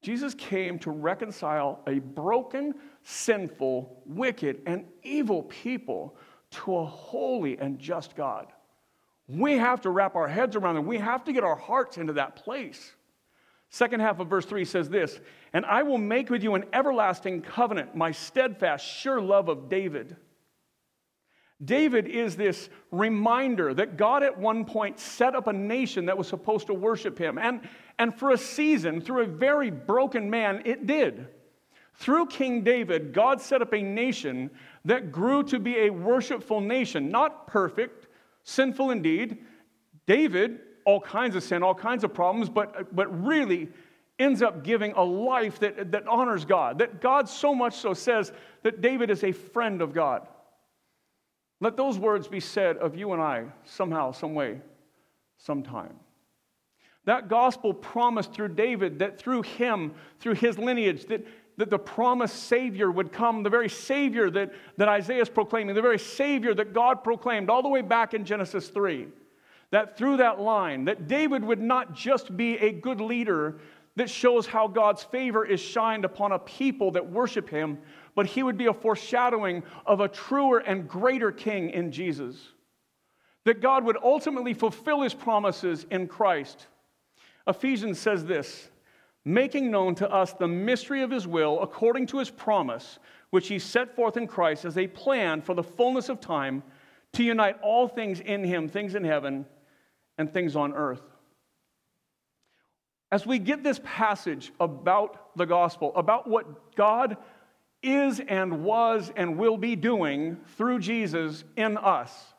Jesus 0.00 0.32
came 0.32 0.78
to 0.78 0.90
reconcile 0.90 1.82
a 1.86 1.98
broken, 1.98 2.74
sinful, 3.02 4.02
wicked, 4.06 4.62
and 4.64 4.86
evil 5.02 5.42
people 5.42 6.16
to 6.52 6.78
a 6.78 6.84
holy 6.86 7.58
and 7.58 7.78
just 7.78 8.16
God. 8.16 8.46
We 9.28 9.58
have 9.58 9.82
to 9.82 9.90
wrap 9.90 10.16
our 10.16 10.26
heads 10.26 10.56
around 10.56 10.78
it. 10.78 10.84
We 10.84 10.96
have 10.96 11.22
to 11.24 11.34
get 11.34 11.44
our 11.44 11.56
hearts 11.56 11.98
into 11.98 12.14
that 12.14 12.36
place. 12.36 12.92
Second 13.68 14.00
half 14.00 14.20
of 14.20 14.28
verse 14.28 14.46
3 14.46 14.64
says 14.64 14.88
this 14.88 15.20
And 15.52 15.66
I 15.66 15.82
will 15.82 15.98
make 15.98 16.30
with 16.30 16.42
you 16.42 16.54
an 16.54 16.64
everlasting 16.72 17.42
covenant, 17.42 17.94
my 17.94 18.10
steadfast, 18.10 18.86
sure 18.86 19.20
love 19.20 19.50
of 19.50 19.68
David. 19.68 20.16
David 21.64 22.06
is 22.06 22.36
this 22.36 22.68
reminder 22.90 23.74
that 23.74 23.96
God 23.96 24.22
at 24.22 24.38
one 24.38 24.64
point 24.64 24.98
set 24.98 25.34
up 25.34 25.46
a 25.46 25.52
nation 25.52 26.06
that 26.06 26.18
was 26.18 26.28
supposed 26.28 26.66
to 26.66 26.74
worship 26.74 27.18
him. 27.18 27.38
And, 27.38 27.60
and 27.98 28.14
for 28.14 28.30
a 28.30 28.38
season, 28.38 29.00
through 29.00 29.22
a 29.22 29.26
very 29.26 29.70
broken 29.70 30.28
man, 30.28 30.62
it 30.64 30.86
did. 30.86 31.28
Through 31.94 32.26
King 32.26 32.64
David, 32.64 33.12
God 33.12 33.40
set 33.40 33.62
up 33.62 33.72
a 33.72 33.80
nation 33.80 34.50
that 34.84 35.12
grew 35.12 35.42
to 35.44 35.58
be 35.58 35.78
a 35.78 35.90
worshipful 35.90 36.60
nation, 36.60 37.08
not 37.10 37.46
perfect, 37.46 38.08
sinful 38.42 38.90
indeed. 38.90 39.38
David, 40.06 40.58
all 40.84 41.00
kinds 41.00 41.36
of 41.36 41.42
sin, 41.42 41.62
all 41.62 41.74
kinds 41.74 42.04
of 42.04 42.12
problems, 42.12 42.48
but, 42.48 42.94
but 42.94 43.24
really 43.24 43.68
ends 44.18 44.42
up 44.42 44.62
giving 44.64 44.92
a 44.92 45.02
life 45.02 45.58
that, 45.60 45.92
that 45.92 46.06
honors 46.06 46.44
God. 46.44 46.78
That 46.78 47.00
God 47.00 47.28
so 47.28 47.54
much 47.54 47.76
so 47.76 47.94
says 47.94 48.32
that 48.62 48.80
David 48.80 49.10
is 49.10 49.24
a 49.24 49.32
friend 49.32 49.80
of 49.80 49.92
God. 49.92 50.26
Let 51.60 51.76
those 51.76 51.98
words 51.98 52.28
be 52.28 52.40
said 52.40 52.76
of 52.78 52.96
you 52.96 53.12
and 53.12 53.22
I 53.22 53.46
somehow, 53.64 54.12
some 54.12 54.34
way, 54.34 54.60
sometime. 55.38 55.94
That 57.04 57.28
gospel 57.28 57.74
promised 57.74 58.32
through 58.32 58.48
David 58.48 58.98
that 59.00 59.18
through 59.18 59.42
him, 59.42 59.94
through 60.20 60.34
his 60.34 60.58
lineage, 60.58 61.06
that, 61.06 61.26
that 61.58 61.70
the 61.70 61.78
promised 61.78 62.44
Savior 62.44 62.90
would 62.90 63.12
come, 63.12 63.42
the 63.42 63.50
very 63.50 63.68
Savior 63.68 64.30
that, 64.30 64.52
that 64.78 64.88
Isaiah 64.88 65.22
is 65.22 65.28
proclaiming, 65.28 65.74
the 65.74 65.82
very 65.82 65.98
Savior 65.98 66.54
that 66.54 66.72
God 66.72 67.04
proclaimed 67.04 67.50
all 67.50 67.62
the 67.62 67.68
way 67.68 67.82
back 67.82 68.14
in 68.14 68.24
Genesis 68.24 68.68
3. 68.68 69.08
That 69.70 69.96
through 69.96 70.18
that 70.18 70.40
line, 70.40 70.84
that 70.86 71.08
David 71.08 71.44
would 71.44 71.60
not 71.60 71.94
just 71.94 72.36
be 72.36 72.56
a 72.58 72.72
good 72.72 73.00
leader 73.00 73.58
that 73.96 74.10
shows 74.10 74.46
how 74.46 74.66
God's 74.66 75.02
favor 75.02 75.44
is 75.44 75.60
shined 75.60 76.04
upon 76.04 76.32
a 76.32 76.38
people 76.38 76.90
that 76.92 77.10
worship 77.10 77.48
him, 77.48 77.78
but 78.14 78.26
he 78.26 78.42
would 78.42 78.56
be 78.56 78.66
a 78.66 78.72
foreshadowing 78.72 79.62
of 79.86 80.00
a 80.00 80.08
truer 80.08 80.58
and 80.58 80.88
greater 80.88 81.32
king 81.32 81.70
in 81.70 81.90
Jesus. 81.90 82.36
That 83.44 83.60
God 83.60 83.84
would 83.84 83.96
ultimately 84.02 84.54
fulfill 84.54 85.02
his 85.02 85.14
promises 85.14 85.84
in 85.90 86.06
Christ. 86.06 86.66
Ephesians 87.46 87.98
says 87.98 88.24
this 88.24 88.68
making 89.26 89.70
known 89.70 89.94
to 89.94 90.10
us 90.10 90.34
the 90.34 90.48
mystery 90.48 91.02
of 91.02 91.10
his 91.10 91.26
will 91.26 91.60
according 91.62 92.06
to 92.06 92.18
his 92.18 92.30
promise, 92.30 92.98
which 93.30 93.48
he 93.48 93.58
set 93.58 93.96
forth 93.96 94.16
in 94.16 94.26
Christ 94.26 94.64
as 94.64 94.76
a 94.76 94.86
plan 94.86 95.40
for 95.40 95.54
the 95.54 95.62
fullness 95.62 96.08
of 96.08 96.20
time 96.20 96.62
to 97.14 97.24
unite 97.24 97.56
all 97.62 97.88
things 97.88 98.20
in 98.20 98.44
him, 98.44 98.68
things 98.68 98.94
in 98.94 99.04
heaven 99.04 99.46
and 100.18 100.32
things 100.32 100.56
on 100.56 100.74
earth. 100.74 101.02
As 103.10 103.26
we 103.26 103.38
get 103.38 103.62
this 103.62 103.80
passage 103.84 104.52
about 104.58 105.36
the 105.36 105.46
gospel, 105.46 105.92
about 105.94 106.28
what 106.28 106.74
God 106.74 107.16
is 107.84 108.20
and 108.20 108.64
was 108.64 109.12
and 109.16 109.38
will 109.38 109.56
be 109.56 109.76
doing 109.76 110.38
through 110.56 110.80
Jesus 110.80 111.44
in 111.56 111.76
us. 111.76 112.34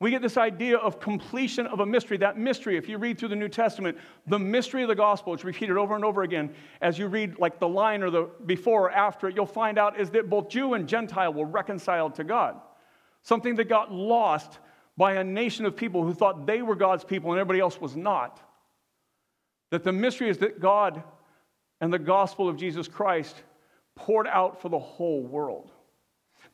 We 0.00 0.10
get 0.10 0.22
this 0.22 0.36
idea 0.36 0.76
of 0.76 1.00
completion 1.00 1.66
of 1.66 1.80
a 1.80 1.86
mystery. 1.86 2.18
That 2.18 2.36
mystery, 2.36 2.76
if 2.76 2.88
you 2.88 2.98
read 2.98 3.18
through 3.18 3.28
the 3.28 3.36
New 3.36 3.48
Testament, 3.48 3.96
the 4.26 4.38
mystery 4.38 4.82
of 4.82 4.88
the 4.88 4.94
gospel, 4.94 5.32
it's 5.32 5.44
repeated 5.44 5.76
over 5.76 5.94
and 5.94 6.04
over 6.04 6.22
again. 6.22 6.52
As 6.82 6.98
you 6.98 7.06
read 7.06 7.38
like 7.38 7.58
the 7.58 7.68
line 7.68 8.02
or 8.02 8.10
the 8.10 8.28
before 8.44 8.82
or 8.82 8.90
after 8.90 9.28
it, 9.28 9.36
you'll 9.36 9.46
find 9.46 9.78
out 9.78 9.98
is 9.98 10.10
that 10.10 10.28
both 10.28 10.48
Jew 10.48 10.74
and 10.74 10.88
Gentile 10.88 11.32
were 11.32 11.46
reconciled 11.46 12.16
to 12.16 12.24
God. 12.24 12.60
Something 13.22 13.54
that 13.56 13.68
got 13.68 13.92
lost 13.92 14.58
by 14.96 15.14
a 15.14 15.24
nation 15.24 15.64
of 15.64 15.76
people 15.76 16.04
who 16.04 16.12
thought 16.12 16.46
they 16.46 16.60
were 16.60 16.76
God's 16.76 17.04
people 17.04 17.30
and 17.30 17.40
everybody 17.40 17.60
else 17.60 17.80
was 17.80 17.96
not. 17.96 18.40
That 19.70 19.84
the 19.84 19.92
mystery 19.92 20.28
is 20.28 20.38
that 20.38 20.60
God 20.60 21.02
and 21.80 21.92
the 21.92 21.98
gospel 21.98 22.48
of 22.48 22.56
Jesus 22.56 22.88
Christ 22.88 23.42
poured 23.96 24.26
out 24.26 24.60
for 24.60 24.68
the 24.68 24.78
whole 24.78 25.22
world. 25.22 25.70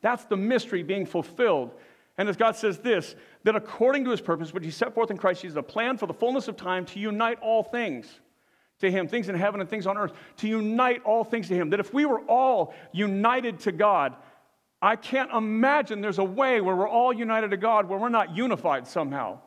That's 0.01 0.25
the 0.25 0.37
mystery 0.37 0.83
being 0.83 1.05
fulfilled. 1.05 1.73
And 2.17 2.27
as 2.27 2.37
God 2.37 2.55
says 2.55 2.79
this, 2.79 3.15
that 3.43 3.55
according 3.55 4.03
to 4.05 4.11
his 4.11 4.21
purpose, 4.21 4.53
which 4.53 4.65
he 4.65 4.71
set 4.71 4.93
forth 4.93 5.11
in 5.11 5.17
Christ 5.17 5.41
Jesus, 5.41 5.57
a 5.57 5.63
plan 5.63 5.97
for 5.97 6.05
the 6.05 6.13
fullness 6.13 6.47
of 6.47 6.55
time 6.55 6.85
to 6.87 6.99
unite 6.99 7.39
all 7.41 7.63
things 7.63 8.19
to 8.79 8.91
him, 8.91 9.07
things 9.07 9.29
in 9.29 9.35
heaven 9.35 9.61
and 9.61 9.69
things 9.69 9.87
on 9.87 9.97
earth, 9.97 10.13
to 10.37 10.47
unite 10.47 11.03
all 11.03 11.23
things 11.23 11.47
to 11.47 11.55
him. 11.55 11.69
That 11.69 11.79
if 11.79 11.93
we 11.93 12.05
were 12.05 12.21
all 12.21 12.73
united 12.91 13.59
to 13.61 13.71
God, 13.71 14.15
I 14.81 14.95
can't 14.95 15.31
imagine 15.31 16.01
there's 16.01 16.19
a 16.19 16.23
way 16.23 16.59
where 16.61 16.75
we're 16.75 16.89
all 16.89 17.13
united 17.13 17.51
to 17.51 17.57
God 17.57 17.87
where 17.87 17.99
we're 17.99 18.09
not 18.09 18.35
unified 18.35 18.87
somehow. 18.87 19.39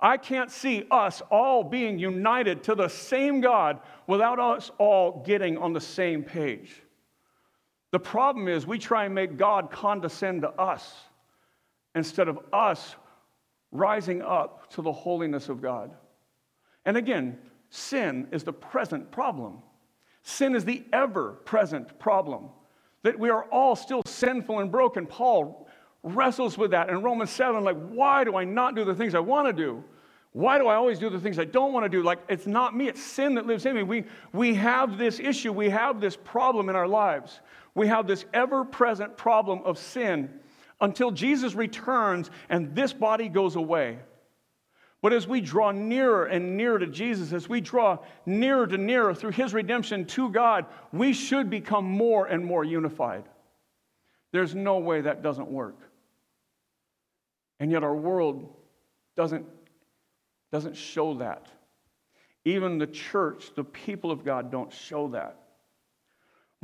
I 0.00 0.16
can't 0.16 0.50
see 0.50 0.86
us 0.90 1.22
all 1.30 1.62
being 1.62 1.98
united 1.98 2.62
to 2.64 2.74
the 2.74 2.88
same 2.88 3.40
God 3.40 3.80
without 4.06 4.38
us 4.38 4.70
all 4.78 5.22
getting 5.24 5.56
on 5.56 5.72
the 5.72 5.80
same 5.80 6.22
page. 6.22 6.82
The 7.94 8.00
problem 8.00 8.48
is 8.48 8.66
we 8.66 8.80
try 8.80 9.04
and 9.04 9.14
make 9.14 9.36
God 9.36 9.70
condescend 9.70 10.42
to 10.42 10.50
us 10.50 10.96
instead 11.94 12.26
of 12.26 12.40
us 12.52 12.96
rising 13.70 14.20
up 14.20 14.68
to 14.70 14.82
the 14.82 14.90
holiness 14.90 15.48
of 15.48 15.62
God. 15.62 15.92
And 16.86 16.96
again, 16.96 17.38
sin 17.70 18.26
is 18.32 18.42
the 18.42 18.52
present 18.52 19.12
problem. 19.12 19.58
Sin 20.24 20.56
is 20.56 20.64
the 20.64 20.82
ever 20.92 21.34
present 21.44 21.96
problem. 22.00 22.48
That 23.04 23.16
we 23.16 23.30
are 23.30 23.44
all 23.44 23.76
still 23.76 24.02
sinful 24.06 24.58
and 24.58 24.72
broken. 24.72 25.06
Paul 25.06 25.68
wrestles 26.02 26.58
with 26.58 26.72
that 26.72 26.88
in 26.88 27.00
Romans 27.00 27.30
7 27.30 27.62
like, 27.62 27.76
why 27.90 28.24
do 28.24 28.34
I 28.34 28.42
not 28.42 28.74
do 28.74 28.84
the 28.84 28.96
things 28.96 29.14
I 29.14 29.20
want 29.20 29.46
to 29.46 29.52
do? 29.52 29.84
Why 30.32 30.58
do 30.58 30.66
I 30.66 30.74
always 30.74 30.98
do 30.98 31.10
the 31.10 31.20
things 31.20 31.38
I 31.38 31.44
don't 31.44 31.72
want 31.72 31.84
to 31.84 31.88
do? 31.88 32.02
Like, 32.02 32.18
it's 32.28 32.48
not 32.48 32.76
me, 32.76 32.88
it's 32.88 33.00
sin 33.00 33.36
that 33.36 33.46
lives 33.46 33.66
in 33.66 33.76
me. 33.76 33.84
We, 33.84 34.02
we 34.32 34.52
have 34.56 34.98
this 34.98 35.20
issue, 35.20 35.52
we 35.52 35.70
have 35.70 36.00
this 36.00 36.16
problem 36.16 36.68
in 36.68 36.74
our 36.74 36.88
lives 36.88 37.38
we 37.74 37.88
have 37.88 38.06
this 38.06 38.24
ever 38.32 38.64
present 38.64 39.16
problem 39.16 39.62
of 39.64 39.78
sin 39.78 40.30
until 40.80 41.10
Jesus 41.10 41.54
returns 41.54 42.30
and 42.48 42.74
this 42.74 42.92
body 42.92 43.28
goes 43.28 43.56
away. 43.56 43.98
But 45.02 45.12
as 45.12 45.28
we 45.28 45.42
draw 45.42 45.70
nearer 45.70 46.24
and 46.24 46.56
nearer 46.56 46.78
to 46.78 46.86
Jesus, 46.86 47.32
as 47.32 47.46
we 47.46 47.60
draw 47.60 47.98
nearer 48.24 48.66
to 48.66 48.78
nearer 48.78 49.14
through 49.14 49.32
his 49.32 49.52
redemption 49.52 50.06
to 50.06 50.30
God, 50.30 50.64
we 50.92 51.12
should 51.12 51.50
become 51.50 51.84
more 51.84 52.26
and 52.26 52.44
more 52.44 52.64
unified. 52.64 53.24
There's 54.32 54.54
no 54.54 54.78
way 54.78 55.02
that 55.02 55.22
doesn't 55.22 55.50
work. 55.50 55.76
And 57.60 57.70
yet 57.70 57.84
our 57.84 57.94
world 57.94 58.48
doesn't, 59.14 59.46
doesn't 60.50 60.76
show 60.76 61.18
that. 61.18 61.48
Even 62.46 62.78
the 62.78 62.86
church, 62.86 63.52
the 63.54 63.64
people 63.64 64.10
of 64.10 64.24
God, 64.24 64.50
don't 64.50 64.72
show 64.72 65.08
that. 65.08 65.43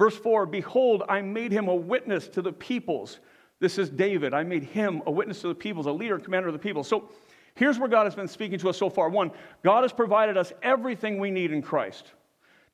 Verse 0.01 0.17
4 0.17 0.47
Behold, 0.47 1.03
I 1.11 1.21
made 1.21 1.53
him 1.53 1.69
a 1.69 1.75
witness 1.75 2.27
to 2.29 2.41
the 2.41 2.53
peoples. 2.53 3.21
This 3.61 3.77
is 3.77 3.91
David. 3.91 4.33
I 4.33 4.43
made 4.43 4.63
him 4.63 5.03
a 5.05 5.11
witness 5.11 5.43
to 5.43 5.49
the 5.49 5.55
peoples, 5.55 5.85
a 5.85 5.93
leader 5.93 6.15
and 6.15 6.25
commander 6.25 6.49
of 6.49 6.55
the 6.55 6.59
people. 6.59 6.83
So 6.83 7.11
here's 7.55 7.79
where 7.79 7.89
God 7.89 8.05
has 8.05 8.15
been 8.15 8.27
speaking 8.27 8.59
to 8.61 8.71
us 8.71 8.79
so 8.79 8.89
far. 8.89 9.11
One, 9.11 9.31
God 9.63 9.83
has 9.83 9.93
provided 9.93 10.39
us 10.39 10.55
everything 10.63 11.19
we 11.19 11.31
need 11.31 11.53
in 11.53 11.61
Christ. 11.61 12.13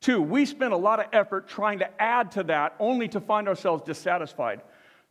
Two, 0.00 0.22
we 0.22 0.46
spend 0.46 0.72
a 0.72 0.76
lot 0.76 1.00
of 1.00 1.06
effort 1.12 1.48
trying 1.48 1.80
to 1.80 2.00
add 2.00 2.30
to 2.32 2.44
that 2.44 2.76
only 2.78 3.08
to 3.08 3.20
find 3.20 3.48
ourselves 3.48 3.82
dissatisfied. 3.82 4.60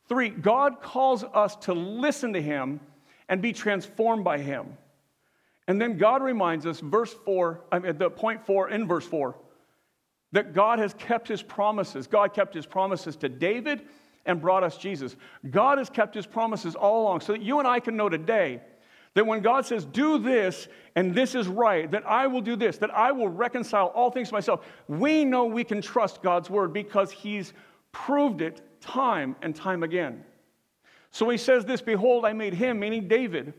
Three, 0.07 0.29
God 0.29 0.81
calls 0.81 1.25
us 1.25 1.57
to 1.57 1.73
listen 1.73 2.31
to 2.31 2.41
him 2.41 2.79
and 3.27 3.41
be 3.41 3.51
transformed 3.51 4.23
by 4.23 4.37
him. 4.37 4.77
And 5.67 5.81
then 5.81 5.97
God 5.97 6.23
reminds 6.23 6.65
us, 6.65 6.79
verse 6.79 7.13
4, 7.25 7.59
I 7.73 7.79
mean, 7.79 7.97
the 7.97 8.09
point 8.09 8.45
4 8.45 8.69
in 8.69 8.87
verse 8.87 9.05
4, 9.05 9.35
that 10.35 10.53
God 10.53 10.79
has 10.79 10.93
kept 10.95 11.29
his 11.29 11.41
promises. 11.41 12.07
God 12.07 12.33
kept 12.33 12.53
his 12.53 12.65
promises 12.65 13.15
to 13.17 13.29
David 13.29 13.83
and 14.25 14.41
brought 14.41 14.65
us 14.65 14.77
Jesus. 14.77 15.15
God 15.49 15.77
has 15.77 15.89
kept 15.89 16.13
his 16.13 16.27
promises 16.27 16.75
all 16.75 17.03
along 17.03 17.21
so 17.21 17.31
that 17.31 17.41
you 17.41 17.59
and 17.59 17.67
I 17.67 17.79
can 17.79 17.95
know 17.95 18.09
today 18.09 18.59
that 19.13 19.25
when 19.25 19.41
God 19.41 19.65
says, 19.65 19.85
do 19.85 20.17
this 20.17 20.67
and 20.93 21.15
this 21.15 21.35
is 21.35 21.47
right, 21.47 21.89
that 21.89 22.05
I 22.05 22.27
will 22.27 22.41
do 22.41 22.57
this, 22.57 22.77
that 22.79 22.93
I 22.93 23.13
will 23.13 23.29
reconcile 23.29 23.87
all 23.95 24.11
things 24.11 24.27
to 24.27 24.33
myself, 24.33 24.65
we 24.89 25.23
know 25.23 25.45
we 25.45 25.63
can 25.63 25.81
trust 25.81 26.21
God's 26.21 26.49
word 26.49 26.73
because 26.73 27.11
he's 27.11 27.53
proved 27.93 28.41
it 28.41 28.61
time 28.81 29.37
and 29.41 29.55
time 29.55 29.83
again. 29.83 30.25
So 31.11 31.29
he 31.29 31.37
says 31.37 31.63
this 31.63 31.81
Behold, 31.81 32.25
I 32.25 32.33
made 32.33 32.55
him, 32.55 32.77
meaning 32.77 33.07
David, 33.07 33.53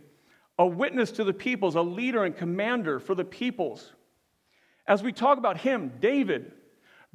a 0.59 0.67
witness 0.67 1.11
to 1.13 1.25
the 1.25 1.33
peoples, 1.33 1.75
a 1.75 1.81
leader 1.81 2.25
and 2.25 2.37
commander 2.37 3.01
for 3.01 3.15
the 3.15 3.25
peoples. 3.25 3.95
As 4.87 5.03
we 5.03 5.11
talk 5.11 5.39
about 5.39 5.57
him, 5.57 5.93
David, 6.01 6.53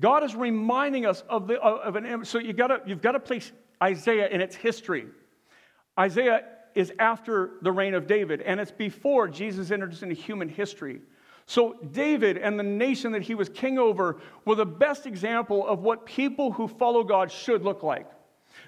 God 0.01 0.23
is 0.23 0.35
reminding 0.35 1.05
us 1.05 1.23
of, 1.29 1.47
the, 1.47 1.61
of 1.61 1.95
an. 1.95 2.25
So 2.25 2.39
you 2.39 2.53
gotta, 2.53 2.81
you've 2.85 3.01
got 3.01 3.13
to 3.13 3.19
place 3.19 3.51
Isaiah 3.81 4.27
in 4.27 4.41
its 4.41 4.55
history. 4.55 5.05
Isaiah 5.97 6.43
is 6.75 6.91
after 6.99 7.51
the 7.61 7.71
reign 7.71 7.93
of 7.93 8.07
David, 8.07 8.41
and 8.41 8.59
it's 8.59 8.71
before 8.71 9.27
Jesus 9.27 9.71
enters 9.71 10.03
into 10.03 10.15
human 10.15 10.49
history. 10.49 11.01
So, 11.45 11.75
David 11.91 12.37
and 12.37 12.57
the 12.57 12.63
nation 12.63 13.11
that 13.11 13.23
he 13.23 13.35
was 13.35 13.49
king 13.49 13.77
over 13.77 14.21
were 14.45 14.55
the 14.55 14.65
best 14.65 15.05
example 15.05 15.67
of 15.67 15.79
what 15.79 16.05
people 16.05 16.51
who 16.51 16.67
follow 16.67 17.03
God 17.03 17.31
should 17.31 17.63
look 17.63 17.83
like. 17.83 18.07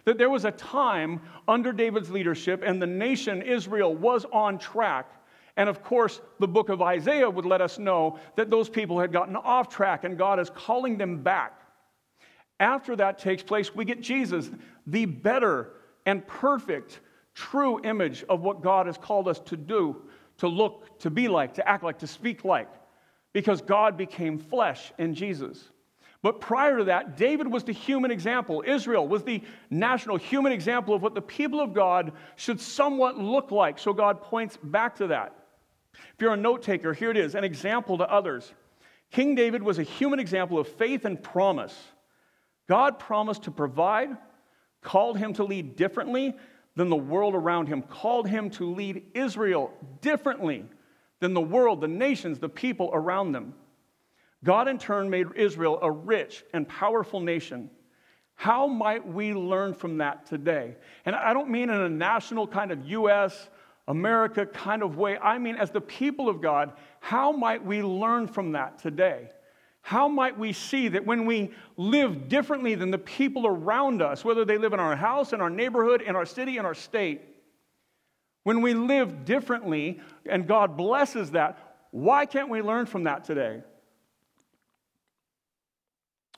That 0.05 0.17
there 0.17 0.29
was 0.29 0.43
a 0.43 0.51
time 0.51 1.21
under 1.47 1.71
David's 1.71 2.09
leadership, 2.09 2.61
and 2.65 2.81
the 2.81 2.87
nation 2.87 3.41
Israel 3.41 3.95
was 3.95 4.25
on 4.33 4.59
track. 4.59 5.09
And 5.55 5.69
of 5.69 5.83
course, 5.83 6.21
the 6.39 6.47
book 6.47 6.69
of 6.69 6.81
Isaiah 6.81 7.29
would 7.29 7.45
let 7.45 7.61
us 7.61 7.77
know 7.77 8.19
that 8.35 8.49
those 8.49 8.69
people 8.69 8.99
had 8.99 9.11
gotten 9.11 9.35
off 9.35 9.69
track, 9.69 10.03
and 10.03 10.17
God 10.17 10.39
is 10.39 10.49
calling 10.49 10.97
them 10.97 11.21
back. 11.21 11.59
After 12.59 12.95
that 12.95 13.19
takes 13.19 13.43
place, 13.43 13.75
we 13.75 13.85
get 13.85 14.01
Jesus, 14.01 14.49
the 14.87 15.05
better 15.05 15.73
and 16.05 16.25
perfect, 16.25 17.01
true 17.35 17.83
image 17.83 18.23
of 18.29 18.41
what 18.41 18.61
God 18.61 18.87
has 18.87 18.97
called 18.97 19.27
us 19.27 19.39
to 19.41 19.57
do, 19.57 20.01
to 20.37 20.47
look, 20.47 20.99
to 20.99 21.09
be 21.09 21.27
like, 21.27 21.53
to 21.55 21.67
act 21.67 21.83
like, 21.83 21.99
to 21.99 22.07
speak 22.07 22.43
like, 22.43 22.69
because 23.31 23.61
God 23.61 23.97
became 23.97 24.39
flesh 24.39 24.91
in 24.97 25.13
Jesus. 25.13 25.69
But 26.21 26.39
prior 26.39 26.77
to 26.77 26.85
that, 26.85 27.17
David 27.17 27.51
was 27.51 27.65
the 27.65 27.73
human 27.73 28.09
example. 28.09 28.63
Israel 28.65 29.07
was 29.07 29.23
the 29.23 29.41
national 29.69 30.15
human 30.15 30.53
example 30.53 30.95
of 30.95 31.01
what 31.01 31.15
the 31.15 31.21
people 31.21 31.59
of 31.59 31.73
God 31.73 32.13
should 32.37 32.61
somewhat 32.61 33.17
look 33.17 33.51
like. 33.51 33.77
So 33.77 33.91
God 33.91 34.21
points 34.21 34.57
back 34.63 34.95
to 34.95 35.07
that. 35.07 35.35
If 35.93 36.21
you're 36.21 36.33
a 36.33 36.37
note 36.37 36.61
taker, 36.63 36.93
here 36.93 37.11
it 37.11 37.17
is 37.17 37.35
an 37.35 37.43
example 37.43 37.97
to 37.97 38.09
others. 38.11 38.51
King 39.11 39.35
David 39.35 39.61
was 39.61 39.79
a 39.79 39.83
human 39.83 40.19
example 40.19 40.57
of 40.57 40.67
faith 40.67 41.05
and 41.05 41.21
promise. 41.21 41.75
God 42.67 42.99
promised 42.99 43.43
to 43.43 43.51
provide, 43.51 44.17
called 44.81 45.17
him 45.17 45.33
to 45.33 45.43
lead 45.43 45.75
differently 45.75 46.33
than 46.75 46.89
the 46.89 46.95
world 46.95 47.35
around 47.35 47.67
him, 47.67 47.83
called 47.83 48.27
him 48.27 48.49
to 48.51 48.73
lead 48.73 49.03
Israel 49.13 49.71
differently 50.01 50.65
than 51.19 51.33
the 51.33 51.41
world, 51.41 51.81
the 51.81 51.87
nations, 51.87 52.39
the 52.39 52.49
people 52.49 52.89
around 52.93 53.31
them. 53.31 53.53
God, 54.43 54.67
in 54.67 54.77
turn, 54.77 55.09
made 55.09 55.27
Israel 55.35 55.79
a 55.81 55.89
rich 55.89 56.43
and 56.53 56.67
powerful 56.67 57.19
nation. 57.19 57.69
How 58.35 58.67
might 58.67 59.07
we 59.07 59.33
learn 59.33 59.73
from 59.73 59.99
that 59.99 60.25
today? 60.25 60.75
And 61.05 61.15
I 61.15 61.33
don't 61.33 61.49
mean 61.49 61.69
in 61.69 61.79
a 61.79 61.89
national 61.89 62.47
kind 62.47 62.71
of 62.71 62.85
US, 62.87 63.49
America 63.87 64.45
kind 64.45 64.81
of 64.81 64.97
way. 64.97 65.17
I 65.17 65.37
mean, 65.37 65.55
as 65.55 65.71
the 65.71 65.81
people 65.81 66.29
of 66.29 66.41
God, 66.41 66.73
how 66.99 67.31
might 67.31 67.65
we 67.65 67.81
learn 67.81 68.27
from 68.27 68.53
that 68.53 68.79
today? 68.79 69.29
How 69.81 70.07
might 70.07 70.39
we 70.39 70.53
see 70.53 70.87
that 70.87 71.05
when 71.05 71.25
we 71.25 71.51
live 71.75 72.29
differently 72.29 72.75
than 72.75 72.89
the 72.89 72.97
people 72.97 73.45
around 73.45 74.01
us, 74.01 74.23
whether 74.23 74.45
they 74.45 74.57
live 74.57 74.71
in 74.71 74.79
our 74.79 74.95
house, 74.95 75.33
in 75.33 75.41
our 75.41 75.49
neighborhood, 75.49 76.01
in 76.01 76.15
our 76.15 76.25
city, 76.25 76.57
in 76.57 76.65
our 76.65 76.73
state, 76.73 77.21
when 78.43 78.61
we 78.61 78.73
live 78.73 79.25
differently 79.25 79.99
and 80.25 80.47
God 80.47 80.77
blesses 80.77 81.31
that, 81.31 81.75
why 81.91 82.25
can't 82.25 82.49
we 82.49 82.61
learn 82.61 82.85
from 82.85 83.03
that 83.03 83.25
today? 83.25 83.61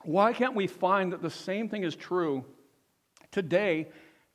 Why 0.04 0.34
can't 0.34 0.56
we 0.56 0.66
find 0.66 1.14
that 1.14 1.22
the 1.22 1.30
same 1.30 1.70
thing 1.70 1.84
is 1.84 1.96
true 1.96 2.46
today 3.32 3.89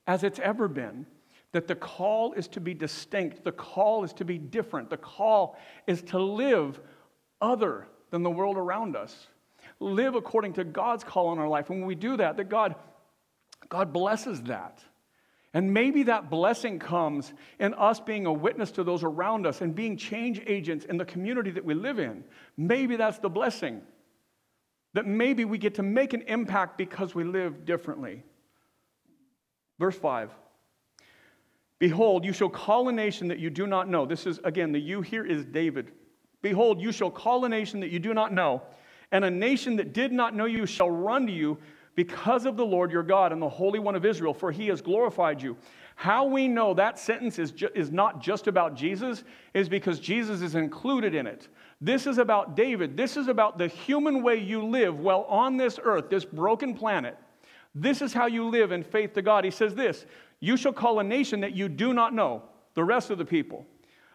as 0.07 0.23
it's 0.23 0.39
ever 0.39 0.69
been? 0.69 1.07
That 1.53 1.67
the 1.67 1.75
call 1.75 2.33
is 2.35 2.47
to 2.49 2.61
be 2.61 2.75
distinct, 2.75 3.45
the 3.45 3.53
call 3.53 4.05
is 4.05 4.13
to 4.15 4.25
be 4.25 4.39
different, 4.39 4.89
the 4.89 4.97
call 4.97 5.59
is 5.87 6.03
to 6.05 6.19
live 6.19 6.81
other 7.41 7.89
than 8.11 8.23
the 8.23 8.31
world 8.31 8.57
around 8.57 8.97
us. 8.97 9.29
Live 9.79 10.15
according 10.15 10.55
to 10.55 10.65
God's 10.65 11.05
call 11.05 11.29
on 11.29 11.39
our 11.39 11.49
life. 11.49 11.71
And 11.71 11.81
when 11.81 11.89
we 11.89 11.95
do 11.95 12.17
that, 12.19 12.37
that 12.37 12.49
God, 12.49 12.75
God 13.69 13.93
blesses 13.93 14.43
that. 14.43 14.83
And 15.53 15.75
maybe 15.75 16.05
that 16.05 16.31
blessing 16.31 16.79
comes 16.79 17.33
in 17.59 17.75
us 17.75 17.99
being 17.99 18.27
a 18.27 18.33
witness 18.33 18.71
to 18.73 18.85
those 18.85 19.03
around 19.03 19.47
us 19.47 19.61
and 19.61 19.75
being 19.75 19.97
change 19.97 20.41
agents 20.47 20.85
in 20.85 20.97
the 20.97 21.05
community 21.05 21.51
that 21.51 21.65
we 21.65 21.75
live 21.75 21.99
in. 21.99 22.25
Maybe 22.57 22.97
that's 22.97 23.19
the 23.19 23.29
blessing 23.29 23.83
that 24.95 25.07
maybe 25.07 25.45
we 25.45 25.59
get 25.59 25.77
to 25.77 25.83
make 25.83 26.13
an 26.13 26.23
impact 26.23 26.79
because 26.79 27.15
we 27.15 27.25
live 27.25 27.65
differently. 27.65 28.23
Verse 29.79 29.97
5 29.97 30.31
Behold, 31.81 32.25
you 32.25 32.33
shall 32.33 32.51
call 32.51 32.89
a 32.89 32.93
nation 32.93 33.27
that 33.29 33.39
you 33.39 33.51
do 33.51 33.67
not 33.67 33.89
know. 33.89 34.07
This 34.07 34.27
is, 34.27 34.39
again, 34.45 34.71
the 34.71 34.79
you 34.79 35.01
here 35.01 35.25
is 35.25 35.45
David. 35.47 35.91
Behold, 36.43 36.81
you 36.81 36.93
shall 36.93 37.11
call 37.11 37.45
a 37.47 37.49
nation 37.49 37.81
that 37.81 37.91
you 37.91 37.99
do 37.99 38.15
not 38.15 38.33
know, 38.33 38.63
and 39.11 39.25
a 39.25 39.31
nation 39.31 39.77
that 39.77 39.93
did 39.93 40.13
not 40.13 40.37
know 40.37 40.45
you 40.45 40.67
shall 40.67 40.91
run 40.91 41.27
to 41.27 41.33
you 41.33 41.59
because 41.97 42.47
of 42.47 42.57
the 42.57 42.65
Lord 42.65 42.93
your 42.93 43.03
God 43.03 43.33
and 43.33 43.43
the 43.43 43.49
Holy 43.49 43.79
One 43.79 43.95
of 43.95 44.05
Israel, 44.05 44.35
for 44.35 44.53
he 44.53 44.69
has 44.69 44.81
glorified 44.81 45.43
you. 45.43 45.57
How 45.97 46.25
we 46.25 46.49
know 46.49 46.73
that 46.75 46.99
sentence 46.99 47.39
is, 47.39 47.51
ju- 47.51 47.69
is 47.75 47.91
not 47.91 48.23
just 48.23 48.47
about 48.47 48.75
Jesus 48.75 49.25
is 49.53 49.69
because 49.69 50.01
Jesus 50.01 50.41
is 50.43 50.55
included 50.55 51.15
in 51.15 51.27
it. 51.27 51.49
This 51.81 52.07
is 52.07 52.19
about 52.19 52.57
David. 52.57 52.97
This 52.97 53.17
is 53.17 53.29
about 53.29 53.59
the 53.59 53.69
human 53.69 54.23
way 54.23 54.37
you 54.37 54.65
live 54.65 54.99
while 54.99 55.23
on 55.29 55.57
this 55.57 55.79
earth, 55.83 56.11
this 56.11 56.25
broken 56.25 56.75
planet. 56.75 57.19
This 57.75 58.03
is 58.03 58.13
how 58.13 58.27
you 58.27 58.49
live 58.49 58.73
in 58.73 58.83
faith 58.83 59.15
to 59.15 59.23
God. 59.23 59.45
He 59.45 59.51
says 59.51 59.75
this 59.75 60.07
You 60.41 60.57
shall 60.57 60.73
call 60.73 60.99
a 60.99 61.05
nation 61.05 61.41
that 61.41 61.55
you 61.55 61.69
do 61.69 61.93
not 61.93 62.15
know, 62.15 62.43
the 62.75 62.85
rest 62.85 63.11
of 63.11 63.19
the 63.19 63.25
people. 63.25 63.67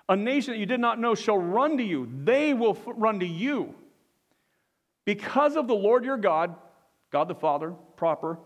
A 0.10 0.16
nation 0.16 0.54
that 0.54 0.60
you 0.60 0.66
did 0.66 0.80
not 0.80 1.00
know 1.00 1.16
shall 1.16 1.38
run 1.38 1.78
to 1.78 1.84
you, 1.84 2.10
they 2.24 2.54
will 2.54 2.78
run 2.86 3.20
to 3.20 3.28
you. 3.28 3.74
Because 5.06 5.56
of 5.56 5.68
the 5.68 5.76
Lord 5.76 6.04
your 6.04 6.18
God, 6.18 6.56
God 7.12 7.28
the 7.28 7.36
Father, 7.36 7.72
proper, 7.96 8.40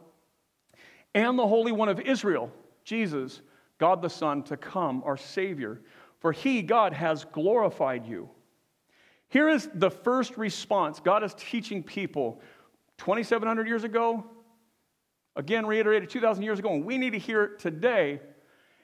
and 1.16 1.40
the 1.40 1.48
Holy 1.48 1.72
One 1.72 1.90
of 1.90 2.00
Israel, 2.02 2.52
Jesus, 2.84 3.42
God 3.78 4.02
the 4.02 4.10
Son, 4.10 4.44
to 4.44 4.58
come, 4.58 5.02
our 5.06 5.18
Savior. 5.18 5.82
For 6.20 6.34
he, 6.34 6.62
God, 6.62 6.94
has 6.94 7.26
glorified 7.26 8.06
you. 8.06 8.30
Here 9.30 9.48
is 9.48 9.70
the 9.74 9.90
first 9.90 10.38
response 10.38 11.00
God 11.00 11.24
is 11.24 11.34
teaching 11.36 11.82
people 11.82 12.42
2,700 12.98 13.68
years 13.68 13.84
ago, 13.86 14.26
again 15.40 15.66
reiterated 15.66 16.10
2,000 16.10 16.44
years 16.44 16.60
ago, 16.60 16.74
and 16.74 16.86
we 16.86 16.98
need 16.98 17.12
to 17.12 17.18
hear 17.18 17.44
it 17.44 17.60
today 17.60 18.20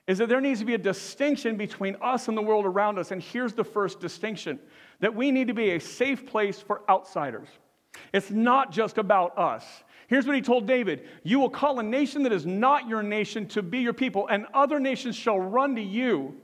is 0.08 0.20
that 0.20 0.30
there 0.30 0.40
needs 0.40 0.60
to 0.60 0.66
be 0.66 0.76
a 0.76 0.80
distinction 0.80 1.58
between 1.58 1.98
us 2.02 2.28
and 2.28 2.38
the 2.38 2.42
world 2.42 2.66
around 2.66 2.98
us. 2.98 3.12
And 3.12 3.22
here's 3.22 3.54
the 3.54 3.64
first 3.64 4.00
distinction 4.00 4.60
that 5.00 5.14
we 5.14 5.32
need 5.32 5.48
to 5.48 5.54
be 5.54 5.72
a 5.72 5.80
safe 5.80 6.26
place 6.26 6.60
for 6.60 6.82
outsiders. 6.90 7.50
It's 8.14 8.32
not 8.32 8.72
just 8.72 8.98
about 8.98 9.38
us. 9.38 9.66
Here's 10.08 10.26
what 10.28 10.36
he 10.36 10.42
told 10.42 10.66
David 10.66 11.08
You 11.24 11.40
will 11.40 11.50
call 11.50 11.80
a 11.80 11.84
nation 11.84 12.24
that 12.24 12.32
is 12.32 12.46
not 12.46 12.88
your 12.88 13.04
nation 13.04 13.48
to 13.50 13.62
be 13.62 13.80
your 13.80 13.94
people, 13.94 14.28
and 14.28 14.46
other 14.54 14.80
nations 14.80 15.16
shall 15.16 15.40
run 15.40 15.76
to 15.76 15.82
you 15.82 16.36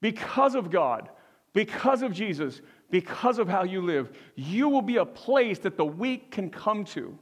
because 0.00 0.54
of 0.54 0.70
God, 0.70 1.08
because 1.52 2.02
of 2.02 2.12
Jesus, 2.12 2.62
because 2.90 3.38
of 3.38 3.48
how 3.48 3.62
you 3.62 3.80
live. 3.80 4.16
You 4.34 4.68
will 4.68 4.82
be 4.82 4.96
a 4.96 5.06
place 5.06 5.58
that 5.60 5.76
the 5.76 5.84
weak 5.84 6.32
can 6.32 6.50
come 6.50 6.84
to. 6.86 7.16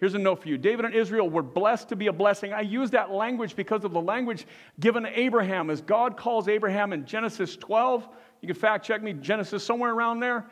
Here's 0.00 0.14
a 0.14 0.18
note 0.18 0.42
for 0.42 0.48
you 0.48 0.56
David 0.56 0.86
and 0.86 0.94
Israel 0.94 1.28
were 1.28 1.42
blessed 1.42 1.90
to 1.90 1.96
be 1.96 2.06
a 2.06 2.12
blessing. 2.12 2.52
I 2.52 2.62
use 2.62 2.90
that 2.90 3.10
language 3.10 3.54
because 3.54 3.84
of 3.84 3.92
the 3.92 4.00
language 4.00 4.46
given 4.80 5.02
to 5.02 5.20
Abraham. 5.20 5.68
As 5.68 5.82
God 5.82 6.16
calls 6.16 6.48
Abraham 6.48 6.92
in 6.94 7.04
Genesis 7.04 7.54
12, 7.56 8.08
you 8.40 8.46
can 8.46 8.56
fact 8.56 8.84
check 8.84 9.02
me, 9.02 9.12
Genesis 9.12 9.62
somewhere 9.62 9.92
around 9.92 10.20
there, 10.20 10.46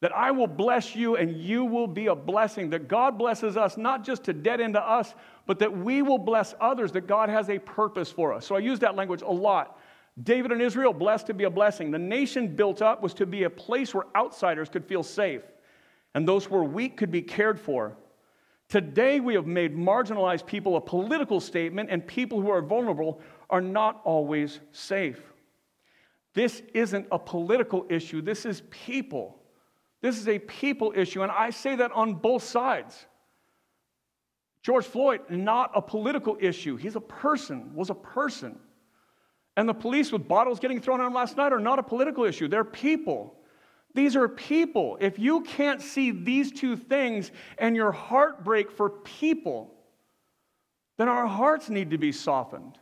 that 0.00 0.16
I 0.16 0.30
will 0.30 0.46
bless 0.46 0.96
you 0.96 1.16
and 1.16 1.36
you 1.36 1.66
will 1.66 1.86
be 1.86 2.06
a 2.06 2.14
blessing. 2.14 2.70
That 2.70 2.88
God 2.88 3.18
blesses 3.18 3.58
us 3.58 3.76
not 3.76 4.04
just 4.04 4.24
to 4.24 4.32
dead 4.32 4.58
into 4.60 4.80
us, 4.80 5.14
but 5.46 5.58
that 5.58 5.76
we 5.76 6.00
will 6.00 6.18
bless 6.18 6.54
others, 6.58 6.90
that 6.92 7.06
God 7.06 7.28
has 7.28 7.50
a 7.50 7.58
purpose 7.58 8.10
for 8.10 8.32
us. 8.32 8.46
So 8.46 8.56
I 8.56 8.60
use 8.60 8.78
that 8.78 8.96
language 8.96 9.20
a 9.20 9.30
lot. 9.30 9.78
David 10.22 10.50
and 10.50 10.62
Israel, 10.62 10.94
blessed 10.94 11.26
to 11.26 11.34
be 11.34 11.44
a 11.44 11.50
blessing. 11.50 11.90
The 11.90 11.98
nation 11.98 12.56
built 12.56 12.80
up 12.80 13.02
was 13.02 13.12
to 13.14 13.26
be 13.26 13.42
a 13.42 13.50
place 13.50 13.94
where 13.94 14.04
outsiders 14.16 14.68
could 14.70 14.84
feel 14.84 15.02
safe 15.02 15.42
and 16.14 16.26
those 16.26 16.46
who 16.46 16.54
were 16.54 16.64
weak 16.64 16.96
could 16.96 17.10
be 17.10 17.22
cared 17.22 17.60
for. 17.60 17.96
Today, 18.68 19.18
we 19.18 19.34
have 19.34 19.46
made 19.46 19.74
marginalized 19.74 20.44
people 20.44 20.76
a 20.76 20.80
political 20.80 21.40
statement, 21.40 21.88
and 21.90 22.06
people 22.06 22.40
who 22.40 22.50
are 22.50 22.60
vulnerable 22.60 23.20
are 23.48 23.62
not 23.62 24.02
always 24.04 24.60
safe. 24.72 25.20
This 26.34 26.62
isn't 26.74 27.06
a 27.10 27.18
political 27.18 27.86
issue, 27.88 28.20
this 28.20 28.44
is 28.44 28.62
people. 28.70 29.36
This 30.00 30.18
is 30.18 30.28
a 30.28 30.38
people 30.38 30.92
issue, 30.94 31.22
and 31.22 31.32
I 31.32 31.50
say 31.50 31.74
that 31.76 31.90
on 31.92 32.14
both 32.14 32.44
sides. 32.44 33.06
George 34.62 34.84
Floyd, 34.84 35.22
not 35.28 35.72
a 35.74 35.82
political 35.82 36.36
issue. 36.40 36.76
He's 36.76 36.94
a 36.94 37.00
person, 37.00 37.74
was 37.74 37.90
a 37.90 37.94
person. 37.94 38.58
And 39.56 39.68
the 39.68 39.74
police 39.74 40.12
with 40.12 40.28
bottles 40.28 40.60
getting 40.60 40.80
thrown 40.80 41.00
at 41.00 41.06
him 41.06 41.14
last 41.14 41.36
night 41.36 41.52
are 41.52 41.58
not 41.58 41.80
a 41.80 41.82
political 41.82 42.24
issue. 42.24 42.46
They're 42.46 42.64
people. 42.64 43.34
These 43.94 44.16
are 44.16 44.28
people. 44.28 44.98
If 45.00 45.18
you 45.18 45.40
can't 45.42 45.80
see 45.80 46.10
these 46.10 46.52
two 46.52 46.76
things 46.76 47.30
and 47.58 47.74
your 47.74 47.92
heart 47.92 48.44
break 48.44 48.70
for 48.70 48.90
people, 48.90 49.74
then 50.98 51.08
our 51.08 51.26
hearts 51.26 51.70
need 51.70 51.90
to 51.90 51.98
be 51.98 52.12
softened. 52.12 52.78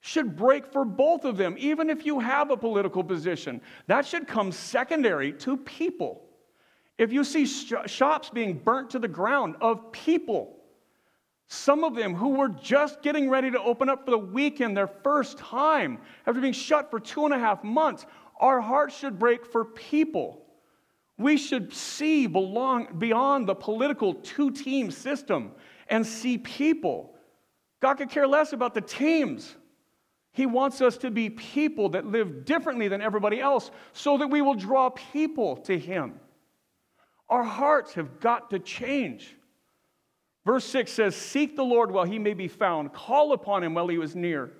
Should 0.00 0.36
break 0.36 0.72
for 0.72 0.84
both 0.84 1.24
of 1.24 1.36
them, 1.36 1.56
even 1.58 1.90
if 1.90 2.06
you 2.06 2.20
have 2.20 2.50
a 2.50 2.56
political 2.56 3.02
position. 3.02 3.60
That 3.86 4.06
should 4.06 4.28
come 4.28 4.52
secondary 4.52 5.32
to 5.34 5.56
people. 5.56 6.22
If 6.98 7.12
you 7.12 7.24
see 7.24 7.46
sh- 7.46 7.72
shops 7.86 8.30
being 8.30 8.58
burnt 8.58 8.90
to 8.90 8.98
the 8.98 9.08
ground 9.08 9.56
of 9.60 9.90
people, 9.92 10.56
some 11.48 11.82
of 11.82 11.94
them 11.94 12.14
who 12.14 12.30
were 12.30 12.48
just 12.48 13.02
getting 13.02 13.30
ready 13.30 13.50
to 13.50 13.60
open 13.60 13.88
up 13.88 14.04
for 14.04 14.10
the 14.10 14.18
weekend, 14.18 14.76
their 14.76 14.86
first 14.86 15.38
time, 15.38 15.98
after 16.26 16.40
being 16.40 16.52
shut 16.52 16.90
for 16.90 17.00
two 17.00 17.24
and 17.24 17.32
a 17.32 17.38
half 17.38 17.64
months, 17.64 18.04
our 18.38 18.60
hearts 18.60 18.96
should 18.96 19.18
break 19.18 19.44
for 19.44 19.64
people. 19.64 20.44
We 21.18 21.36
should 21.36 21.74
see 21.74 22.26
belong 22.26 22.98
beyond 22.98 23.48
the 23.48 23.54
political 23.54 24.14
two 24.14 24.52
team 24.52 24.90
system 24.90 25.52
and 25.88 26.06
see 26.06 26.38
people. 26.38 27.14
God 27.80 27.94
could 27.94 28.10
care 28.10 28.26
less 28.26 28.52
about 28.52 28.74
the 28.74 28.80
teams. 28.80 29.56
He 30.32 30.46
wants 30.46 30.80
us 30.80 30.96
to 30.98 31.10
be 31.10 31.30
people 31.30 31.88
that 31.90 32.06
live 32.06 32.44
differently 32.44 32.86
than 32.86 33.02
everybody 33.02 33.40
else 33.40 33.72
so 33.92 34.18
that 34.18 34.28
we 34.28 34.40
will 34.40 34.54
draw 34.54 34.90
people 34.90 35.56
to 35.58 35.76
Him. 35.76 36.14
Our 37.28 37.42
hearts 37.42 37.94
have 37.94 38.20
got 38.20 38.50
to 38.50 38.60
change. 38.60 39.34
Verse 40.46 40.64
6 40.66 40.92
says, 40.92 41.16
Seek 41.16 41.56
the 41.56 41.64
Lord 41.64 41.90
while 41.90 42.04
He 42.04 42.18
may 42.18 42.34
be 42.34 42.48
found, 42.48 42.92
call 42.92 43.32
upon 43.32 43.64
Him 43.64 43.74
while 43.74 43.88
He 43.88 43.98
was 43.98 44.14
near. 44.14 44.52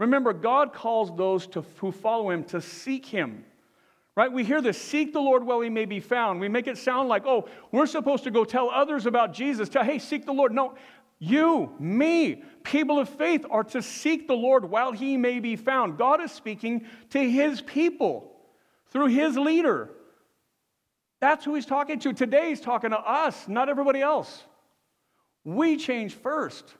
Remember, 0.00 0.32
God 0.32 0.72
calls 0.72 1.14
those 1.14 1.46
to, 1.48 1.62
who 1.76 1.92
follow 1.92 2.30
him 2.30 2.42
to 2.44 2.60
seek 2.60 3.04
him. 3.04 3.44
Right? 4.16 4.32
We 4.32 4.44
hear 4.44 4.62
this 4.62 4.80
seek 4.80 5.12
the 5.12 5.20
Lord 5.20 5.44
while 5.44 5.60
he 5.60 5.68
may 5.68 5.84
be 5.84 6.00
found. 6.00 6.40
We 6.40 6.48
make 6.48 6.66
it 6.66 6.78
sound 6.78 7.08
like, 7.08 7.26
oh, 7.26 7.48
we're 7.70 7.86
supposed 7.86 8.24
to 8.24 8.30
go 8.30 8.44
tell 8.44 8.70
others 8.70 9.04
about 9.06 9.34
Jesus. 9.34 9.68
Tell, 9.68 9.84
hey, 9.84 9.98
seek 9.98 10.24
the 10.24 10.32
Lord. 10.32 10.52
No, 10.52 10.74
you, 11.18 11.74
me, 11.78 12.42
people 12.64 12.98
of 12.98 13.10
faith 13.10 13.44
are 13.50 13.62
to 13.64 13.82
seek 13.82 14.26
the 14.26 14.34
Lord 14.34 14.68
while 14.68 14.90
he 14.90 15.18
may 15.18 15.38
be 15.38 15.54
found. 15.54 15.98
God 15.98 16.22
is 16.22 16.32
speaking 16.32 16.86
to 17.10 17.18
his 17.18 17.60
people 17.60 18.32
through 18.88 19.08
his 19.08 19.36
leader. 19.36 19.90
That's 21.20 21.44
who 21.44 21.54
he's 21.54 21.66
talking 21.66 21.98
to. 22.00 22.14
Today 22.14 22.48
he's 22.48 22.62
talking 22.62 22.90
to 22.90 22.98
us, 22.98 23.48
not 23.48 23.68
everybody 23.68 24.00
else. 24.00 24.44
We 25.44 25.76
change 25.76 26.14
first. 26.14 26.74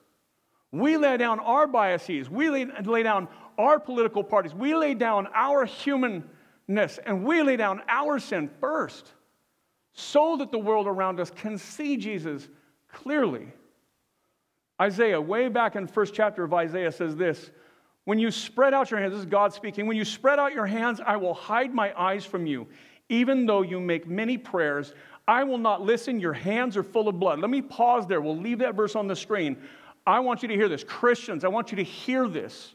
We 0.73 0.97
lay 0.97 1.17
down 1.17 1.41
our 1.41 1.67
biases. 1.67 2.31
We 2.31 2.49
lay, 2.51 2.67
lay 2.85 3.03
down 3.03 3.29
our 3.59 3.79
political 3.79 4.23
parties. 4.23 4.55
We 4.55 4.75
lay 4.75 4.95
down 4.95 5.29
our 5.35 5.65
humanness 5.65 6.99
and 7.05 7.25
we 7.25 7.43
lay 7.43 7.57
down 7.57 7.83
our 7.89 8.19
sin 8.19 8.51
first 8.61 9.13
so 9.93 10.37
that 10.37 10.53
the 10.53 10.59
world 10.59 10.87
around 10.87 11.21
us 11.21 11.31
can 11.31 11.59
see 11.59 11.97
Jesus 11.97 12.49
clearly. 12.93 13.49
Isaiah, 14.81 15.21
way 15.21 15.49
back 15.49 15.77
in 15.77 15.87
the 15.87 15.93
first 15.93 16.15
chapter 16.15 16.43
of 16.43 16.55
Isaiah, 16.55 16.93
says 16.93 17.17
this 17.17 17.51
When 18.05 18.19
you 18.19 18.31
spread 18.31 18.73
out 18.73 18.91
your 18.91 19.01
hands, 19.01 19.13
this 19.13 19.21
is 19.21 19.27
God 19.27 19.53
speaking, 19.53 19.87
when 19.87 19.97
you 19.97 20.05
spread 20.05 20.39
out 20.39 20.55
your 20.55 20.67
hands, 20.67 21.01
I 21.05 21.17
will 21.17 21.35
hide 21.35 21.75
my 21.75 21.93
eyes 22.01 22.25
from 22.25 22.47
you. 22.47 22.67
Even 23.09 23.45
though 23.45 23.63
you 23.63 23.81
make 23.81 24.07
many 24.07 24.39
prayers, 24.39 24.95
I 25.27 25.43
will 25.43 25.59
not 25.59 25.83
listen. 25.83 26.21
Your 26.21 26.33
hands 26.33 26.77
are 26.77 26.83
full 26.85 27.09
of 27.09 27.19
blood. 27.19 27.41
Let 27.41 27.51
me 27.51 27.61
pause 27.61 28.07
there. 28.07 28.21
We'll 28.21 28.39
leave 28.39 28.61
that 28.61 28.77
verse 28.77 28.95
on 28.95 29.09
the 29.09 29.17
screen. 29.17 29.57
I 30.11 30.19
want 30.19 30.43
you 30.43 30.49
to 30.49 30.55
hear 30.55 30.69
this. 30.69 30.83
Christians, 30.83 31.45
I 31.45 31.49
want 31.49 31.71
you 31.71 31.77
to 31.77 31.85
hear 31.85 32.27
this. 32.27 32.75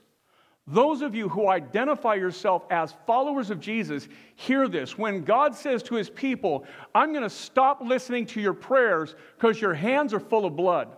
Those 0.68 1.02
of 1.02 1.14
you 1.14 1.28
who 1.28 1.50
identify 1.50 2.16
yourself 2.16 2.64
as 2.72 2.96
followers 3.06 3.52
of 3.52 3.60
Jesus, 3.60 4.08
hear 4.36 4.70
this. 4.70 4.98
When 4.98 5.24
God 5.24 5.54
says 5.54 5.84
to 5.84 5.96
his 5.96 6.10
people, 6.10 6.66
I'm 6.96 7.12
going 7.12 7.24
to 7.24 7.30
stop 7.30 7.82
listening 7.82 8.26
to 8.28 8.42
your 8.42 8.54
prayers 8.54 9.16
because 9.36 9.60
your 9.60 9.74
hands 9.74 10.14
are 10.14 10.20
full 10.20 10.46
of 10.46 10.56
blood. 10.56 10.96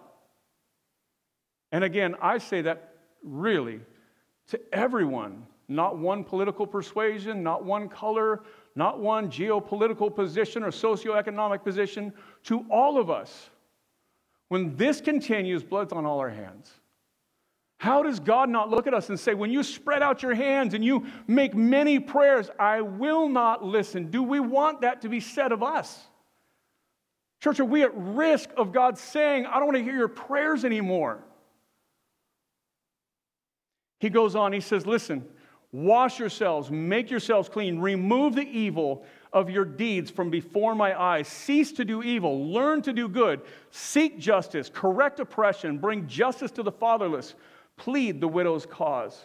And 1.71 1.83
again, 1.83 2.15
I 2.21 2.37
say 2.37 2.61
that 2.61 2.93
really 3.23 3.81
to 4.49 4.59
everyone, 4.71 5.45
not 5.67 5.97
one 5.97 6.23
political 6.23 6.67
persuasion, 6.67 7.41
not 7.41 7.65
one 7.65 7.89
color, 7.89 8.43
not 8.75 8.99
one 8.99 9.29
geopolitical 9.29 10.15
position 10.15 10.63
or 10.63 10.69
socioeconomic 10.69 11.63
position, 11.63 12.13
to 12.43 12.63
all 12.69 12.99
of 12.99 13.09
us. 13.09 13.49
When 14.49 14.75
this 14.75 15.01
continues, 15.01 15.63
blood's 15.63 15.93
on 15.93 16.05
all 16.05 16.19
our 16.19 16.29
hands. 16.29 16.71
How 17.79 18.01
does 18.01 18.19
God 18.19 18.49
not 18.49 18.69
look 18.69 18.87
at 18.87 18.93
us 18.93 19.09
and 19.09 19.19
say, 19.19 19.33
when 19.33 19.51
you 19.51 19.61
spread 19.61 20.01
out 20.01 20.23
your 20.23 20.33
hands 20.33 20.73
and 20.73 20.83
you 20.83 21.05
make 21.27 21.53
many 21.53 21.99
prayers, 21.99 22.49
I 22.57 22.81
will 22.81 23.29
not 23.29 23.63
listen? 23.63 24.09
Do 24.09 24.23
we 24.23 24.39
want 24.39 24.81
that 24.81 25.01
to 25.01 25.09
be 25.09 25.19
said 25.19 25.51
of 25.51 25.61
us? 25.61 26.07
Church, 27.39 27.59
are 27.59 27.65
we 27.65 27.83
at 27.83 27.91
risk 27.95 28.49
of 28.57 28.71
God 28.71 28.97
saying, 28.97 29.45
I 29.45 29.57
don't 29.57 29.65
want 29.65 29.77
to 29.77 29.83
hear 29.83 29.95
your 29.95 30.07
prayers 30.07 30.65
anymore? 30.65 31.23
He 33.99 34.09
goes 34.09 34.35
on, 34.35 34.53
he 34.53 34.59
says, 34.59 34.87
Listen, 34.87 35.23
wash 35.71 36.19
yourselves, 36.19 36.71
make 36.71 37.11
yourselves 37.11 37.47
clean, 37.47 37.79
remove 37.79 38.33
the 38.33 38.47
evil 38.47 39.05
of 39.33 39.49
your 39.49 39.65
deeds 39.65 40.09
from 40.09 40.29
before 40.29 40.75
my 40.75 40.99
eyes. 40.99 41.27
Cease 41.27 41.71
to 41.73 41.85
do 41.85 42.03
evil, 42.03 42.51
learn 42.51 42.81
to 42.83 42.93
do 42.93 43.07
good, 43.07 43.41
seek 43.71 44.19
justice, 44.19 44.69
correct 44.73 45.19
oppression, 45.19 45.77
bring 45.77 46.07
justice 46.07 46.51
to 46.51 46.63
the 46.63 46.71
fatherless, 46.71 47.35
plead 47.75 48.21
the 48.21 48.27
widow's 48.27 48.65
cause. 48.65 49.17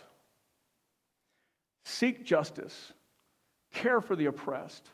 Seek 1.84 2.24
justice, 2.24 2.92
care 3.72 4.00
for 4.00 4.14
the 4.14 4.26
oppressed, 4.26 4.88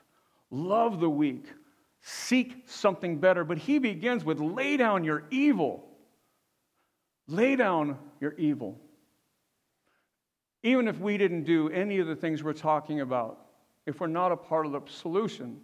love 0.50 1.00
the 1.00 1.10
weak, 1.10 1.44
seek 2.00 2.64
something 2.66 3.18
better. 3.18 3.44
But 3.44 3.58
he 3.58 3.78
begins 3.78 4.24
with 4.24 4.40
lay 4.40 4.76
down 4.76 5.04
your 5.04 5.24
evil. 5.30 5.84
Lay 7.28 7.56
down 7.56 7.98
your 8.20 8.32
evil. 8.34 8.80
Even 10.62 10.88
if 10.88 10.98
we 10.98 11.18
didn't 11.18 11.44
do 11.44 11.68
any 11.68 11.98
of 11.98 12.06
the 12.06 12.16
things 12.16 12.42
we're 12.42 12.54
talking 12.54 13.00
about, 13.00 13.47
if 13.88 14.00
we're 14.00 14.06
not 14.06 14.30
a 14.30 14.36
part 14.36 14.66
of 14.66 14.72
the 14.72 14.82
solution. 14.86 15.58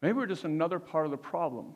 Maybe 0.00 0.14
we're 0.14 0.26
just 0.26 0.44
another 0.44 0.78
part 0.78 1.04
of 1.04 1.10
the 1.10 1.18
problem. 1.18 1.74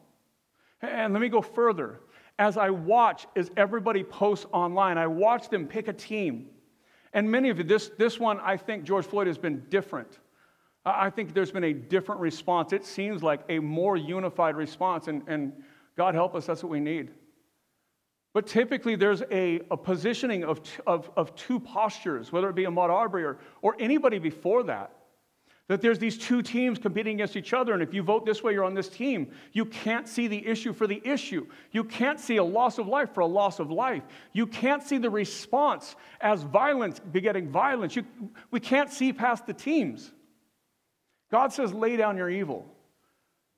And 0.80 1.12
let 1.12 1.20
me 1.20 1.28
go 1.28 1.42
further. 1.42 2.00
As 2.38 2.56
I 2.56 2.70
watch, 2.70 3.26
as 3.36 3.50
everybody 3.58 4.02
posts 4.02 4.46
online, 4.52 4.96
I 4.96 5.06
watch 5.06 5.50
them 5.50 5.66
pick 5.66 5.88
a 5.88 5.92
team. 5.92 6.46
And 7.12 7.30
many 7.30 7.50
of 7.50 7.58
you, 7.58 7.64
this, 7.64 7.90
this 7.98 8.18
one, 8.18 8.40
I 8.40 8.56
think 8.56 8.84
George 8.84 9.04
Floyd 9.04 9.26
has 9.26 9.36
been 9.36 9.66
different. 9.68 10.18
I 10.86 11.10
think 11.10 11.34
there's 11.34 11.52
been 11.52 11.64
a 11.64 11.74
different 11.74 12.22
response. 12.22 12.72
It 12.72 12.84
seems 12.84 13.22
like 13.22 13.42
a 13.50 13.58
more 13.58 13.98
unified 13.98 14.56
response, 14.56 15.08
and, 15.08 15.22
and 15.26 15.52
God 15.96 16.14
help 16.14 16.34
us, 16.34 16.46
that's 16.46 16.62
what 16.62 16.70
we 16.70 16.80
need. 16.80 17.10
But 18.32 18.46
typically, 18.46 18.96
there's 18.96 19.22
a, 19.30 19.60
a 19.70 19.76
positioning 19.76 20.44
of, 20.44 20.60
of, 20.86 21.10
of 21.16 21.34
two 21.36 21.60
postures, 21.60 22.32
whether 22.32 22.48
it 22.48 22.54
be 22.54 22.64
Ahmaud 22.64 22.88
Arbery 22.90 23.24
or, 23.24 23.38
or 23.60 23.76
anybody 23.78 24.18
before 24.18 24.62
that. 24.64 24.92
That 25.68 25.80
there's 25.80 25.98
these 25.98 26.16
two 26.16 26.42
teams 26.42 26.78
competing 26.78 27.14
against 27.14 27.34
each 27.34 27.52
other, 27.52 27.72
and 27.74 27.82
if 27.82 27.92
you 27.92 28.02
vote 28.02 28.24
this 28.24 28.40
way, 28.42 28.52
you're 28.52 28.64
on 28.64 28.74
this 28.74 28.88
team. 28.88 29.32
You 29.52 29.64
can't 29.64 30.06
see 30.06 30.28
the 30.28 30.46
issue 30.46 30.72
for 30.72 30.86
the 30.86 31.02
issue. 31.04 31.46
You 31.72 31.82
can't 31.82 32.20
see 32.20 32.36
a 32.36 32.44
loss 32.44 32.78
of 32.78 32.86
life 32.86 33.12
for 33.12 33.20
a 33.20 33.26
loss 33.26 33.58
of 33.58 33.70
life. 33.70 34.04
You 34.32 34.46
can't 34.46 34.80
see 34.80 34.98
the 34.98 35.10
response 35.10 35.96
as 36.20 36.44
violence 36.44 37.00
begetting 37.00 37.50
violence. 37.50 37.96
You, 37.96 38.04
we 38.52 38.60
can't 38.60 38.90
see 38.90 39.12
past 39.12 39.46
the 39.46 39.52
teams. 39.52 40.12
God 41.32 41.52
says, 41.52 41.72
lay 41.72 41.96
down 41.96 42.16
your 42.16 42.30
evil. 42.30 42.64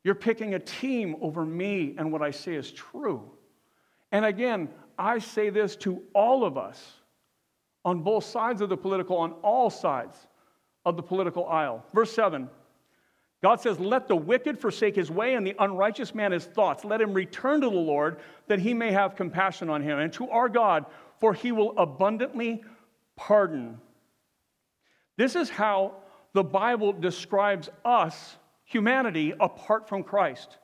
You're 0.03 0.15
picking 0.15 0.55
a 0.55 0.59
team 0.59 1.17
over 1.21 1.45
me 1.45 1.95
and 1.99 2.11
what 2.11 2.23
I 2.23 2.31
say 2.31 2.55
is 2.55 2.73
true. 2.73 3.31
And 4.13 4.25
again, 4.25 4.71
I 4.99 5.19
say 5.19 5.51
this 5.51 5.77
to 5.77 6.03
all 6.15 6.45
of 6.45 6.57
us 6.57 6.83
on 7.85 8.01
both 8.01 8.25
sides 8.25 8.63
of 8.63 8.71
the 8.71 8.77
political, 8.79 9.19
on 9.19 9.33
all 9.43 9.69
sides 9.69 10.27
of 10.89 10.97
the 10.97 11.03
political 11.03 11.47
aisle. 11.47 11.84
Verse 11.93 12.12
7 12.12 12.49
God 13.43 13.61
says, 13.61 13.78
Let 13.78 14.09
the 14.09 14.16
wicked 14.16 14.59
forsake 14.59 14.97
his 14.97 15.11
way 15.11 15.34
and 15.34 15.47
the 15.47 15.55
unrighteous 15.59 16.14
man 16.14 16.32
his 16.32 16.45
thoughts. 16.45 16.84
Let 16.84 17.01
him 17.01 17.12
return 17.12 17.61
to 17.61 17.70
the 17.70 17.76
Lord 17.76 18.18
that 18.49 18.59
he 18.59 18.74
may 18.74 18.91
have 18.91 19.14
compassion 19.14 19.70
on 19.70 19.82
him, 19.82 19.99
and 19.99 20.12
to 20.14 20.28
our 20.30 20.49
God, 20.49 20.86
for 21.20 21.34
he 21.34 21.53
will 21.53 21.78
abundantly 21.78 22.64
pardon. 23.16 23.78
This 25.16 25.36
is 25.36 25.51
how 25.51 25.95
the 26.32 26.43
Bible 26.43 26.93
describes 26.93 27.68
us, 27.84 28.36
humanity, 28.64 29.34
apart 29.39 29.89
from 29.89 30.03
Christ. 30.03 30.59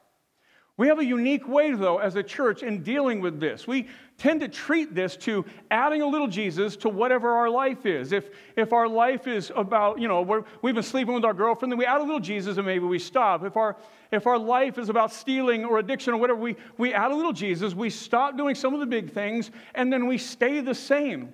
We 0.76 0.88
have 0.88 0.98
a 0.98 1.04
unique 1.04 1.46
way, 1.46 1.72
though, 1.72 1.98
as 1.98 2.16
a 2.16 2.22
church 2.22 2.64
in 2.64 2.82
dealing 2.82 3.20
with 3.20 3.38
this. 3.38 3.64
We 3.64 3.86
tend 4.18 4.40
to 4.40 4.48
treat 4.48 4.92
this 4.92 5.16
to 5.18 5.44
adding 5.70 6.02
a 6.02 6.06
little 6.06 6.26
Jesus 6.26 6.76
to 6.78 6.88
whatever 6.88 7.30
our 7.30 7.48
life 7.48 7.86
is. 7.86 8.10
If, 8.10 8.30
if 8.56 8.72
our 8.72 8.88
life 8.88 9.28
is 9.28 9.52
about, 9.54 10.00
you 10.00 10.08
know, 10.08 10.22
we 10.62 10.70
have 10.70 10.74
been 10.74 10.82
sleeping 10.82 11.14
with 11.14 11.24
our 11.24 11.34
girlfriend, 11.34 11.70
then 11.70 11.78
we 11.78 11.86
add 11.86 12.00
a 12.00 12.04
little 12.04 12.18
Jesus 12.18 12.56
and 12.56 12.66
maybe 12.66 12.86
we 12.86 12.98
stop. 12.98 13.44
If 13.44 13.56
our, 13.56 13.76
if 14.10 14.26
our 14.26 14.38
life 14.38 14.76
is 14.76 14.88
about 14.88 15.12
stealing 15.12 15.64
or 15.64 15.78
addiction 15.78 16.12
or 16.12 16.16
whatever, 16.16 16.40
we, 16.40 16.56
we 16.76 16.92
add 16.92 17.12
a 17.12 17.14
little 17.14 17.32
Jesus, 17.32 17.72
we 17.72 17.88
stop 17.88 18.36
doing 18.36 18.56
some 18.56 18.74
of 18.74 18.80
the 18.80 18.86
big 18.86 19.12
things, 19.12 19.52
and 19.76 19.92
then 19.92 20.08
we 20.08 20.18
stay 20.18 20.60
the 20.60 20.74
same. 20.74 21.32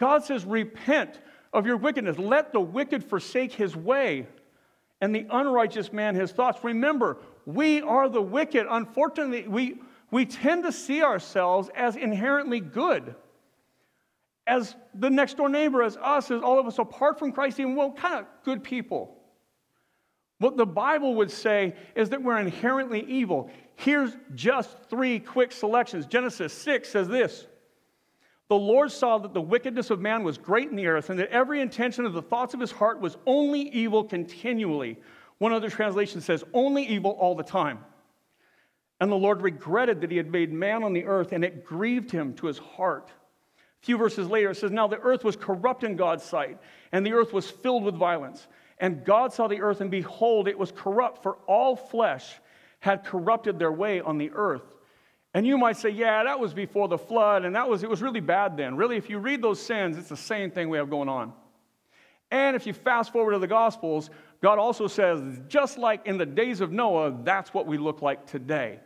God 0.00 0.24
says, 0.24 0.44
Repent 0.44 1.20
of 1.52 1.64
your 1.64 1.76
wickedness. 1.76 2.18
Let 2.18 2.52
the 2.52 2.60
wicked 2.60 3.04
forsake 3.04 3.52
his 3.52 3.76
way 3.76 4.26
and 5.00 5.14
the 5.14 5.26
unrighteous 5.30 5.92
man 5.92 6.16
his 6.16 6.32
thoughts. 6.32 6.64
Remember, 6.64 7.18
we 7.46 7.80
are 7.80 8.08
the 8.08 8.20
wicked. 8.20 8.66
Unfortunately, 8.68 9.46
we, 9.48 9.76
we 10.10 10.26
tend 10.26 10.64
to 10.64 10.72
see 10.72 11.02
ourselves 11.02 11.70
as 11.74 11.96
inherently 11.96 12.60
good. 12.60 13.14
As 14.48 14.74
the 14.94 15.10
next 15.10 15.36
door 15.36 15.48
neighbor, 15.48 15.82
as 15.82 15.96
us, 15.96 16.30
as 16.30 16.42
all 16.42 16.58
of 16.58 16.66
us, 16.66 16.78
apart 16.78 17.18
from 17.18 17.32
Christ, 17.32 17.58
even 17.60 17.76
well, 17.76 17.92
kind 17.92 18.20
of 18.20 18.26
good 18.44 18.62
people. 18.62 19.16
What 20.38 20.56
the 20.56 20.66
Bible 20.66 21.14
would 21.14 21.30
say 21.30 21.74
is 21.94 22.10
that 22.10 22.22
we're 22.22 22.38
inherently 22.38 23.04
evil. 23.08 23.50
Here's 23.76 24.16
just 24.34 24.76
three 24.90 25.18
quick 25.18 25.52
selections. 25.52 26.06
Genesis 26.06 26.52
6 26.52 26.88
says 26.88 27.08
this 27.08 27.46
The 28.48 28.56
Lord 28.56 28.90
saw 28.90 29.18
that 29.18 29.34
the 29.34 29.40
wickedness 29.40 29.90
of 29.90 30.00
man 30.00 30.24
was 30.24 30.36
great 30.36 30.68
in 30.68 30.76
the 30.76 30.88
earth, 30.88 31.10
and 31.10 31.18
that 31.20 31.30
every 31.30 31.60
intention 31.60 32.04
of 32.04 32.12
the 32.12 32.22
thoughts 32.22 32.54
of 32.54 32.60
his 32.60 32.72
heart 32.72 33.00
was 33.00 33.16
only 33.24 33.60
evil 33.70 34.04
continually. 34.04 34.98
One 35.38 35.52
other 35.52 35.70
translation 35.70 36.20
says, 36.20 36.44
only 36.52 36.84
evil 36.84 37.12
all 37.12 37.34
the 37.34 37.42
time. 37.42 37.80
And 39.00 39.12
the 39.12 39.16
Lord 39.16 39.42
regretted 39.42 40.00
that 40.00 40.10
he 40.10 40.16
had 40.16 40.30
made 40.30 40.52
man 40.52 40.82
on 40.82 40.92
the 40.92 41.04
earth, 41.04 41.32
and 41.32 41.44
it 41.44 41.64
grieved 41.64 42.10
him 42.10 42.32
to 42.34 42.46
his 42.46 42.58
heart. 42.58 43.10
A 43.82 43.86
few 43.86 43.98
verses 43.98 44.28
later, 44.28 44.50
it 44.50 44.56
says, 44.56 44.70
Now 44.70 44.86
the 44.86 44.98
earth 44.98 45.22
was 45.22 45.36
corrupt 45.36 45.84
in 45.84 45.96
God's 45.96 46.24
sight, 46.24 46.58
and 46.92 47.04
the 47.04 47.12
earth 47.12 47.32
was 47.32 47.50
filled 47.50 47.84
with 47.84 47.94
violence. 47.94 48.46
And 48.78 49.04
God 49.04 49.32
saw 49.32 49.48
the 49.48 49.60
earth, 49.60 49.80
and 49.82 49.90
behold, 49.90 50.48
it 50.48 50.58
was 50.58 50.72
corrupt, 50.72 51.22
for 51.22 51.36
all 51.46 51.76
flesh 51.76 52.40
had 52.80 53.04
corrupted 53.04 53.58
their 53.58 53.72
way 53.72 54.00
on 54.00 54.16
the 54.16 54.30
earth. 54.34 54.62
And 55.34 55.46
you 55.46 55.58
might 55.58 55.76
say, 55.76 55.90
yeah, 55.90 56.24
that 56.24 56.40
was 56.40 56.54
before 56.54 56.88
the 56.88 56.96
flood, 56.96 57.44
and 57.44 57.54
that 57.56 57.68
was 57.68 57.82
it 57.82 57.90
was 57.90 58.00
really 58.00 58.20
bad 58.20 58.56
then. 58.56 58.76
Really, 58.76 58.96
if 58.96 59.10
you 59.10 59.18
read 59.18 59.42
those 59.42 59.60
sins, 59.60 59.98
it's 59.98 60.08
the 60.08 60.16
same 60.16 60.50
thing 60.50 60.70
we 60.70 60.78
have 60.78 60.88
going 60.88 61.10
on. 61.10 61.34
And 62.30 62.56
if 62.56 62.66
you 62.66 62.72
fast 62.72 63.12
forward 63.12 63.32
to 63.32 63.38
the 63.38 63.46
Gospels, 63.46 64.10
God 64.46 64.60
also 64.60 64.86
says, 64.86 65.40
just 65.48 65.76
like 65.76 66.06
in 66.06 66.18
the 66.18 66.24
days 66.24 66.60
of 66.60 66.70
Noah, 66.70 67.18
that's 67.24 67.52
what 67.52 67.66
we 67.66 67.78
look 67.78 68.00
like 68.00 68.26
today. 68.26 68.78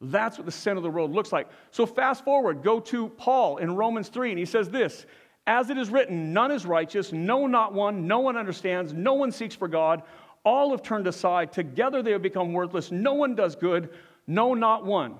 That's 0.00 0.38
what 0.38 0.46
the 0.46 0.52
sin 0.52 0.76
of 0.76 0.84
the 0.84 0.88
world 0.88 1.10
looks 1.10 1.32
like. 1.32 1.48
So 1.72 1.84
fast 1.84 2.24
forward, 2.24 2.62
go 2.62 2.78
to 2.78 3.08
Paul 3.08 3.56
in 3.56 3.74
Romans 3.74 4.08
3, 4.08 4.30
and 4.30 4.38
he 4.38 4.44
says 4.44 4.70
this 4.70 5.06
As 5.48 5.68
it 5.68 5.78
is 5.78 5.90
written, 5.90 6.32
none 6.32 6.52
is 6.52 6.64
righteous, 6.64 7.10
no, 7.10 7.48
not 7.48 7.74
one, 7.74 8.06
no 8.06 8.20
one 8.20 8.36
understands, 8.36 8.92
no 8.92 9.14
one 9.14 9.32
seeks 9.32 9.56
for 9.56 9.66
God. 9.66 10.04
All 10.44 10.70
have 10.70 10.80
turned 10.84 11.08
aside. 11.08 11.52
Together 11.52 12.04
they 12.04 12.12
have 12.12 12.22
become 12.22 12.52
worthless. 12.52 12.92
No 12.92 13.14
one 13.14 13.34
does 13.34 13.56
good, 13.56 13.90
no, 14.28 14.54
not 14.54 14.86
one. 14.86 15.16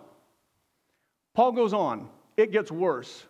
Paul 1.35 1.51
goes 1.51 1.73
on, 1.73 2.09
it 2.37 2.53
gets 2.53 2.71
worse. 2.71 3.25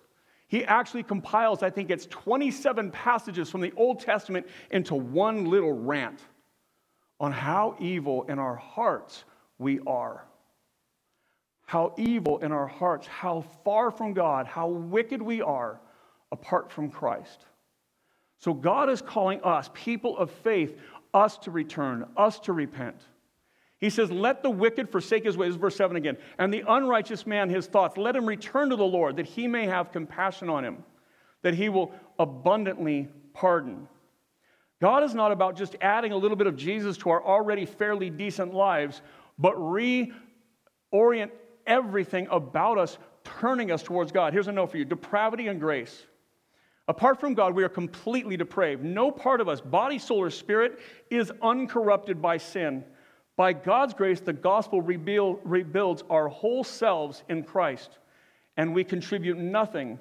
He 0.47 0.63
actually 0.67 1.05
compiles, 1.05 1.63
I 1.63 1.71
think 1.71 1.89
it's 1.89 2.05
27 2.05 2.91
passages 2.91 3.49
from 3.49 3.63
the 3.63 3.73
Old 3.79 4.01
Testament 4.01 4.47
into 4.71 4.95
one 4.95 5.47
little 5.47 5.73
rant 5.73 6.21
on 7.21 7.31
how 7.31 7.77
evil 7.79 8.25
in 8.25 8.39
our 8.39 8.57
hearts 8.57 9.25
we 9.59 9.79
are. 9.87 10.25
How 11.67 11.95
evil 11.97 12.39
in 12.39 12.51
our 12.51 12.67
hearts, 12.67 13.07
how 13.07 13.45
far 13.65 13.93
from 13.93 14.15
God, 14.15 14.47
how 14.47 14.69
wicked 14.69 15.23
we 15.23 15.41
are 15.43 15.81
apart 16.33 16.73
from 16.73 16.91
Christ. 16.91 17.45
So 18.39 18.55
God 18.55 18.89
is 18.89 19.03
calling 19.03 19.41
us, 19.43 19.71
people 19.75 20.17
of 20.17 20.31
faith, 20.31 20.77
us 21.13 21.37
to 21.39 21.51
return, 21.51 22.07
us 22.17 22.41
to 22.41 22.53
repent. 22.53 22.97
He 23.79 23.91
says, 23.91 24.11
Let 24.11 24.43
the 24.43 24.51
wicked 24.51 24.91
forsake 24.91 25.25
his 25.25 25.37
ways, 25.37 25.57
verse 25.57 25.77
7 25.77 25.97
again, 25.97 26.17
and 26.39 26.53
the 26.53 26.65
unrighteous 26.67 27.27
man 27.27 27.51
his 27.51 27.67
thoughts. 27.67 27.97
Let 27.97 28.17
him 28.17 28.27
return 28.27 28.71
to 28.71 28.77
the 28.77 28.85
Lord, 28.85 29.17
that 29.17 29.27
he 29.27 29.47
may 29.47 29.67
have 29.67 29.93
compassion 29.93 30.49
on 30.49 30.65
him, 30.65 30.85
that 31.43 31.55
he 31.55 31.69
will 31.69 31.93
abundantly 32.19 33.09
pardon. 33.33 33.89
God 34.81 35.05
is 35.05 35.15
not 35.15 35.31
about 35.31 35.57
just 35.57 35.77
adding 35.81 36.13
a 36.13 36.17
little 36.17 36.37
bit 36.37 36.47
of 36.47 36.57
Jesus 36.57 36.97
to 36.99 37.11
our 37.11 37.23
already 37.23 37.67
fairly 37.67 38.09
decent 38.09 38.55
lives, 38.55 39.03
but 39.39 39.55
reorient 39.57 41.31
everything 41.67 42.27
about 42.31 42.79
us, 42.79 42.99
turning 43.25 43.71
us 43.71 43.83
towards 43.83 44.11
God. 44.11 44.33
Here's 44.33 44.49
a 44.49 44.53
note 44.53 44.71
for 44.71 44.79
you 44.79 44.85
depravity 44.85 45.49
and 45.49 45.61
grace. 45.61 46.07
Apart 46.89 47.21
from 47.21 47.35
God, 47.35 47.55
we 47.55 47.63
are 47.63 47.69
completely 47.69 48.37
depraved. 48.37 48.83
No 48.83 49.11
part 49.13 49.41
of 49.41 49.49
us, 49.49 49.61
body, 49.61 49.99
soul, 49.99 50.23
or 50.23 50.31
spirit, 50.31 50.81
is 51.11 51.31
uncorrupted 51.41 52.21
by 52.21 52.39
sin. 52.39 52.85
By 53.37 53.53
God's 53.53 53.95
grace, 53.95 54.21
the 54.21 54.33
gospel 54.33 54.83
rebuild, 54.83 55.41
rebuilds 55.45 56.03
our 56.11 56.29
whole 56.29 56.65
selves 56.65 57.23
in 57.29 57.45
Christ, 57.45 57.99
and 58.57 58.75
we 58.75 58.83
contribute 58.83 59.39
nothing 59.39 59.99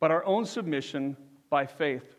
but 0.00 0.10
our 0.10 0.24
own 0.24 0.46
submission 0.46 1.16
by 1.50 1.66
faith. 1.66 2.16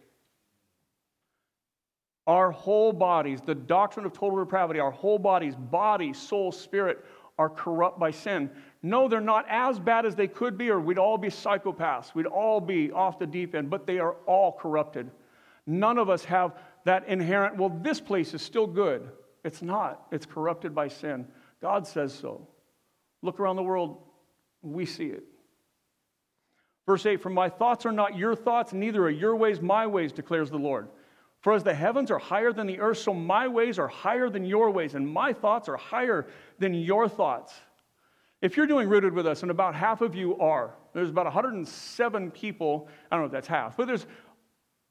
Our 2.28 2.52
whole 2.52 2.94
bodies, 2.94 3.42
the 3.42 3.56
doctrine 3.56 4.06
of 4.06 4.14
total 4.14 4.44
depravity, 4.44 4.80
our 4.80 4.92
whole 4.92 5.18
bodies, 5.18 5.56
body, 5.56 6.14
soul, 6.14 6.52
spirit, 6.52 7.04
are 7.38 7.50
corrupt 7.50 8.00
by 8.00 8.12
sin. 8.12 8.50
No, 8.84 9.08
they're 9.08 9.20
not 9.20 9.46
as 9.50 9.80
bad 9.80 10.06
as 10.06 10.16
they 10.16 10.28
could 10.28 10.58
be, 10.58 10.70
or 10.70 10.80
we'd 10.80 11.00
all 11.00 11.18
be 11.18 11.30
psychopaths. 11.30 12.14
We'd 12.14 12.28
all 12.28 12.62
be 12.62 12.92
off 12.92 13.18
the 13.18 13.26
deep 13.26 13.56
end, 13.56 13.70
but 13.70 13.88
they 13.88 14.00
are 14.00 14.14
all 14.28 14.52
corrupted. 14.52 15.10
None 15.66 15.98
of 15.98 16.10
us 16.10 16.24
have 16.26 16.58
that 16.86 17.08
inherent, 17.08 17.58
well, 17.58 17.70
this 17.82 18.00
place 18.00 18.34
is 18.34 18.42
still 18.42 18.68
good. 18.68 19.12
It's 19.44 19.62
not, 19.62 20.06
it's 20.12 20.26
corrupted 20.26 20.76
by 20.76 20.88
sin. 20.88 21.28
God 21.62 21.88
says 21.88 22.14
so. 22.14 22.48
Look 23.22 23.40
around 23.40 23.56
the 23.56 23.64
world, 23.64 23.98
we 24.62 24.86
see 24.86 25.08
it. 25.08 25.24
Verse 26.86 27.06
8 27.06 27.22
For 27.22 27.30
my 27.30 27.50
thoughts 27.50 27.86
are 27.86 27.92
not 27.92 28.18
your 28.18 28.36
thoughts, 28.36 28.74
neither 28.74 29.04
are 29.04 29.10
your 29.10 29.36
ways 29.36 29.62
my 29.62 29.88
ways, 29.88 30.12
declares 30.12 30.50
the 30.50 30.58
Lord. 30.58 30.90
For 31.42 31.54
as 31.54 31.64
the 31.64 31.74
heavens 31.74 32.12
are 32.12 32.20
higher 32.20 32.54
than 32.54 32.68
the 32.68 32.80
earth, 32.80 33.00
so 33.00 33.14
my 33.14 33.48
ways 33.48 33.80
are 33.80 33.88
higher 33.88 34.30
than 34.30 34.46
your 34.46 34.70
ways, 34.70 34.94
and 34.94 35.08
my 35.08 35.34
thoughts 35.34 35.68
are 35.68 35.78
higher 35.78 36.28
than 36.60 36.74
your 36.74 37.10
thoughts. 37.10 37.54
If 38.42 38.58
you're 38.58 38.68
doing 38.68 38.88
rooted 38.88 39.14
with 39.14 39.26
us, 39.26 39.42
and 39.42 39.52
about 39.52 39.76
half 39.76 40.02
of 40.02 40.16
you 40.16 40.38
are, 40.38 40.76
there's 40.94 41.10
about 41.10 41.26
107 41.26 42.32
people, 42.32 42.88
I 43.12 43.16
don't 43.16 43.24
know 43.24 43.26
if 43.26 43.32
that's 43.32 43.48
half, 43.48 43.76
but 43.76 43.88
there's 43.88 44.06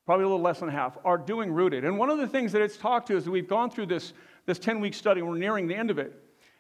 probably 0.07 0.25
a 0.25 0.29
little 0.29 0.43
less 0.43 0.59
than 0.59 0.69
half, 0.69 0.99
are 1.05 1.19
doing 1.19 1.53
rooted. 1.53 1.85
And 1.85 1.97
one 1.97 2.11
of 2.11 2.19
the 2.19 2.27
things 2.27 2.51
that 2.53 2.63
it's 2.63 2.77
talked 2.77 3.07
to 3.09 3.17
is 3.17 3.25
that 3.25 3.31
we've 3.31 3.49
gone 3.49 3.71
through 3.71 3.87
this, 3.87 4.13
this 4.47 4.59
10 4.59 4.81
week 4.81 4.95
study, 4.95 5.23
we're 5.23 5.39
nearing 5.39 5.69
the 5.69 5.75
end 5.75 5.91
of 5.91 5.99
it, 5.99 6.13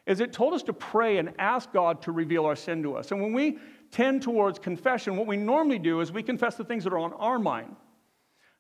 is 0.06 0.20
it 0.20 0.32
told 0.32 0.54
us 0.54 0.62
to 0.64 0.72
pray 0.72 1.18
and 1.18 1.32
ask 1.38 1.72
God 1.72 2.00
to 2.02 2.12
reveal 2.12 2.44
our 2.44 2.56
sin 2.56 2.80
to 2.84 2.94
us. 2.94 3.10
And 3.10 3.20
when 3.20 3.32
we 3.32 3.58
tend 3.90 4.22
towards 4.22 4.60
confession, 4.60 5.16
what 5.16 5.26
we 5.26 5.36
normally 5.36 5.80
do 5.80 6.00
is 6.00 6.12
we 6.12 6.22
confess 6.22 6.54
the 6.54 6.64
things 6.64 6.84
that 6.84 6.92
are 6.92 6.98
on 6.98 7.12
our 7.14 7.40
mind. 7.40 7.74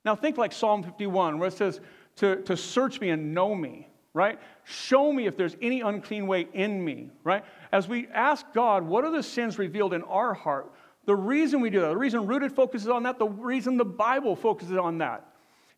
Now, 0.04 0.16
think 0.16 0.38
like 0.38 0.52
Psalm 0.52 0.82
51, 0.82 1.38
where 1.38 1.48
it 1.48 1.54
says, 1.54 1.80
to, 2.16 2.36
to 2.42 2.56
search 2.56 3.00
me 3.00 3.10
and 3.10 3.34
know 3.34 3.54
me, 3.54 3.88
right? 4.14 4.38
Show 4.64 5.12
me 5.12 5.26
if 5.26 5.36
there's 5.36 5.56
any 5.62 5.80
unclean 5.80 6.26
way 6.26 6.48
in 6.52 6.84
me, 6.84 7.10
right? 7.24 7.44
As 7.72 7.88
we 7.88 8.08
ask 8.08 8.44
God, 8.52 8.82
what 8.82 9.04
are 9.04 9.10
the 9.10 9.22
sins 9.22 9.58
revealed 9.58 9.94
in 9.94 10.02
our 10.02 10.34
heart? 10.34 10.72
The 11.06 11.16
reason 11.16 11.60
we 11.60 11.70
do 11.70 11.80
that, 11.80 11.88
the 11.88 11.96
reason 11.96 12.26
Rooted 12.26 12.52
focuses 12.52 12.88
on 12.88 13.04
that, 13.04 13.18
the 13.18 13.28
reason 13.28 13.76
the 13.76 13.84
Bible 13.84 14.36
focuses 14.36 14.76
on 14.76 14.98
that, 14.98 15.26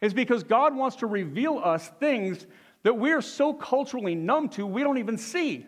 is 0.00 0.12
because 0.12 0.42
God 0.42 0.74
wants 0.74 0.96
to 0.96 1.06
reveal 1.06 1.60
us 1.62 1.88
things 2.00 2.46
that 2.82 2.94
we 2.94 3.12
are 3.12 3.22
so 3.22 3.54
culturally 3.54 4.14
numb 4.14 4.48
to, 4.50 4.66
we 4.66 4.82
don't 4.82 4.98
even 4.98 5.16
see. 5.16 5.66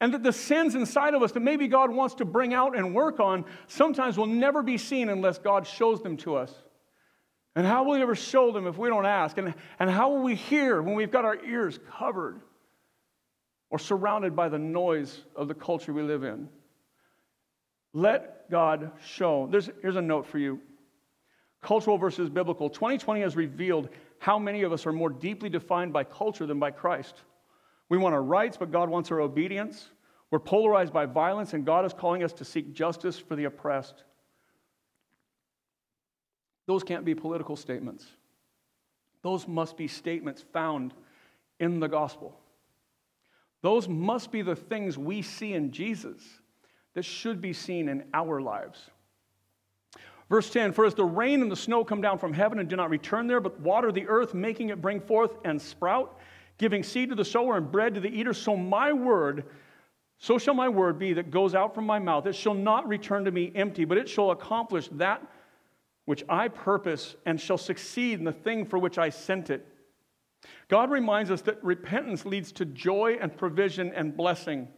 And 0.00 0.14
that 0.14 0.22
the 0.22 0.32
sins 0.32 0.74
inside 0.74 1.14
of 1.14 1.22
us 1.22 1.32
that 1.32 1.40
maybe 1.40 1.68
God 1.68 1.90
wants 1.90 2.16
to 2.16 2.24
bring 2.24 2.54
out 2.54 2.76
and 2.76 2.94
work 2.94 3.20
on 3.20 3.44
sometimes 3.68 4.16
will 4.16 4.26
never 4.26 4.62
be 4.62 4.78
seen 4.78 5.10
unless 5.10 5.38
God 5.38 5.66
shows 5.66 6.02
them 6.02 6.16
to 6.18 6.34
us. 6.34 6.52
And 7.54 7.66
how 7.66 7.84
will 7.84 7.92
we 7.92 8.02
ever 8.02 8.14
show 8.14 8.50
them 8.52 8.66
if 8.66 8.78
we 8.78 8.88
don't 8.88 9.06
ask? 9.06 9.36
And, 9.36 9.54
and 9.78 9.90
how 9.90 10.10
will 10.10 10.22
we 10.22 10.34
hear 10.34 10.80
when 10.80 10.94
we've 10.94 11.10
got 11.10 11.24
our 11.24 11.36
ears 11.44 11.78
covered? 11.98 12.40
or 13.72 13.78
surrounded 13.78 14.36
by 14.36 14.50
the 14.50 14.58
noise 14.58 15.22
of 15.34 15.48
the 15.48 15.54
culture 15.54 15.94
we 15.94 16.02
live 16.02 16.22
in. 16.22 16.46
Let 17.94 18.50
God 18.50 18.92
show. 19.02 19.48
There's, 19.50 19.70
here's 19.80 19.96
a 19.96 20.02
note 20.02 20.26
for 20.26 20.38
you 20.38 20.60
cultural 21.62 21.96
versus 21.96 22.28
biblical. 22.28 22.68
2020 22.68 23.20
has 23.20 23.36
revealed 23.36 23.88
how 24.18 24.38
many 24.38 24.62
of 24.62 24.72
us 24.72 24.84
are 24.84 24.92
more 24.92 25.08
deeply 25.08 25.48
defined 25.48 25.92
by 25.92 26.02
culture 26.02 26.44
than 26.44 26.58
by 26.58 26.72
Christ. 26.72 27.14
We 27.88 27.98
want 27.98 28.14
our 28.14 28.22
rights, 28.22 28.56
but 28.56 28.72
God 28.72 28.90
wants 28.90 29.12
our 29.12 29.20
obedience. 29.20 29.88
We're 30.30 30.40
polarized 30.40 30.92
by 30.92 31.06
violence, 31.06 31.54
and 31.54 31.64
God 31.64 31.84
is 31.84 31.92
calling 31.92 32.24
us 32.24 32.32
to 32.34 32.44
seek 32.44 32.72
justice 32.72 33.16
for 33.16 33.36
the 33.36 33.44
oppressed. 33.44 34.02
Those 36.66 36.84
can't 36.84 37.04
be 37.04 37.14
political 37.14 37.56
statements. 37.56 38.06
Those 39.22 39.46
must 39.46 39.76
be 39.76 39.88
statements 39.88 40.44
found 40.52 40.94
in 41.60 41.80
the 41.80 41.88
gospel. 41.88 42.38
Those 43.62 43.88
must 43.88 44.32
be 44.32 44.42
the 44.42 44.56
things 44.56 44.98
we 44.98 45.22
see 45.22 45.54
in 45.54 45.70
Jesus 45.70 46.20
that 46.94 47.04
should 47.04 47.40
be 47.40 47.52
seen 47.52 47.88
in 47.88 48.04
our 48.12 48.40
lives. 48.40 48.90
Verse 50.28 50.50
10 50.50 50.72
For 50.72 50.84
as 50.84 50.94
the 50.94 51.04
rain 51.04 51.42
and 51.42 51.50
the 51.50 51.56
snow 51.56 51.84
come 51.84 52.00
down 52.00 52.18
from 52.18 52.32
heaven 52.32 52.58
and 52.58 52.68
do 52.68 52.76
not 52.76 52.90
return 52.90 53.26
there, 53.26 53.40
but 53.40 53.60
water 53.60 53.92
the 53.92 54.08
earth, 54.08 54.34
making 54.34 54.70
it 54.70 54.82
bring 54.82 55.00
forth 55.00 55.32
and 55.44 55.60
sprout, 55.60 56.18
giving 56.58 56.82
seed 56.82 57.10
to 57.10 57.14
the 57.14 57.24
sower 57.24 57.56
and 57.56 57.70
bread 57.70 57.94
to 57.94 58.00
the 58.00 58.08
eater, 58.08 58.32
so 58.32 58.56
my 58.56 58.92
word, 58.92 59.44
so 60.18 60.38
shall 60.38 60.54
my 60.54 60.68
word 60.68 60.98
be 60.98 61.12
that 61.12 61.30
goes 61.30 61.54
out 61.54 61.74
from 61.74 61.84
my 61.84 61.98
mouth. 61.98 62.26
It 62.26 62.34
shall 62.34 62.54
not 62.54 62.88
return 62.88 63.24
to 63.24 63.30
me 63.30 63.52
empty, 63.54 63.84
but 63.84 63.98
it 63.98 64.08
shall 64.08 64.30
accomplish 64.30 64.88
that 64.92 65.22
which 66.04 66.24
I 66.28 66.48
purpose 66.48 67.14
and 67.26 67.40
shall 67.40 67.58
succeed 67.58 68.18
in 68.18 68.24
the 68.24 68.32
thing 68.32 68.66
for 68.66 68.78
which 68.78 68.98
I 68.98 69.10
sent 69.10 69.50
it. 69.50 69.66
God 70.68 70.90
reminds 70.90 71.30
us 71.30 71.42
that 71.42 71.62
repentance 71.62 72.24
leads 72.24 72.50
to 72.52 72.64
joy 72.64 73.18
and 73.20 73.36
provision 73.36 73.92
and 73.94 74.16
blessing. 74.16 74.68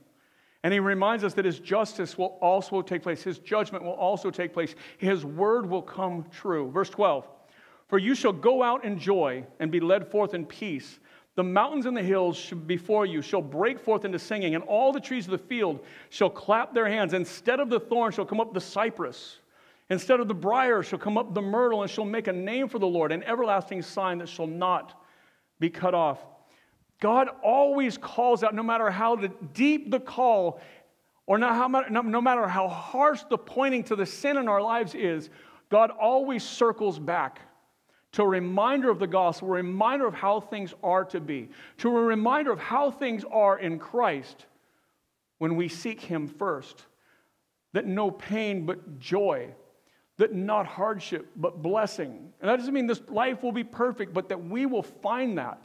And 0.62 0.72
he 0.72 0.80
reminds 0.80 1.24
us 1.24 1.34
that 1.34 1.44
his 1.44 1.58
justice 1.58 2.16
will 2.16 2.38
also 2.40 2.82
take 2.82 3.02
place, 3.02 3.22
his 3.22 3.38
judgment 3.38 3.84
will 3.84 3.92
also 3.92 4.30
take 4.30 4.52
place, 4.52 4.74
his 4.98 5.24
word 5.24 5.68
will 5.68 5.82
come 5.82 6.24
true. 6.30 6.70
Verse 6.70 6.90
12 6.90 7.26
For 7.88 7.98
you 7.98 8.14
shall 8.14 8.32
go 8.32 8.62
out 8.62 8.84
in 8.84 8.98
joy 8.98 9.44
and 9.60 9.70
be 9.70 9.80
led 9.80 10.10
forth 10.10 10.34
in 10.34 10.46
peace. 10.46 10.98
The 11.36 11.42
mountains 11.42 11.86
and 11.86 11.96
the 11.96 12.02
hills 12.02 12.52
before 12.66 13.06
you 13.06 13.20
shall 13.20 13.42
break 13.42 13.80
forth 13.80 14.04
into 14.04 14.18
singing, 14.18 14.54
and 14.54 14.62
all 14.64 14.92
the 14.92 15.00
trees 15.00 15.24
of 15.26 15.32
the 15.32 15.38
field 15.38 15.80
shall 16.08 16.30
clap 16.30 16.72
their 16.72 16.88
hands. 16.88 17.12
Instead 17.12 17.58
of 17.58 17.68
the 17.68 17.80
thorn 17.80 18.12
shall 18.12 18.24
come 18.24 18.40
up 18.40 18.54
the 18.54 18.60
cypress. 18.60 19.38
Instead 19.90 20.18
of 20.18 20.28
the 20.28 20.34
brier 20.34 20.82
shall 20.82 20.98
come 20.98 21.18
up 21.18 21.34
the 21.34 21.42
myrtle, 21.42 21.82
and 21.82 21.90
shall 21.90 22.04
make 22.04 22.26
a 22.26 22.32
name 22.32 22.68
for 22.68 22.78
the 22.78 22.86
Lord, 22.86 23.12
an 23.12 23.22
everlasting 23.24 23.82
sign 23.82 24.18
that 24.18 24.28
shall 24.28 24.46
not 24.46 25.00
be 25.60 25.68
cut 25.68 25.94
off. 25.94 26.18
God 27.00 27.28
always 27.42 27.98
calls 27.98 28.42
out, 28.42 28.54
no 28.54 28.62
matter 28.62 28.90
how 28.90 29.16
deep 29.16 29.90
the 29.90 30.00
call, 30.00 30.60
or 31.26 31.38
how, 31.38 31.68
no 31.68 32.20
matter 32.20 32.46
how 32.48 32.68
harsh 32.68 33.22
the 33.28 33.36
pointing 33.36 33.84
to 33.84 33.96
the 33.96 34.06
sin 34.06 34.38
in 34.38 34.48
our 34.48 34.62
lives 34.62 34.94
is, 34.94 35.28
God 35.70 35.90
always 35.90 36.42
circles 36.42 36.98
back 36.98 37.40
to 38.12 38.22
a 38.22 38.26
reminder 38.26 38.90
of 38.90 38.98
the 38.98 39.06
gospel, 39.06 39.48
a 39.48 39.52
reminder 39.52 40.06
of 40.06 40.14
how 40.14 40.40
things 40.40 40.72
are 40.82 41.04
to 41.06 41.20
be, 41.20 41.50
to 41.78 41.88
a 41.88 42.00
reminder 42.00 42.52
of 42.52 42.58
how 42.58 42.90
things 42.90 43.24
are 43.30 43.58
in 43.58 43.78
Christ 43.78 44.46
when 45.38 45.56
we 45.56 45.68
seek 45.68 46.00
Him 46.00 46.26
first. 46.26 46.84
That 47.72 47.86
no 47.86 48.10
pain 48.10 48.66
but 48.66 48.98
joy 48.98 49.52
that 50.18 50.32
not 50.32 50.66
hardship, 50.66 51.28
but 51.36 51.62
blessing. 51.62 52.32
And 52.40 52.48
that 52.48 52.56
doesn't 52.56 52.72
mean 52.72 52.86
this 52.86 53.02
life 53.08 53.42
will 53.42 53.52
be 53.52 53.64
perfect, 53.64 54.14
but 54.14 54.28
that 54.28 54.44
we 54.44 54.66
will 54.66 54.82
find 54.82 55.38
that 55.38 55.62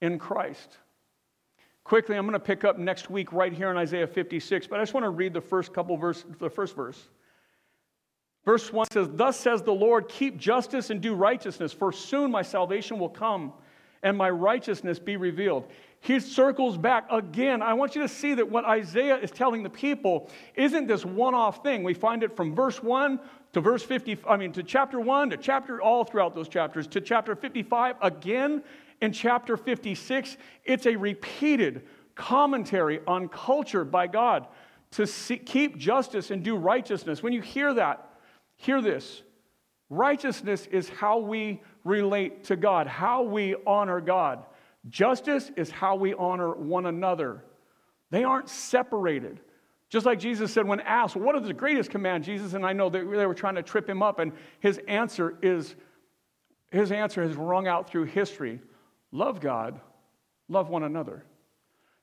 in 0.00 0.18
Christ. 0.18 0.78
Quickly, 1.84 2.16
I'm 2.16 2.24
going 2.26 2.34
to 2.34 2.40
pick 2.40 2.64
up 2.64 2.78
next 2.78 3.08
week 3.08 3.32
right 3.32 3.52
here 3.52 3.70
in 3.70 3.76
Isaiah 3.76 4.06
56, 4.06 4.66
but 4.66 4.78
I 4.78 4.82
just 4.82 4.94
want 4.94 5.04
to 5.04 5.10
read 5.10 5.32
the 5.32 5.40
first 5.40 5.72
couple 5.72 5.96
verse, 5.96 6.24
the 6.38 6.50
first 6.50 6.76
verse. 6.76 7.08
Verse 8.44 8.72
1 8.72 8.90
says, 8.90 9.08
Thus 9.12 9.38
says 9.38 9.62
the 9.62 9.72
Lord, 9.72 10.08
keep 10.08 10.36
justice 10.38 10.90
and 10.90 11.00
do 11.00 11.14
righteousness, 11.14 11.72
for 11.72 11.92
soon 11.92 12.30
my 12.30 12.42
salvation 12.42 12.98
will 12.98 13.08
come 13.08 13.52
and 14.02 14.16
my 14.16 14.30
righteousness 14.30 14.98
be 14.98 15.16
revealed. 15.16 15.64
He 16.00 16.20
circles 16.20 16.76
back 16.76 17.06
again. 17.10 17.60
I 17.60 17.74
want 17.74 17.94
you 17.94 18.02
to 18.02 18.08
see 18.08 18.34
that 18.34 18.48
what 18.48 18.64
Isaiah 18.64 19.16
is 19.16 19.30
telling 19.30 19.62
the 19.62 19.70
people 19.70 20.30
isn't 20.54 20.86
this 20.86 21.04
one 21.04 21.34
off 21.34 21.62
thing. 21.62 21.82
We 21.82 21.94
find 21.94 22.22
it 22.22 22.36
from 22.36 22.54
verse 22.54 22.82
1 22.82 23.18
to 23.52 23.60
verse 23.60 23.82
50, 23.82 24.18
I 24.28 24.36
mean, 24.36 24.52
to 24.52 24.62
chapter 24.62 25.00
1, 25.00 25.30
to 25.30 25.36
chapter, 25.36 25.80
all 25.82 26.04
throughout 26.04 26.34
those 26.34 26.48
chapters, 26.48 26.86
to 26.88 27.00
chapter 27.00 27.34
55, 27.34 27.96
again 28.00 28.62
in 29.00 29.12
chapter 29.12 29.56
56. 29.56 30.36
It's 30.64 30.86
a 30.86 30.94
repeated 30.94 31.86
commentary 32.14 33.00
on 33.06 33.28
culture 33.28 33.84
by 33.84 34.06
God 34.06 34.46
to 34.92 35.06
see, 35.06 35.38
keep 35.38 35.78
justice 35.78 36.30
and 36.30 36.42
do 36.42 36.56
righteousness. 36.56 37.22
When 37.22 37.32
you 37.32 37.40
hear 37.40 37.74
that, 37.74 38.10
hear 38.56 38.80
this. 38.80 39.22
Righteousness 39.90 40.66
is 40.66 40.88
how 40.88 41.18
we 41.18 41.62
relate 41.84 42.44
to 42.44 42.56
God, 42.56 42.86
how 42.86 43.22
we 43.22 43.56
honor 43.66 44.00
God. 44.00 44.44
Justice 44.88 45.50
is 45.56 45.70
how 45.70 45.96
we 45.96 46.14
honor 46.14 46.54
one 46.54 46.86
another. 46.86 47.44
They 48.10 48.24
aren't 48.24 48.48
separated. 48.48 49.40
Just 49.90 50.04
like 50.04 50.18
Jesus 50.18 50.52
said 50.52 50.66
when 50.66 50.80
asked, 50.80 51.16
What 51.16 51.36
is 51.36 51.46
the 51.46 51.54
greatest 51.54 51.90
command, 51.90 52.24
Jesus? 52.24 52.54
And 52.54 52.64
I 52.64 52.72
know 52.72 52.90
they 52.90 53.02
were 53.02 53.34
trying 53.34 53.54
to 53.54 53.62
trip 53.62 53.88
him 53.88 54.02
up, 54.02 54.18
and 54.18 54.32
his 54.60 54.78
answer 54.86 55.38
is 55.42 55.74
his 56.70 56.92
answer 56.92 57.22
has 57.22 57.34
rung 57.34 57.66
out 57.66 57.88
through 57.88 58.04
history 58.04 58.60
love 59.10 59.40
God, 59.40 59.80
love 60.48 60.68
one 60.68 60.82
another. 60.82 61.24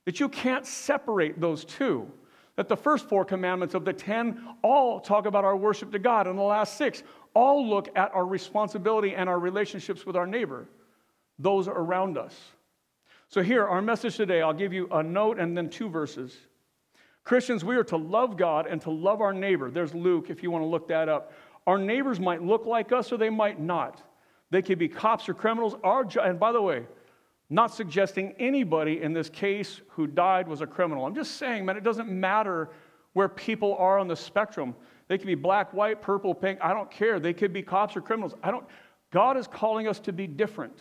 That 0.05 0.19
you 0.19 0.27
can't 0.27 0.65
separate 0.65 1.39
those 1.39 1.65
two. 1.65 2.11
That 2.55 2.69
the 2.69 2.77
first 2.77 3.07
four 3.07 3.25
commandments 3.25 3.75
of 3.75 3.85
the 3.85 3.93
ten 3.93 4.43
all 4.63 4.99
talk 4.99 5.25
about 5.25 5.43
our 5.43 5.57
worship 5.57 5.91
to 5.91 5.99
God, 5.99 6.25
and 6.25 6.37
the 6.37 6.43
last 6.43 6.77
six 6.77 7.03
all 7.33 7.67
look 7.67 7.89
at 7.95 8.13
our 8.15 8.25
responsibility 8.25 9.13
and 9.13 9.29
our 9.29 9.39
relationships 9.39 10.05
with 10.05 10.15
our 10.15 10.25
neighbor, 10.25 10.67
those 11.37 11.67
around 11.67 12.17
us. 12.17 12.35
So, 13.27 13.41
here, 13.41 13.65
our 13.65 13.81
message 13.81 14.15
today, 14.17 14.41
I'll 14.41 14.53
give 14.53 14.73
you 14.73 14.87
a 14.91 15.01
note 15.01 15.39
and 15.39 15.57
then 15.57 15.69
two 15.69 15.89
verses. 15.89 16.35
Christians, 17.23 17.65
we 17.65 17.75
are 17.75 17.83
to 17.85 17.97
love 17.97 18.37
God 18.37 18.67
and 18.67 18.79
to 18.81 18.91
love 18.91 19.19
our 19.19 19.33
neighbor. 19.33 19.71
There's 19.71 19.93
Luke, 19.93 20.29
if 20.29 20.43
you 20.43 20.51
want 20.51 20.61
to 20.61 20.67
look 20.67 20.87
that 20.89 21.09
up. 21.09 21.33
Our 21.65 21.79
neighbors 21.79 22.19
might 22.19 22.43
look 22.43 22.67
like 22.67 22.91
us 22.91 23.11
or 23.11 23.17
they 23.17 23.31
might 23.31 23.59
not. 23.59 24.03
They 24.51 24.61
could 24.61 24.77
be 24.77 24.87
cops 24.87 25.27
or 25.27 25.33
criminals. 25.33 25.75
Our 25.83 26.05
and 26.21 26.39
by 26.39 26.51
the 26.51 26.61
way, 26.61 26.85
not 27.49 27.73
suggesting 27.73 28.35
anybody 28.37 29.01
in 29.01 29.11
this 29.13 29.29
case 29.29 29.81
who 29.89 30.05
died 30.05 30.47
was 30.47 30.61
a 30.61 30.67
criminal. 30.67 31.05
I'm 31.05 31.15
just 31.15 31.37
saying, 31.37 31.65
man, 31.65 31.77
it 31.77 31.83
doesn't 31.83 32.09
matter 32.09 32.69
where 33.13 33.29
people 33.29 33.75
are 33.75 33.97
on 33.97 34.07
the 34.07 34.15
spectrum. 34.15 34.75
They 35.07 35.17
could 35.17 35.27
be 35.27 35.35
black, 35.35 35.73
white, 35.73 36.01
purple, 36.01 36.33
pink. 36.33 36.59
I 36.61 36.73
don't 36.73 36.89
care. 36.91 37.19
They 37.19 37.33
could 37.33 37.53
be 37.53 37.63
cops 37.63 37.95
or 37.95 38.01
criminals. 38.01 38.35
I 38.43 38.51
don't. 38.51 38.65
God 39.11 39.37
is 39.37 39.47
calling 39.47 39.87
us 39.87 39.99
to 40.01 40.13
be 40.13 40.27
different. 40.27 40.77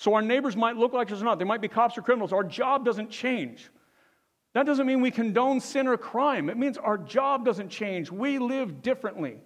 So 0.00 0.14
our 0.14 0.22
neighbors 0.22 0.56
might 0.56 0.78
look 0.78 0.94
like 0.94 1.12
us 1.12 1.20
or 1.20 1.26
not. 1.26 1.38
They 1.38 1.44
might 1.44 1.60
be 1.60 1.68
cops 1.68 1.98
or 1.98 2.00
criminals. 2.00 2.32
Our 2.32 2.42
job 2.42 2.86
doesn't 2.86 3.10
change. 3.10 3.68
That 4.54 4.64
doesn't 4.64 4.86
mean 4.86 5.02
we 5.02 5.10
condone 5.10 5.60
sin 5.60 5.86
or 5.86 5.98
crime. 5.98 6.48
It 6.48 6.56
means 6.56 6.78
our 6.78 6.96
job 6.96 7.44
doesn't 7.44 7.68
change. 7.68 8.10
We 8.10 8.38
live 8.38 8.80
differently. 8.80 9.36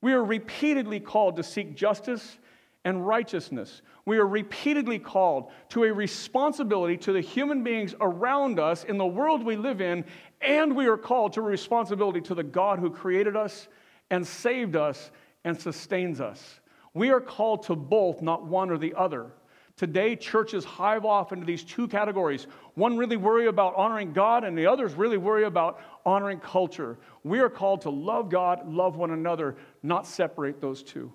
We 0.00 0.14
are 0.14 0.24
repeatedly 0.24 1.00
called 1.00 1.36
to 1.36 1.42
seek 1.42 1.76
justice 1.76 2.38
and 2.86 3.06
righteousness. 3.06 3.82
We 4.06 4.16
are 4.16 4.26
repeatedly 4.26 4.98
called 5.00 5.50
to 5.68 5.84
a 5.84 5.92
responsibility 5.92 6.96
to 6.96 7.12
the 7.12 7.20
human 7.20 7.62
beings 7.62 7.94
around 8.00 8.58
us 8.58 8.84
in 8.84 8.96
the 8.96 9.04
world 9.04 9.44
we 9.44 9.56
live 9.56 9.82
in, 9.82 10.06
and 10.40 10.74
we 10.74 10.86
are 10.86 10.96
called 10.96 11.34
to 11.34 11.40
a 11.40 11.44
responsibility 11.44 12.22
to 12.22 12.34
the 12.34 12.42
God 12.42 12.78
who 12.78 12.88
created 12.88 13.36
us 13.36 13.68
and 14.08 14.26
saved 14.26 14.76
us 14.76 15.10
and 15.44 15.60
sustains 15.60 16.22
us. 16.22 16.60
We 16.94 17.10
are 17.10 17.20
called 17.20 17.64
to 17.64 17.76
both, 17.76 18.22
not 18.22 18.46
one 18.46 18.70
or 18.70 18.78
the 18.78 18.94
other. 18.94 19.32
Today, 19.78 20.16
churches 20.16 20.64
hive 20.64 21.04
off 21.04 21.32
into 21.32 21.46
these 21.46 21.62
two 21.62 21.86
categories. 21.86 22.48
One 22.74 22.98
really 22.98 23.16
worry 23.16 23.46
about 23.46 23.76
honoring 23.76 24.12
God, 24.12 24.42
and 24.42 24.58
the 24.58 24.66
others 24.66 24.94
really 24.94 25.18
worry 25.18 25.44
about 25.44 25.80
honoring 26.04 26.40
culture. 26.40 26.98
We 27.22 27.38
are 27.38 27.48
called 27.48 27.82
to 27.82 27.90
love 27.90 28.28
God, 28.28 28.68
love 28.68 28.96
one 28.96 29.12
another, 29.12 29.56
not 29.84 30.04
separate 30.04 30.60
those 30.60 30.82
two. 30.82 31.12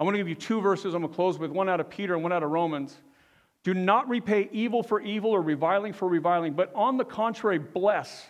I 0.00 0.02
want 0.02 0.14
to 0.14 0.18
give 0.18 0.28
you 0.28 0.34
two 0.34 0.60
verses 0.60 0.92
I'm 0.92 1.02
going 1.02 1.12
to 1.12 1.14
close 1.14 1.38
with 1.38 1.52
one 1.52 1.68
out 1.68 1.78
of 1.78 1.88
Peter 1.88 2.14
and 2.14 2.22
one 2.24 2.32
out 2.32 2.42
of 2.42 2.50
Romans. 2.50 3.00
Do 3.62 3.74
not 3.74 4.08
repay 4.08 4.48
evil 4.50 4.82
for 4.82 5.00
evil 5.00 5.30
or 5.30 5.40
reviling 5.40 5.92
for 5.92 6.08
reviling, 6.08 6.54
but 6.54 6.72
on 6.74 6.96
the 6.96 7.04
contrary, 7.04 7.60
bless. 7.60 8.26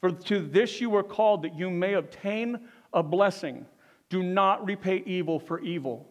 For 0.00 0.10
to 0.10 0.40
this 0.40 0.80
you 0.80 0.88
were 0.88 1.02
called 1.02 1.42
that 1.42 1.54
you 1.54 1.68
may 1.68 1.92
obtain 1.92 2.60
a 2.94 3.02
blessing. 3.02 3.66
Do 4.08 4.22
not 4.22 4.64
repay 4.64 5.02
evil 5.04 5.38
for 5.38 5.60
evil. 5.60 6.08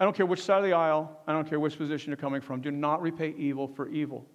I 0.00 0.04
don't 0.04 0.16
care 0.16 0.26
which 0.26 0.42
side 0.42 0.58
of 0.58 0.64
the 0.64 0.72
aisle, 0.72 1.20
I 1.26 1.32
don't 1.32 1.48
care 1.48 1.58
which 1.58 1.76
position 1.76 2.10
you're 2.10 2.16
coming 2.16 2.40
from. 2.40 2.60
Do 2.60 2.70
not 2.70 3.02
repay 3.02 3.34
evil 3.36 3.66
for 3.66 3.88
evil. 3.88 4.26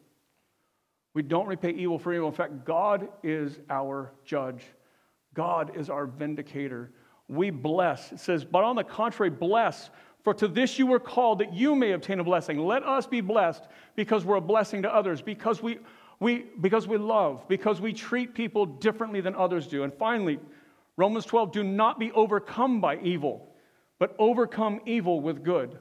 We 1.14 1.22
don't 1.22 1.48
repay 1.48 1.72
evil 1.72 2.00
for 2.00 2.14
evil. 2.14 2.28
In 2.28 2.34
fact, 2.34 2.66
God 2.66 3.08
is 3.24 3.60
our 3.70 4.12
judge, 4.26 4.64
God 5.34 5.78
is 5.78 5.90
our 5.90 6.06
vindicator. 6.06 6.92
We 7.28 7.50
bless. 7.50 8.12
It 8.12 8.20
says, 8.20 8.44
but 8.44 8.64
on 8.64 8.76
the 8.76 8.84
contrary, 8.84 9.30
bless. 9.30 9.90
For 10.24 10.34
to 10.34 10.48
this 10.48 10.78
you 10.78 10.88
were 10.88 11.00
called 11.00 11.40
that 11.40 11.54
you 11.54 11.76
may 11.76 11.94
obtain 11.94 12.20
a 12.20 12.24
blessing. 12.24 12.58
Let 12.58 12.84
us 12.84 13.08
be 13.08 13.22
blessed 13.22 13.64
because 13.96 14.26
we're 14.26 14.36
a 14.36 14.42
blessing 14.42 14.82
to 14.84 14.94
others, 14.94 15.22
because 15.22 15.64
we 15.64 15.80
We, 16.20 16.46
because 16.62 16.88
we 16.88 16.98
love, 16.98 17.46
because 17.50 17.82
we 17.82 17.92
treat 17.92 18.34
people 18.34 18.66
differently 18.66 19.20
than 19.20 19.36
others 19.36 19.68
do. 19.68 19.84
And 19.84 19.94
finally, 19.94 20.40
Romans 20.96 21.26
12 21.26 21.52
do 21.52 21.64
not 21.64 22.00
be 22.00 22.12
overcome 22.14 22.80
by 22.80 22.98
evil, 23.00 23.53
but 24.04 24.14
overcome 24.20 24.82
evil 24.86 25.22
with 25.22 25.46
good. 25.46 25.80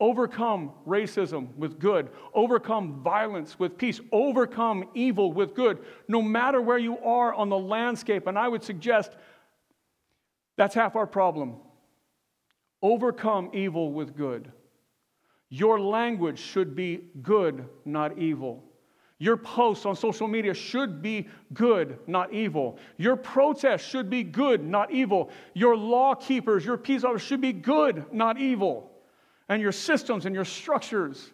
Overcome 0.00 0.72
racism 0.88 1.54
with 1.54 1.78
good. 1.78 2.08
Overcome 2.32 3.02
violence 3.02 3.58
with 3.58 3.76
peace. 3.76 4.00
Overcome 4.10 4.88
evil 4.94 5.34
with 5.34 5.54
good. 5.54 5.80
No 6.08 6.22
matter 6.22 6.62
where 6.62 6.78
you 6.78 6.96
are 7.00 7.34
on 7.34 7.50
the 7.50 7.58
landscape, 7.58 8.26
and 8.26 8.38
I 8.38 8.48
would 8.48 8.64
suggest 8.64 9.12
that's 10.56 10.74
half 10.74 10.96
our 10.96 11.06
problem. 11.06 11.56
Overcome 12.80 13.50
evil 13.52 13.92
with 13.92 14.16
good. 14.16 14.50
Your 15.50 15.78
language 15.78 16.38
should 16.38 16.74
be 16.74 17.00
good, 17.20 17.66
not 17.84 18.16
evil. 18.16 18.64
Your 19.22 19.36
posts 19.36 19.86
on 19.86 19.94
social 19.94 20.26
media 20.26 20.52
should 20.52 21.00
be 21.00 21.28
good, 21.54 21.96
not 22.08 22.32
evil. 22.32 22.76
Your 22.96 23.14
protests 23.14 23.86
should 23.86 24.10
be 24.10 24.24
good, 24.24 24.64
not 24.64 24.90
evil. 24.90 25.30
Your 25.54 25.76
law 25.76 26.16
keepers, 26.16 26.64
your 26.64 26.76
peace 26.76 27.04
officers 27.04 27.28
should 27.28 27.40
be 27.40 27.52
good, 27.52 28.12
not 28.12 28.40
evil. 28.40 28.90
And 29.48 29.62
your 29.62 29.70
systems 29.70 30.26
and 30.26 30.34
your 30.34 30.44
structures 30.44 31.30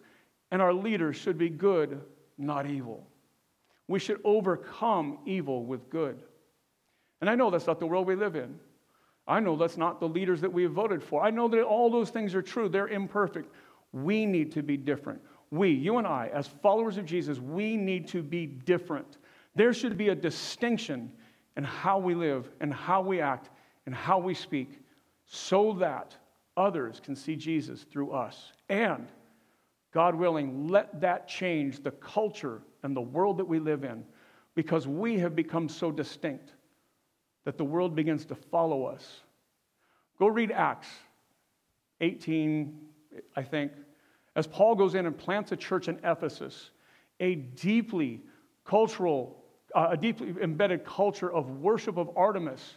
and 0.50 0.60
our 0.60 0.74
leaders 0.74 1.16
should 1.16 1.38
be 1.38 1.48
good, 1.48 2.02
not 2.36 2.66
evil. 2.66 3.08
We 3.86 3.98
should 4.00 4.20
overcome 4.22 5.20
evil 5.24 5.64
with 5.64 5.88
good. 5.88 6.22
And 7.22 7.30
I 7.30 7.36
know 7.36 7.48
that's 7.48 7.66
not 7.66 7.80
the 7.80 7.86
world 7.86 8.06
we 8.06 8.16
live 8.16 8.36
in. 8.36 8.60
I 9.26 9.40
know 9.40 9.56
that's 9.56 9.78
not 9.78 9.98
the 9.98 10.08
leaders 10.08 10.42
that 10.42 10.52
we 10.52 10.62
have 10.64 10.72
voted 10.72 11.02
for. 11.02 11.24
I 11.24 11.30
know 11.30 11.48
that 11.48 11.62
all 11.62 11.90
those 11.90 12.10
things 12.10 12.34
are 12.34 12.42
true. 12.42 12.68
They're 12.68 12.88
imperfect. 12.88 13.50
We 13.92 14.26
need 14.26 14.52
to 14.52 14.62
be 14.62 14.76
different. 14.76 15.22
We, 15.50 15.70
you 15.70 15.98
and 15.98 16.06
I, 16.06 16.30
as 16.32 16.46
followers 16.46 16.98
of 16.98 17.06
Jesus, 17.06 17.38
we 17.38 17.76
need 17.76 18.08
to 18.08 18.22
be 18.22 18.46
different. 18.46 19.18
There 19.54 19.72
should 19.72 19.96
be 19.96 20.10
a 20.10 20.14
distinction 20.14 21.10
in 21.56 21.64
how 21.64 21.98
we 21.98 22.14
live 22.14 22.50
and 22.60 22.72
how 22.72 23.00
we 23.00 23.20
act 23.20 23.50
and 23.86 23.94
how 23.94 24.18
we 24.18 24.34
speak 24.34 24.80
so 25.26 25.72
that 25.74 26.16
others 26.56 27.00
can 27.02 27.16
see 27.16 27.36
Jesus 27.36 27.84
through 27.90 28.12
us. 28.12 28.52
And, 28.68 29.08
God 29.92 30.14
willing, 30.14 30.68
let 30.68 31.00
that 31.00 31.26
change 31.28 31.82
the 31.82 31.92
culture 31.92 32.62
and 32.82 32.94
the 32.94 33.00
world 33.00 33.38
that 33.38 33.46
we 33.46 33.58
live 33.58 33.84
in 33.84 34.04
because 34.54 34.86
we 34.86 35.18
have 35.18 35.34
become 35.34 35.68
so 35.68 35.90
distinct 35.90 36.52
that 37.44 37.56
the 37.56 37.64
world 37.64 37.94
begins 37.94 38.24
to 38.26 38.34
follow 38.34 38.84
us. 38.84 39.20
Go 40.18 40.26
read 40.26 40.50
Acts 40.50 40.88
18, 42.00 42.78
I 43.36 43.42
think, 43.42 43.72
as 44.38 44.46
Paul 44.46 44.76
goes 44.76 44.94
in 44.94 45.04
and 45.04 45.18
plants 45.18 45.50
a 45.50 45.56
church 45.56 45.88
in 45.88 45.98
Ephesus, 46.04 46.70
a 47.18 47.34
deeply 47.34 48.20
cultural, 48.64 49.42
uh, 49.74 49.88
a 49.90 49.96
deeply 49.96 50.32
embedded 50.40 50.84
culture 50.84 51.28
of 51.32 51.50
worship 51.58 51.96
of 51.96 52.16
Artemis, 52.16 52.76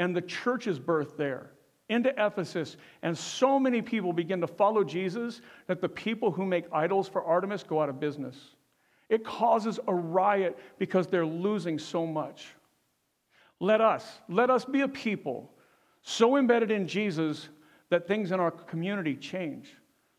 and 0.00 0.14
the 0.14 0.20
church 0.20 0.66
is 0.66 0.80
birthed 0.80 1.16
there 1.16 1.52
into 1.88 2.10
Ephesus, 2.18 2.76
and 3.02 3.16
so 3.16 3.60
many 3.60 3.80
people 3.80 4.12
begin 4.12 4.40
to 4.40 4.48
follow 4.48 4.82
Jesus 4.82 5.40
that 5.68 5.80
the 5.80 5.88
people 5.88 6.32
who 6.32 6.44
make 6.44 6.64
idols 6.72 7.08
for 7.08 7.22
Artemis 7.22 7.62
go 7.62 7.80
out 7.80 7.88
of 7.88 8.00
business. 8.00 8.36
It 9.08 9.24
causes 9.24 9.78
a 9.86 9.94
riot 9.94 10.58
because 10.80 11.06
they're 11.06 11.24
losing 11.24 11.78
so 11.78 12.08
much. 12.08 12.48
Let 13.60 13.80
us, 13.80 14.18
let 14.28 14.50
us 14.50 14.64
be 14.64 14.80
a 14.80 14.88
people 14.88 15.52
so 16.02 16.36
embedded 16.36 16.72
in 16.72 16.88
Jesus 16.88 17.50
that 17.88 18.08
things 18.08 18.32
in 18.32 18.40
our 18.40 18.50
community 18.50 19.14
change 19.14 19.76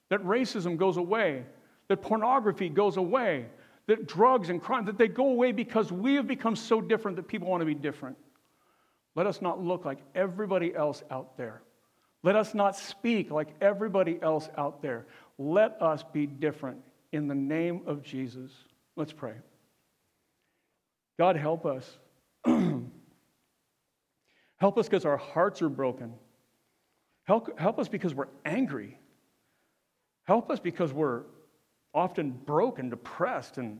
that 0.10 0.24
racism 0.24 0.78
goes 0.78 0.97
away, 0.97 1.43
that 1.88 2.01
pornography 2.01 2.70
goes 2.70 2.97
away, 2.97 3.45
that 3.88 4.07
drugs 4.07 4.49
and 4.49 4.62
crime, 4.62 4.86
that 4.86 4.97
they 4.97 5.07
go 5.07 5.30
away 5.30 5.51
because 5.51 5.91
we 5.91 6.16
have 6.16 6.28
become 6.28 6.55
so 6.55 6.82
different 6.82 7.18
that 7.18 7.28
people 7.28 7.47
want 7.47 7.62
to 7.62 7.66
be 7.66 7.74
different. 7.74 8.18
Let 9.16 9.28
us 9.28 9.41
not 9.41 9.64
look 9.64 9.86
like 9.86 9.99
everybody 10.14 10.76
else 10.76 11.03
out 11.10 11.38
there. 11.38 11.62
Let 12.22 12.36
us 12.36 12.53
not 12.53 12.76
speak 12.76 13.32
like 13.32 13.47
everybody 13.62 14.20
else 14.22 14.49
out 14.57 14.82
there. 14.82 15.05
Let 15.38 15.82
us 15.82 16.03
be 16.12 16.26
different 16.26 16.80
in 17.12 17.28
the 17.28 17.36
name 17.36 17.82
of 17.86 18.03
Jesus. 18.03 18.51
Let's 18.95 19.14
pray. 19.14 19.36
God, 21.18 21.38
help 21.38 21.66
us. 21.66 21.97
help 22.45 22.91
us 24.78 24.88
because 24.88 25.05
our 25.05 25.18
hearts 25.18 25.62
are 25.62 25.70
broken. 25.70 26.14
Help, 27.24 27.57
help 27.57 27.80
us 27.80 27.88
because 27.88 28.14
we're 28.14 28.28
angry. 28.45 28.99
Help 30.30 30.51
us 30.51 30.59
because 30.59 30.93
we're 30.93 31.23
often 31.91 32.30
broken, 32.30 32.91
depressed, 32.91 33.57
and 33.57 33.80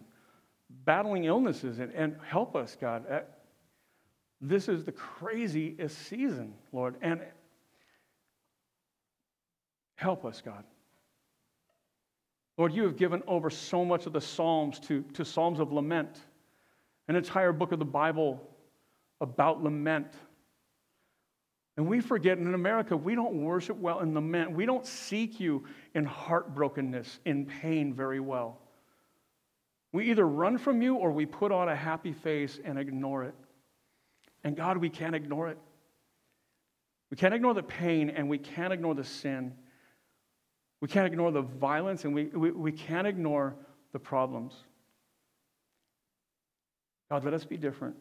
battling 0.84 1.26
illnesses. 1.26 1.78
And, 1.78 1.93
and 1.93 2.16
help 2.28 2.56
us, 2.56 2.76
God. 2.82 3.06
Uh, 3.08 3.20
this 4.41 4.68
is 4.68 4.84
the 4.84 4.91
craziest 4.91 5.95
season, 6.08 6.56
Lord. 6.74 6.95
And 7.04 7.22
help 9.93 10.26
us, 10.26 10.41
God. 10.43 10.64
Lord, 12.58 12.74
you 12.74 12.82
have 12.82 12.97
given 12.97 13.22
over 13.28 13.52
so 13.52 13.86
much 13.86 14.08
of 14.08 14.14
the 14.14 14.22
Psalms 14.22 14.80
to, 14.80 15.04
to 15.14 15.24
Psalms 15.24 15.60
of 15.60 15.72
lament, 15.72 16.18
an 17.10 17.16
entire 17.16 17.52
book 17.52 17.74
of 17.74 17.78
the 17.78 17.86
Bible 17.86 18.41
about 19.22 19.62
lament. 19.62 20.16
And 21.80 21.88
we 21.88 22.02
forget 22.02 22.38
in 22.38 22.54
America, 22.54 22.98
we 22.98 23.16
don't 23.16 23.42
worship 23.42 23.78
well 23.78 24.02
in 24.02 24.14
lament. 24.14 24.52
We 24.52 24.66
don't 24.66 24.86
seek 24.86 25.40
you 25.40 25.64
in 25.96 26.06
heartbrokenness, 26.06 27.20
in 27.24 27.46
pain 27.46 27.94
very 27.94 28.20
well. 28.20 28.60
We 29.94 30.12
either 30.12 30.28
run 30.28 30.58
from 30.58 30.82
you 30.82 30.96
or 30.96 31.14
we 31.14 31.26
put 31.26 31.54
on 31.54 31.70
a 31.70 31.76
happy 31.78 32.12
face 32.12 32.60
and 32.66 32.78
ignore 32.78 33.24
it. 33.24 33.34
And 34.44 34.58
God, 34.58 34.76
we 34.76 34.90
can't 34.90 35.16
ignore 35.16 35.48
it. 35.48 35.58
We 37.12 37.16
can't 37.16 37.34
ignore 37.34 37.54
the 37.54 37.64
pain 37.64 38.10
and 38.10 38.28
we 38.28 38.40
can't 38.40 38.74
ignore 38.74 38.94
the 38.94 39.06
sin. 39.06 39.54
We 40.82 40.90
can't 40.90 41.08
ignore 41.08 41.32
the 41.32 41.44
violence 41.44 42.04
and 42.04 42.14
we, 42.14 42.26
we, 42.26 42.52
we 42.52 42.72
can't 42.74 43.08
ignore 43.08 43.56
the 43.94 44.00
problems. 44.00 44.54
God, 47.10 47.24
let 47.24 47.34
us 47.34 47.46
be 47.46 47.56
different. 47.56 47.96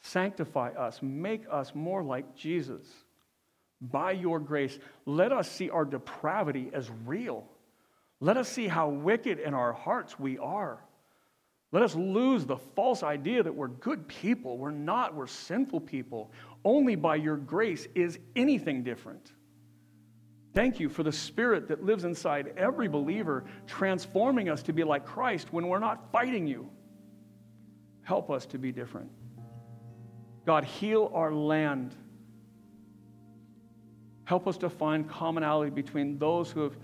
Sanctify 0.00 0.70
us, 0.70 1.00
make 1.02 1.44
us 1.50 1.74
more 1.74 2.02
like 2.02 2.34
Jesus. 2.34 2.86
By 3.80 4.12
your 4.12 4.40
grace, 4.40 4.78
let 5.06 5.32
us 5.32 5.50
see 5.50 5.70
our 5.70 5.84
depravity 5.84 6.70
as 6.72 6.90
real. 7.06 7.46
Let 8.20 8.36
us 8.36 8.48
see 8.48 8.68
how 8.68 8.88
wicked 8.88 9.38
in 9.38 9.54
our 9.54 9.72
hearts 9.72 10.18
we 10.18 10.38
are. 10.38 10.84
Let 11.72 11.82
us 11.82 11.94
lose 11.94 12.44
the 12.44 12.56
false 12.56 13.02
idea 13.02 13.42
that 13.42 13.54
we're 13.54 13.68
good 13.68 14.08
people. 14.08 14.58
We're 14.58 14.72
not, 14.72 15.14
we're 15.14 15.28
sinful 15.28 15.80
people. 15.80 16.32
Only 16.64 16.96
by 16.96 17.16
your 17.16 17.36
grace 17.36 17.86
is 17.94 18.18
anything 18.34 18.82
different. 18.82 19.32
Thank 20.52 20.80
you 20.80 20.88
for 20.88 21.04
the 21.04 21.12
Spirit 21.12 21.68
that 21.68 21.84
lives 21.84 22.04
inside 22.04 22.54
every 22.56 22.88
believer, 22.88 23.44
transforming 23.68 24.48
us 24.48 24.64
to 24.64 24.72
be 24.72 24.82
like 24.82 25.06
Christ 25.06 25.52
when 25.52 25.68
we're 25.68 25.78
not 25.78 26.10
fighting 26.10 26.46
you. 26.46 26.68
Help 28.02 28.30
us 28.30 28.46
to 28.46 28.58
be 28.58 28.72
different. 28.72 29.10
God, 30.50 30.64
heal 30.64 31.12
our 31.14 31.32
land. 31.32 31.94
Help 34.24 34.48
us 34.48 34.56
to 34.56 34.68
find 34.68 35.08
commonality 35.08 35.70
between 35.70 36.18
those 36.18 36.50
who 36.50 36.62
have 36.62 36.76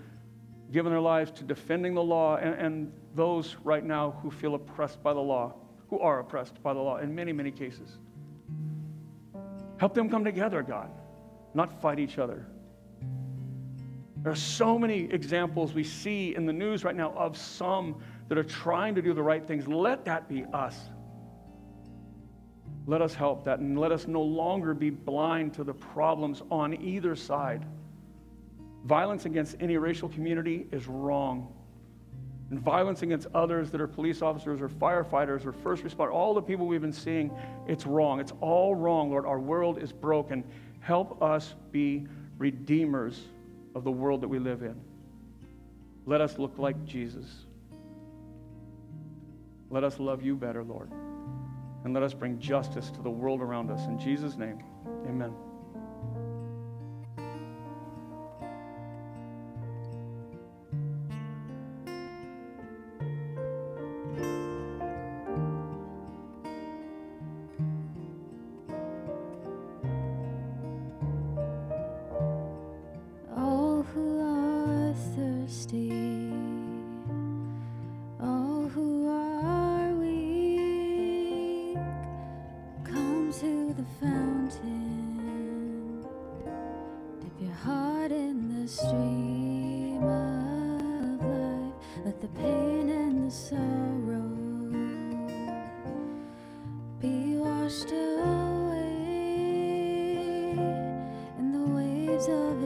given 0.71 0.89
their 0.89 1.01
lives 1.01 1.31
to 1.31 1.43
defending 1.43 1.93
the 1.93 2.01
law 2.01 2.37
and, 2.37 2.53
and 2.55 2.93
those 3.13 3.57
right 3.65 3.83
now 3.83 4.11
who 4.21 4.31
feel 4.31 4.55
oppressed 4.55 5.03
by 5.03 5.11
the 5.11 5.19
law, 5.19 5.53
who 5.89 5.99
are 5.99 6.19
oppressed 6.19 6.63
by 6.63 6.73
the 6.73 6.79
law 6.79 6.99
in 6.99 7.13
many, 7.13 7.33
many 7.33 7.51
cases. 7.51 7.97
Help 9.81 9.93
them 9.93 10.09
come 10.09 10.23
together, 10.23 10.63
God, 10.63 10.89
not 11.53 11.81
fight 11.81 11.99
each 11.99 12.19
other. 12.19 12.47
There 14.23 14.31
are 14.31 14.35
so 14.35 14.79
many 14.79 15.11
examples 15.11 15.73
we 15.73 15.83
see 15.83 16.33
in 16.35 16.45
the 16.45 16.53
news 16.53 16.85
right 16.85 16.95
now 16.95 17.11
of 17.17 17.35
some 17.35 18.01
that 18.29 18.37
are 18.37 18.45
trying 18.45 18.95
to 18.95 19.01
do 19.01 19.11
the 19.13 19.23
right 19.23 19.45
things. 19.45 19.67
Let 19.67 20.05
that 20.05 20.29
be 20.29 20.45
us. 20.53 20.79
Let 22.87 23.01
us 23.01 23.13
help 23.13 23.43
that 23.43 23.59
and 23.59 23.77
let 23.77 23.91
us 23.91 24.07
no 24.07 24.21
longer 24.21 24.73
be 24.73 24.89
blind 24.89 25.53
to 25.55 25.65
the 25.65 25.73
problems 25.73 26.41
on 26.49 26.73
either 26.81 27.17
side. 27.17 27.65
Violence 28.85 29.25
against 29.25 29.57
any 29.59 29.75
racial 29.75 30.07
community 30.07 30.67
is 30.71 30.87
wrong. 30.87 31.53
And 32.49 32.57
violence 32.61 33.01
against 33.01 33.27
others 33.35 33.71
that 33.71 33.81
are 33.81 33.87
police 33.87 34.21
officers 34.21 34.61
or 34.61 34.69
firefighters 34.69 35.45
or 35.45 35.51
first 35.51 35.83
responders, 35.83 36.13
all 36.13 36.33
the 36.33 36.41
people 36.41 36.65
we've 36.65 36.79
been 36.79 36.93
seeing, 36.93 37.29
it's 37.67 37.85
wrong. 37.85 38.21
It's 38.21 38.31
all 38.39 38.73
wrong, 38.73 39.09
Lord. 39.09 39.25
Our 39.25 39.39
world 39.39 39.83
is 39.83 39.91
broken. 39.91 40.45
Help 40.79 41.21
us 41.21 41.55
be 41.73 42.07
redeemers 42.37 43.19
of 43.75 43.83
the 43.83 43.91
world 43.91 44.21
that 44.21 44.29
we 44.29 44.39
live 44.39 44.61
in. 44.61 44.79
Let 46.05 46.21
us 46.21 46.37
look 46.37 46.57
like 46.57 46.85
Jesus. 46.85 47.25
Let 49.69 49.83
us 49.83 49.99
love 49.99 50.23
you 50.23 50.37
better, 50.37 50.63
Lord 50.63 50.89
and 51.87 51.93
let 51.93 52.03
us 52.03 52.13
bring 52.13 52.37
justice 52.37 52.91
to 52.91 53.01
the 53.01 53.09
world 53.09 53.39
around 53.39 53.71
us. 53.71 53.85
In 53.85 53.97
Jesus' 53.97 54.35
name, 54.35 54.61
amen. 55.07 55.33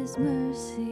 His 0.02 0.18
mercy. 0.18 0.91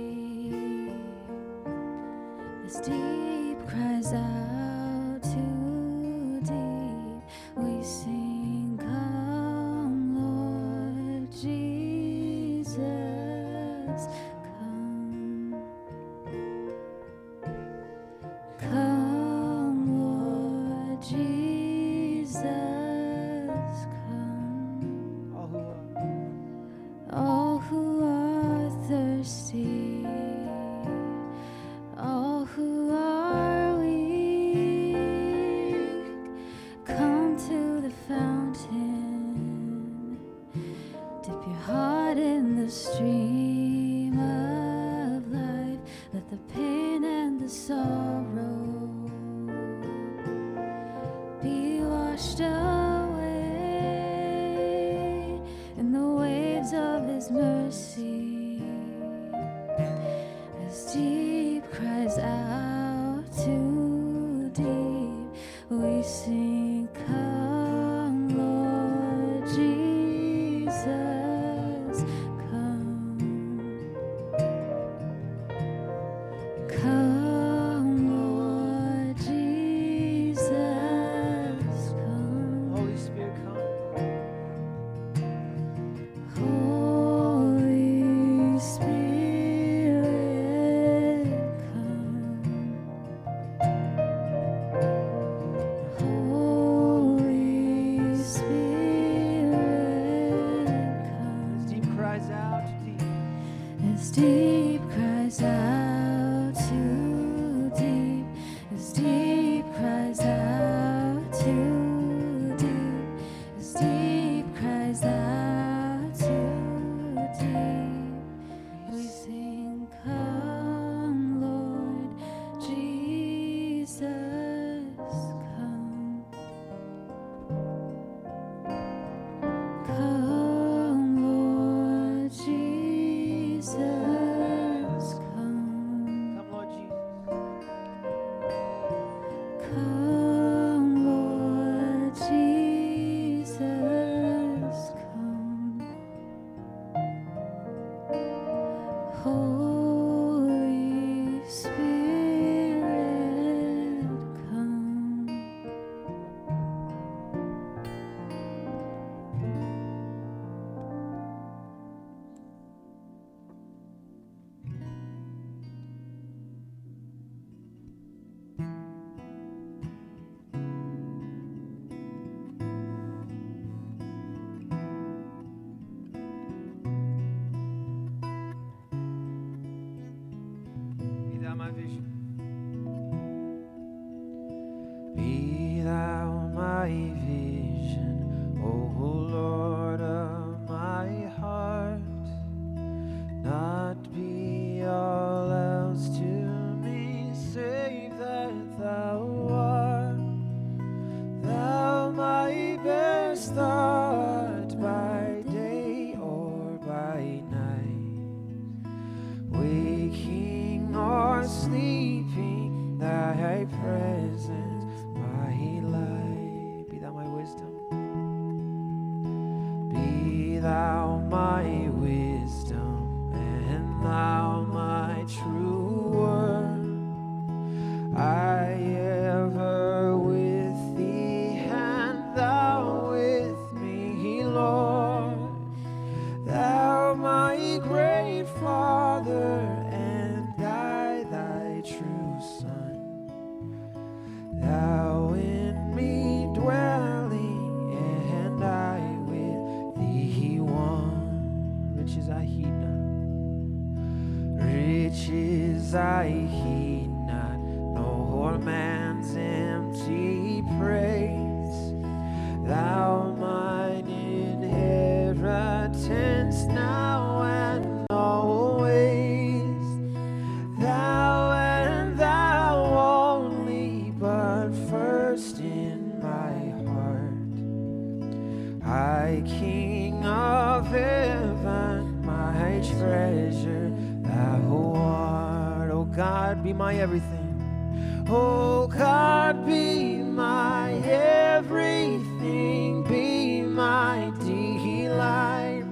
I, 278.90 279.44
King 279.46 280.26
of 280.26 280.88
heaven, 280.88 282.26
my 282.26 282.82
treasure, 282.98 283.94
thou 284.24 284.94
art, 284.96 285.92
O 285.92 286.06
God, 286.06 286.64
be 286.64 286.74
my 286.74 286.96
everything. 286.96 288.26
Oh, 288.28 288.88
God, 288.88 289.68
be 289.68 290.24
my 290.24 290.94
everything. 291.04 293.04
Be 293.04 293.62
my 293.62 294.34
delight. 294.40 295.84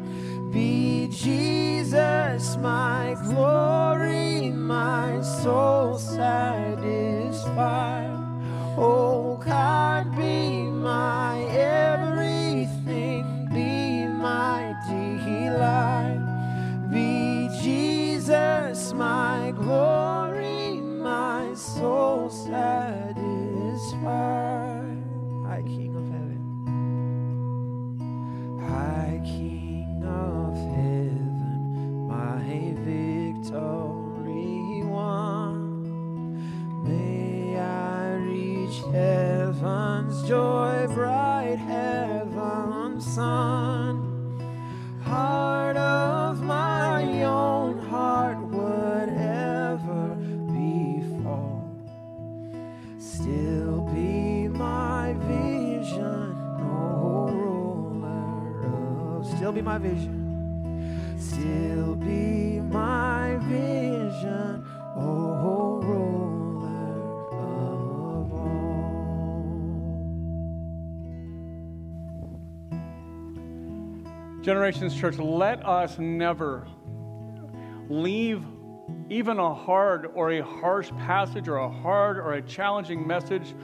Be 0.52 1.08
Jesus, 1.12 2.58
my 2.58 3.16
glory, 3.22 4.50
my 4.50 5.22
soul 5.22 6.00
satisfied. 6.00 6.88
Oh, 8.76 9.38
God, 9.38 10.17
Generations 74.68 75.00
Church, 75.00 75.18
let 75.18 75.66
us 75.66 75.98
never 75.98 76.68
leave 77.88 78.44
even 79.10 79.40
a 79.40 79.54
hard 79.54 80.08
or 80.14 80.32
a 80.32 80.44
harsh 80.44 80.90
passage 80.90 81.48
or 81.48 81.56
a 81.56 81.70
hard 81.70 82.18
or 82.18 82.34
a 82.34 82.42
challenging 82.42 83.08
message, 83.08 83.56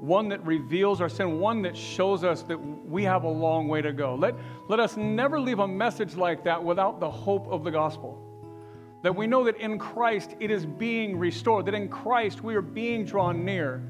one 0.00 0.28
that 0.28 0.44
reveals 0.44 1.00
our 1.00 1.08
sin, 1.08 1.38
one 1.38 1.62
that 1.62 1.76
shows 1.76 2.24
us 2.24 2.42
that 2.42 2.56
we 2.56 3.04
have 3.04 3.22
a 3.22 3.28
long 3.28 3.68
way 3.68 3.80
to 3.80 3.92
go. 3.92 4.16
Let, 4.16 4.34
let 4.68 4.80
us 4.80 4.96
never 4.96 5.38
leave 5.38 5.60
a 5.60 5.68
message 5.68 6.16
like 6.16 6.42
that 6.42 6.64
without 6.64 6.98
the 6.98 7.08
hope 7.08 7.46
of 7.46 7.62
the 7.62 7.70
gospel. 7.70 8.20
That 9.04 9.14
we 9.14 9.28
know 9.28 9.44
that 9.44 9.58
in 9.58 9.78
Christ 9.78 10.34
it 10.40 10.50
is 10.50 10.66
being 10.66 11.16
restored, 11.16 11.66
that 11.66 11.74
in 11.74 11.88
Christ 11.88 12.42
we 12.42 12.56
are 12.56 12.62
being 12.62 13.04
drawn 13.04 13.44
near. 13.44 13.80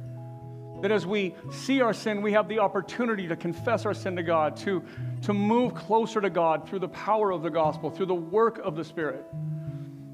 That 0.83 0.93
as 0.93 1.07
we 1.07 1.35
see 1.51 1.81
our 1.81 1.93
sin, 1.93 2.23
we 2.23 2.33
have 2.33 2.49
the 2.49 2.61
opportunity 2.61 3.27
to 3.29 3.37
confess 3.37 3.85
our 3.85 3.95
sin 3.95 4.17
to 4.17 4.23
God, 4.23 4.57
to, 4.59 4.83
to 5.23 5.35
move 5.35 5.75
closer 5.75 6.21
to 6.21 6.31
God 6.31 6.69
through 6.69 6.79
the 6.79 6.89
power 6.89 7.33
of 7.33 7.43
the 7.43 7.51
gospel, 7.51 7.91
through 7.91 8.07
the 8.07 8.15
work 8.15 8.59
of 8.59 8.77
the 8.77 8.85
Spirit. 8.85 9.25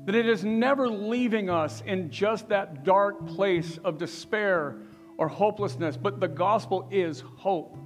That 0.07 0.15
it 0.15 0.29
is 0.29 0.45
never 0.45 0.89
leaving 0.89 1.51
us 1.51 1.83
in 1.87 2.11
just 2.11 2.49
that 2.49 2.85
dark 2.85 3.27
place 3.27 3.79
of 3.85 3.99
despair 3.99 4.77
or 5.17 5.29
hopelessness, 5.29 5.97
but 5.97 6.21
the 6.21 6.29
gospel 6.29 6.89
is 6.91 7.23
hope. 7.37 7.77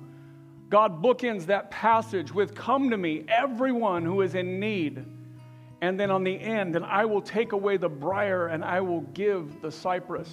God 0.68 1.02
bookends 1.02 1.46
that 1.46 1.70
passage 1.70 2.32
with 2.32 2.54
Come 2.54 2.90
to 2.90 2.96
me, 2.96 3.24
everyone 3.28 4.04
who 4.04 4.20
is 4.22 4.34
in 4.34 4.60
need. 4.60 5.04
And 5.80 5.98
then 5.98 6.10
on 6.10 6.24
the 6.24 6.38
end, 6.38 6.76
and 6.76 6.84
I 6.84 7.04
will 7.04 7.22
take 7.22 7.52
away 7.52 7.76
the 7.76 7.88
briar 7.88 8.48
and 8.48 8.64
I 8.64 8.80
will 8.80 9.02
give 9.02 9.62
the 9.62 9.70
cypress. 9.70 10.28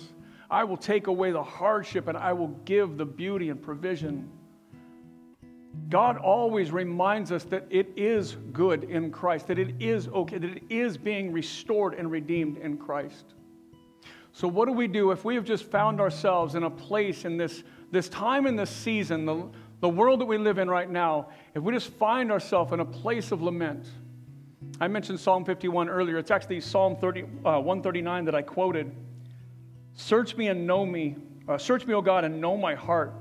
I 0.49 0.63
will 0.63 0.77
take 0.77 1.07
away 1.07 1.31
the 1.31 1.43
hardship 1.43 2.07
and 2.07 2.17
I 2.17 2.33
will 2.33 2.49
give 2.65 2.97
the 2.97 3.05
beauty 3.05 3.49
and 3.49 3.61
provision. 3.61 4.29
God 5.89 6.17
always 6.17 6.71
reminds 6.71 7.31
us 7.31 7.43
that 7.45 7.67
it 7.69 7.91
is 7.95 8.37
good 8.53 8.85
in 8.85 9.11
Christ, 9.11 9.47
that 9.47 9.59
it 9.59 9.75
is 9.79 10.07
okay, 10.07 10.37
that 10.37 10.49
it 10.49 10.63
is 10.69 10.97
being 10.97 11.31
restored 11.31 11.93
and 11.93 12.09
redeemed 12.09 12.57
in 12.57 12.77
Christ. 12.77 13.33
So, 14.31 14.47
what 14.47 14.65
do 14.65 14.73
we 14.73 14.87
do 14.87 15.11
if 15.11 15.23
we 15.23 15.35
have 15.35 15.45
just 15.45 15.65
found 15.65 16.01
ourselves 16.01 16.55
in 16.55 16.63
a 16.63 16.69
place 16.69 17.23
in 17.23 17.37
this, 17.37 17.63
this 17.91 18.09
time 18.09 18.47
in 18.47 18.55
this 18.55 18.69
season, 18.69 19.25
the, 19.25 19.47
the 19.81 19.89
world 19.89 20.19
that 20.21 20.25
we 20.25 20.37
live 20.37 20.57
in 20.57 20.69
right 20.69 20.89
now, 20.89 21.29
if 21.53 21.63
we 21.63 21.71
just 21.71 21.89
find 21.93 22.31
ourselves 22.31 22.73
in 22.73 22.79
a 22.79 22.85
place 22.85 23.31
of 23.31 23.41
lament? 23.41 23.85
I 24.81 24.87
mentioned 24.87 25.19
Psalm 25.19 25.45
51 25.45 25.87
earlier. 25.87 26.17
It's 26.17 26.31
actually 26.31 26.59
Psalm 26.59 26.97
30, 26.97 27.21
uh, 27.21 27.25
139 27.61 28.25
that 28.25 28.35
I 28.35 28.41
quoted. 28.41 28.91
Search 29.95 30.35
me 30.35 30.49
and 30.49 30.67
know 30.67 30.85
me. 30.85 31.15
Uh, 31.47 31.57
search 31.57 31.85
me, 31.85 31.93
O 31.93 32.01
God, 32.01 32.23
and 32.25 32.39
know 32.39 32.57
my 32.57 32.75
heart. 32.75 33.13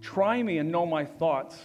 Try 0.00 0.42
me 0.42 0.58
and 0.58 0.72
know 0.72 0.86
my 0.86 1.04
thoughts. 1.04 1.58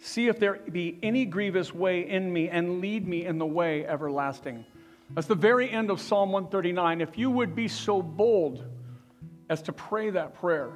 See 0.00 0.28
if 0.28 0.38
there 0.38 0.60
be 0.70 0.98
any 1.02 1.24
grievous 1.24 1.74
way 1.74 2.08
in 2.08 2.32
me, 2.32 2.48
and 2.48 2.80
lead 2.80 3.06
me 3.06 3.26
in 3.26 3.38
the 3.38 3.46
way 3.46 3.86
everlasting. 3.86 4.64
That's 5.10 5.26
the 5.26 5.34
very 5.34 5.70
end 5.70 5.90
of 5.90 6.00
Psalm 6.00 6.32
139. 6.32 7.00
If 7.00 7.18
you 7.18 7.30
would 7.30 7.54
be 7.54 7.68
so 7.68 8.02
bold 8.02 8.64
as 9.48 9.62
to 9.62 9.72
pray 9.72 10.10
that 10.10 10.34
prayer, 10.34 10.70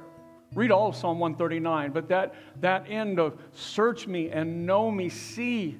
read 0.55 0.71
all 0.71 0.89
of 0.89 0.95
Psalm 0.95 1.19
139, 1.19 1.91
but 1.91 2.09
that, 2.09 2.33
that 2.61 2.89
end 2.89 3.19
of 3.19 3.39
search 3.53 4.07
me 4.07 4.29
and 4.29 4.65
know 4.65 4.91
me, 4.91 5.09
see 5.09 5.77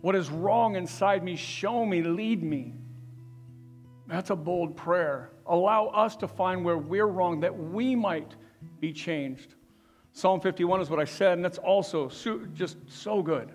what 0.00 0.16
is 0.16 0.30
wrong 0.30 0.76
inside 0.76 1.22
me, 1.22 1.36
show 1.36 1.84
me, 1.84 2.02
lead 2.02 2.42
me. 2.42 2.74
That's 4.10 4.30
a 4.30 4.36
bold 4.36 4.76
prayer. 4.76 5.30
Allow 5.46 5.86
us 5.86 6.16
to 6.16 6.26
find 6.26 6.64
where 6.64 6.76
we're 6.76 7.06
wrong 7.06 7.40
that 7.40 7.56
we 7.56 7.94
might 7.94 8.34
be 8.80 8.92
changed. 8.92 9.54
Psalm 10.12 10.40
51 10.40 10.80
is 10.80 10.90
what 10.90 10.98
I 10.98 11.04
said, 11.04 11.34
and 11.34 11.44
that's 11.44 11.58
also 11.58 12.08
so, 12.08 12.40
just 12.52 12.76
so 12.88 13.22
good. 13.22 13.52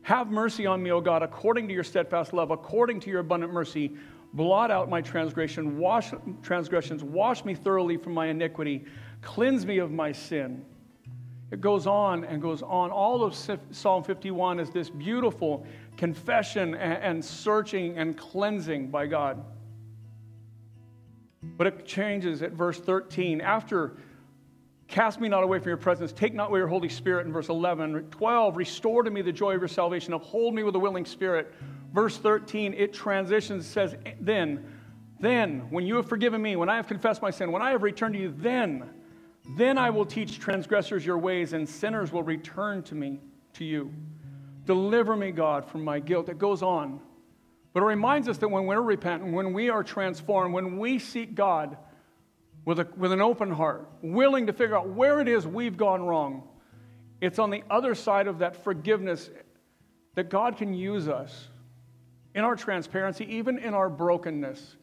Have 0.00 0.30
mercy 0.30 0.64
on 0.64 0.82
me, 0.82 0.92
O 0.92 1.02
God, 1.02 1.22
according 1.22 1.68
to 1.68 1.74
your 1.74 1.84
steadfast 1.84 2.32
love, 2.32 2.50
according 2.50 3.00
to 3.00 3.10
your 3.10 3.20
abundant 3.20 3.52
mercy. 3.52 3.92
Blot 4.32 4.70
out 4.70 4.88
my 4.88 5.02
transgression, 5.02 5.78
wash 5.78 6.10
transgressions, 6.42 7.04
wash 7.04 7.44
me 7.44 7.54
thoroughly 7.54 7.98
from 7.98 8.14
my 8.14 8.28
iniquity, 8.28 8.86
cleanse 9.20 9.66
me 9.66 9.78
of 9.78 9.90
my 9.90 10.10
sin. 10.10 10.64
It 11.50 11.60
goes 11.60 11.86
on 11.86 12.24
and 12.24 12.40
goes 12.40 12.62
on. 12.62 12.90
All 12.90 13.22
of 13.22 13.34
Psalm 13.34 14.02
51 14.02 14.58
is 14.58 14.70
this 14.70 14.88
beautiful 14.88 15.66
confession 15.96 16.74
and 16.74 17.24
searching 17.24 17.98
and 17.98 18.16
cleansing 18.16 18.88
by 18.88 19.06
God. 19.06 19.44
But 21.56 21.66
it 21.66 21.86
changes 21.86 22.42
at 22.42 22.52
verse 22.52 22.78
13. 22.78 23.40
After 23.40 23.96
cast 24.88 25.20
me 25.20 25.28
not 25.28 25.42
away 25.42 25.58
from 25.58 25.68
your 25.68 25.76
presence, 25.76 26.12
take 26.12 26.34
not 26.34 26.50
away 26.50 26.60
your 26.60 26.68
Holy 26.68 26.88
Spirit 26.88 27.26
in 27.26 27.32
verse 27.32 27.48
11. 27.48 28.08
12, 28.10 28.56
restore 28.56 29.02
to 29.02 29.10
me 29.10 29.22
the 29.22 29.32
joy 29.32 29.54
of 29.54 29.60
your 29.60 29.68
salvation, 29.68 30.12
uphold 30.12 30.54
me 30.54 30.62
with 30.62 30.74
a 30.74 30.78
willing 30.78 31.04
spirit. 31.04 31.52
Verse 31.92 32.18
13, 32.18 32.74
it 32.74 32.92
transitions, 32.92 33.66
says, 33.66 33.96
then, 34.20 34.64
then, 35.18 35.60
when 35.70 35.86
you 35.86 35.96
have 35.96 36.08
forgiven 36.08 36.42
me, 36.42 36.56
when 36.56 36.68
I 36.68 36.76
have 36.76 36.86
confessed 36.86 37.22
my 37.22 37.30
sin, 37.30 37.50
when 37.50 37.62
I 37.62 37.70
have 37.70 37.82
returned 37.82 38.14
to 38.14 38.20
you, 38.20 38.34
then, 38.36 38.90
then 39.56 39.78
I 39.78 39.90
will 39.90 40.04
teach 40.04 40.38
transgressors 40.38 41.06
your 41.06 41.18
ways, 41.18 41.52
and 41.52 41.68
sinners 41.68 42.12
will 42.12 42.22
return 42.22 42.82
to 42.84 42.94
me, 42.94 43.20
to 43.54 43.64
you. 43.64 43.92
Deliver 44.66 45.16
me, 45.16 45.30
God, 45.30 45.64
from 45.64 45.84
my 45.84 46.00
guilt. 46.00 46.28
It 46.28 46.38
goes 46.38 46.62
on. 46.62 47.00
But 47.76 47.82
it 47.82 47.88
reminds 47.88 48.26
us 48.26 48.38
that 48.38 48.48
when 48.48 48.64
we're 48.64 48.80
repentant, 48.80 49.34
when 49.34 49.52
we 49.52 49.68
are 49.68 49.84
transformed, 49.84 50.54
when 50.54 50.78
we 50.78 50.98
seek 50.98 51.34
God 51.34 51.76
with, 52.64 52.80
a, 52.80 52.88
with 52.96 53.12
an 53.12 53.20
open 53.20 53.50
heart, 53.50 53.86
willing 54.00 54.46
to 54.46 54.54
figure 54.54 54.74
out 54.74 54.88
where 54.88 55.20
it 55.20 55.28
is 55.28 55.46
we've 55.46 55.76
gone 55.76 56.00
wrong, 56.00 56.48
it's 57.20 57.38
on 57.38 57.50
the 57.50 57.62
other 57.68 57.94
side 57.94 58.28
of 58.28 58.38
that 58.38 58.64
forgiveness 58.64 59.28
that 60.14 60.30
God 60.30 60.56
can 60.56 60.72
use 60.72 61.06
us 61.06 61.48
in 62.34 62.44
our 62.44 62.56
transparency, 62.56 63.26
even 63.34 63.58
in 63.58 63.74
our 63.74 63.90
brokenness. 63.90 64.76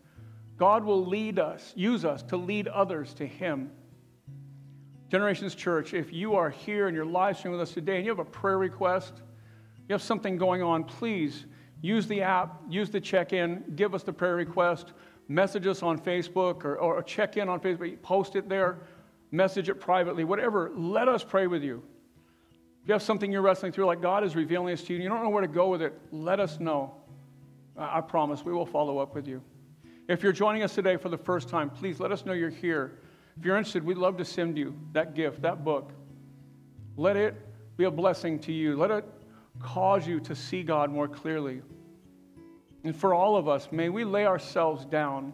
God 0.58 0.84
will 0.84 1.04
lead 1.04 1.40
us, 1.40 1.74
use 1.76 2.06
us 2.06 2.22
to 2.22 2.38
lead 2.38 2.68
others 2.68 3.16
to 3.16 3.26
Him. 3.26 3.72
Generations 5.10 5.56
Church, 5.56 5.96
if 5.96 6.14
you 6.14 6.36
are 6.36 6.52
here 6.52 6.86
and 6.86 6.96
you're 6.96 7.08
live 7.08 7.40
streaming 7.40 7.60
with 7.60 7.68
us 7.68 7.74
today 7.74 7.96
and 7.96 8.06
you 8.06 8.12
have 8.12 8.20
a 8.20 8.24
prayer 8.24 8.60
request, 8.60 9.14
you 9.90 9.94
have 9.94 10.04
something 10.04 10.38
going 10.38 10.62
on, 10.62 10.84
please 10.84 11.48
use 11.84 12.08
the 12.08 12.22
app, 12.22 12.62
use 12.70 12.90
the 12.90 13.00
check 13.00 13.34
in, 13.34 13.62
give 13.76 13.94
us 13.94 14.04
the 14.04 14.14
prayer 14.14 14.36
request, 14.36 14.94
message 15.28 15.68
us 15.68 15.84
on 15.84 16.00
Facebook 16.00 16.64
or, 16.64 16.78
or 16.78 17.04
check 17.04 17.36
in 17.38 17.50
on 17.50 17.60
Facebook, 17.60 18.02
post 18.02 18.38
it 18.38 18.48
there, 18.48 18.80
message 19.32 19.68
it 19.68 19.76
privately, 19.76 20.24
whatever. 20.24 20.72
Let 20.76 21.10
us 21.10 21.24
pray 21.24 21.46
with 21.46 21.62
you. 21.62 21.84
If 22.82 22.88
you 22.88 22.94
have 22.94 23.04
something 23.04 23.32
you're 23.32 23.42
wrestling 23.42 23.74
through, 23.74 23.86
like 23.86 24.02
God 24.02 24.24
is 24.24 24.36
revealing 24.36 24.68
this 24.68 24.84
to 24.86 24.94
you, 24.94 24.96
and 24.96 25.04
you 25.04 25.10
don't 25.10 25.22
know 25.22 25.30
where 25.30 25.42
to 25.42 25.48
go 25.48 25.68
with 25.68 25.82
it, 25.82 25.94
let 26.12 26.40
us 26.40 26.60
know. 26.60 26.96
I 27.78 28.00
promise 28.00 28.46
we 28.46 28.54
will 28.54 28.66
follow 28.66 29.00
up 29.00 29.14
with 29.14 29.28
you. 29.28 29.42
If 30.08 30.24
you're 30.24 30.34
joining 30.34 30.64
us 30.64 30.74
today 30.74 30.96
for 30.96 31.10
the 31.10 31.18
first 31.18 31.50
time, 31.50 31.70
please 31.70 32.00
let 32.00 32.14
us 32.14 32.26
know 32.26 32.32
you're 32.32 32.50
here. 32.50 33.00
If 33.38 33.46
you're 33.46 33.58
interested, 33.58 33.84
we'd 33.84 33.98
love 33.98 34.16
to 34.18 34.26
send 34.26 34.58
you 34.58 34.78
that 34.94 35.16
gift, 35.16 35.42
that 35.42 35.66
book. 35.66 35.92
Let 36.96 37.18
it 37.18 37.36
be 37.76 37.86
a 37.86 37.92
blessing 37.92 38.40
to 38.40 38.54
you. 38.54 38.78
Let 38.78 38.92
it 38.92 39.06
cause 39.60 40.08
you 40.08 40.20
to 40.22 40.36
see 40.36 40.64
God 40.64 40.92
more 40.92 41.08
clearly. 41.08 41.62
And 42.84 42.96
for 42.96 43.14
all 43.14 43.38
of 43.38 43.48
us, 43.48 43.70
may 43.72 43.90
we 43.90 44.04
lay 44.04 44.26
ourselves 44.26 44.86
down. 44.86 45.34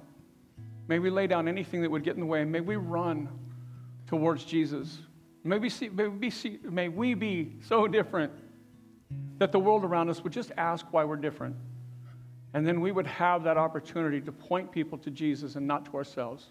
May 0.87 0.99
we 0.99 1.09
lay 1.09 1.27
down 1.27 1.47
anything 1.47 1.81
that 1.81 1.89
would 1.89 2.03
get 2.03 2.15
in 2.15 2.19
the 2.19 2.25
way. 2.25 2.43
May 2.43 2.61
we 2.61 2.75
run 2.75 3.29
towards 4.07 4.43
Jesus. 4.43 4.99
May 5.43 5.57
we, 5.57 5.69
see, 5.69 5.89
may, 5.89 6.07
we 6.07 6.29
see, 6.29 6.59
may 6.63 6.89
we 6.89 7.13
be 7.13 7.53
so 7.61 7.87
different 7.87 8.31
that 9.37 9.51
the 9.51 9.59
world 9.59 9.83
around 9.83 10.09
us 10.09 10.23
would 10.23 10.33
just 10.33 10.51
ask 10.57 10.85
why 10.91 11.03
we're 11.03 11.15
different. 11.15 11.55
And 12.53 12.67
then 12.67 12.81
we 12.81 12.91
would 12.91 13.07
have 13.07 13.43
that 13.43 13.57
opportunity 13.57 14.19
to 14.21 14.31
point 14.31 14.71
people 14.71 14.97
to 14.99 15.11
Jesus 15.11 15.55
and 15.55 15.65
not 15.67 15.85
to 15.85 15.95
ourselves. 15.95 16.47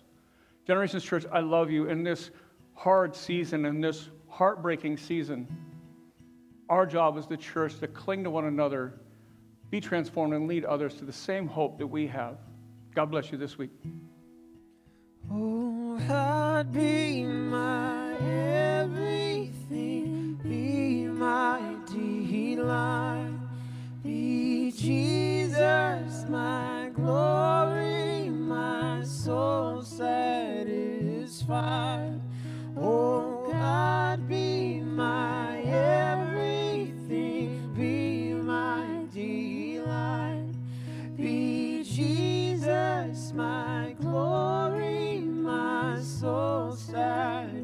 Generations 0.66 1.04
Church, 1.04 1.24
I 1.32 1.40
love 1.40 1.70
you 1.70 1.88
in 1.88 2.02
this 2.02 2.30
hard 2.74 3.14
season, 3.14 3.64
in 3.64 3.80
this 3.80 4.08
heartbreaking 4.28 4.96
season. 4.96 5.48
Our 6.68 6.86
job 6.86 7.16
as 7.16 7.26
the 7.26 7.36
church 7.36 7.78
to 7.80 7.88
cling 7.88 8.24
to 8.24 8.30
one 8.30 8.44
another, 8.44 9.00
be 9.70 9.80
transformed, 9.80 10.34
and 10.34 10.46
lead 10.46 10.64
others 10.64 10.94
to 10.94 11.04
the 11.04 11.12
same 11.12 11.46
hope 11.46 11.78
that 11.78 11.86
we 11.86 12.06
have. 12.08 12.36
God 12.94 13.10
bless 13.10 13.30
you 13.32 13.38
this 13.38 13.56
week. 13.56 13.70
Oh, 15.30 15.98
God, 16.08 16.72
be 16.72 17.22
my 17.22 18.14
everything, 18.80 19.60
be 20.42 21.04
my 21.04 21.76
delight, 21.86 23.38
be 24.02 24.72
Jesus, 24.72 26.24
my 26.28 26.90
glory, 26.94 28.30
my 28.30 29.02
soul 29.04 29.82
satisfied. 29.82 30.18
Oh, 32.74 33.48
God, 33.52 34.07
soul 46.18 46.72
satisfied. 46.72 47.54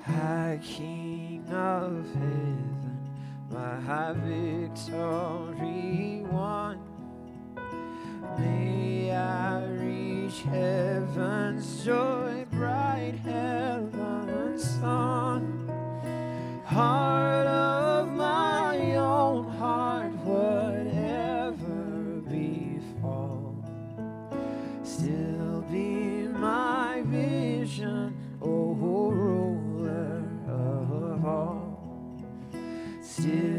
High 0.00 0.60
King 0.62 1.44
of 1.50 2.06
heaven, 2.14 3.10
my 3.50 3.80
high 3.80 4.12
victory 4.12 5.04
won. 6.30 6.78
May 8.38 9.10
I 9.10 9.64
reach 9.64 10.42
heaven's 10.42 11.84
joy, 11.84 12.46
bright 12.52 13.18
heaven's 13.24 14.62
sun. 14.78 15.68
Heart 16.64 17.46
of 17.48 17.73
Still 33.24 33.53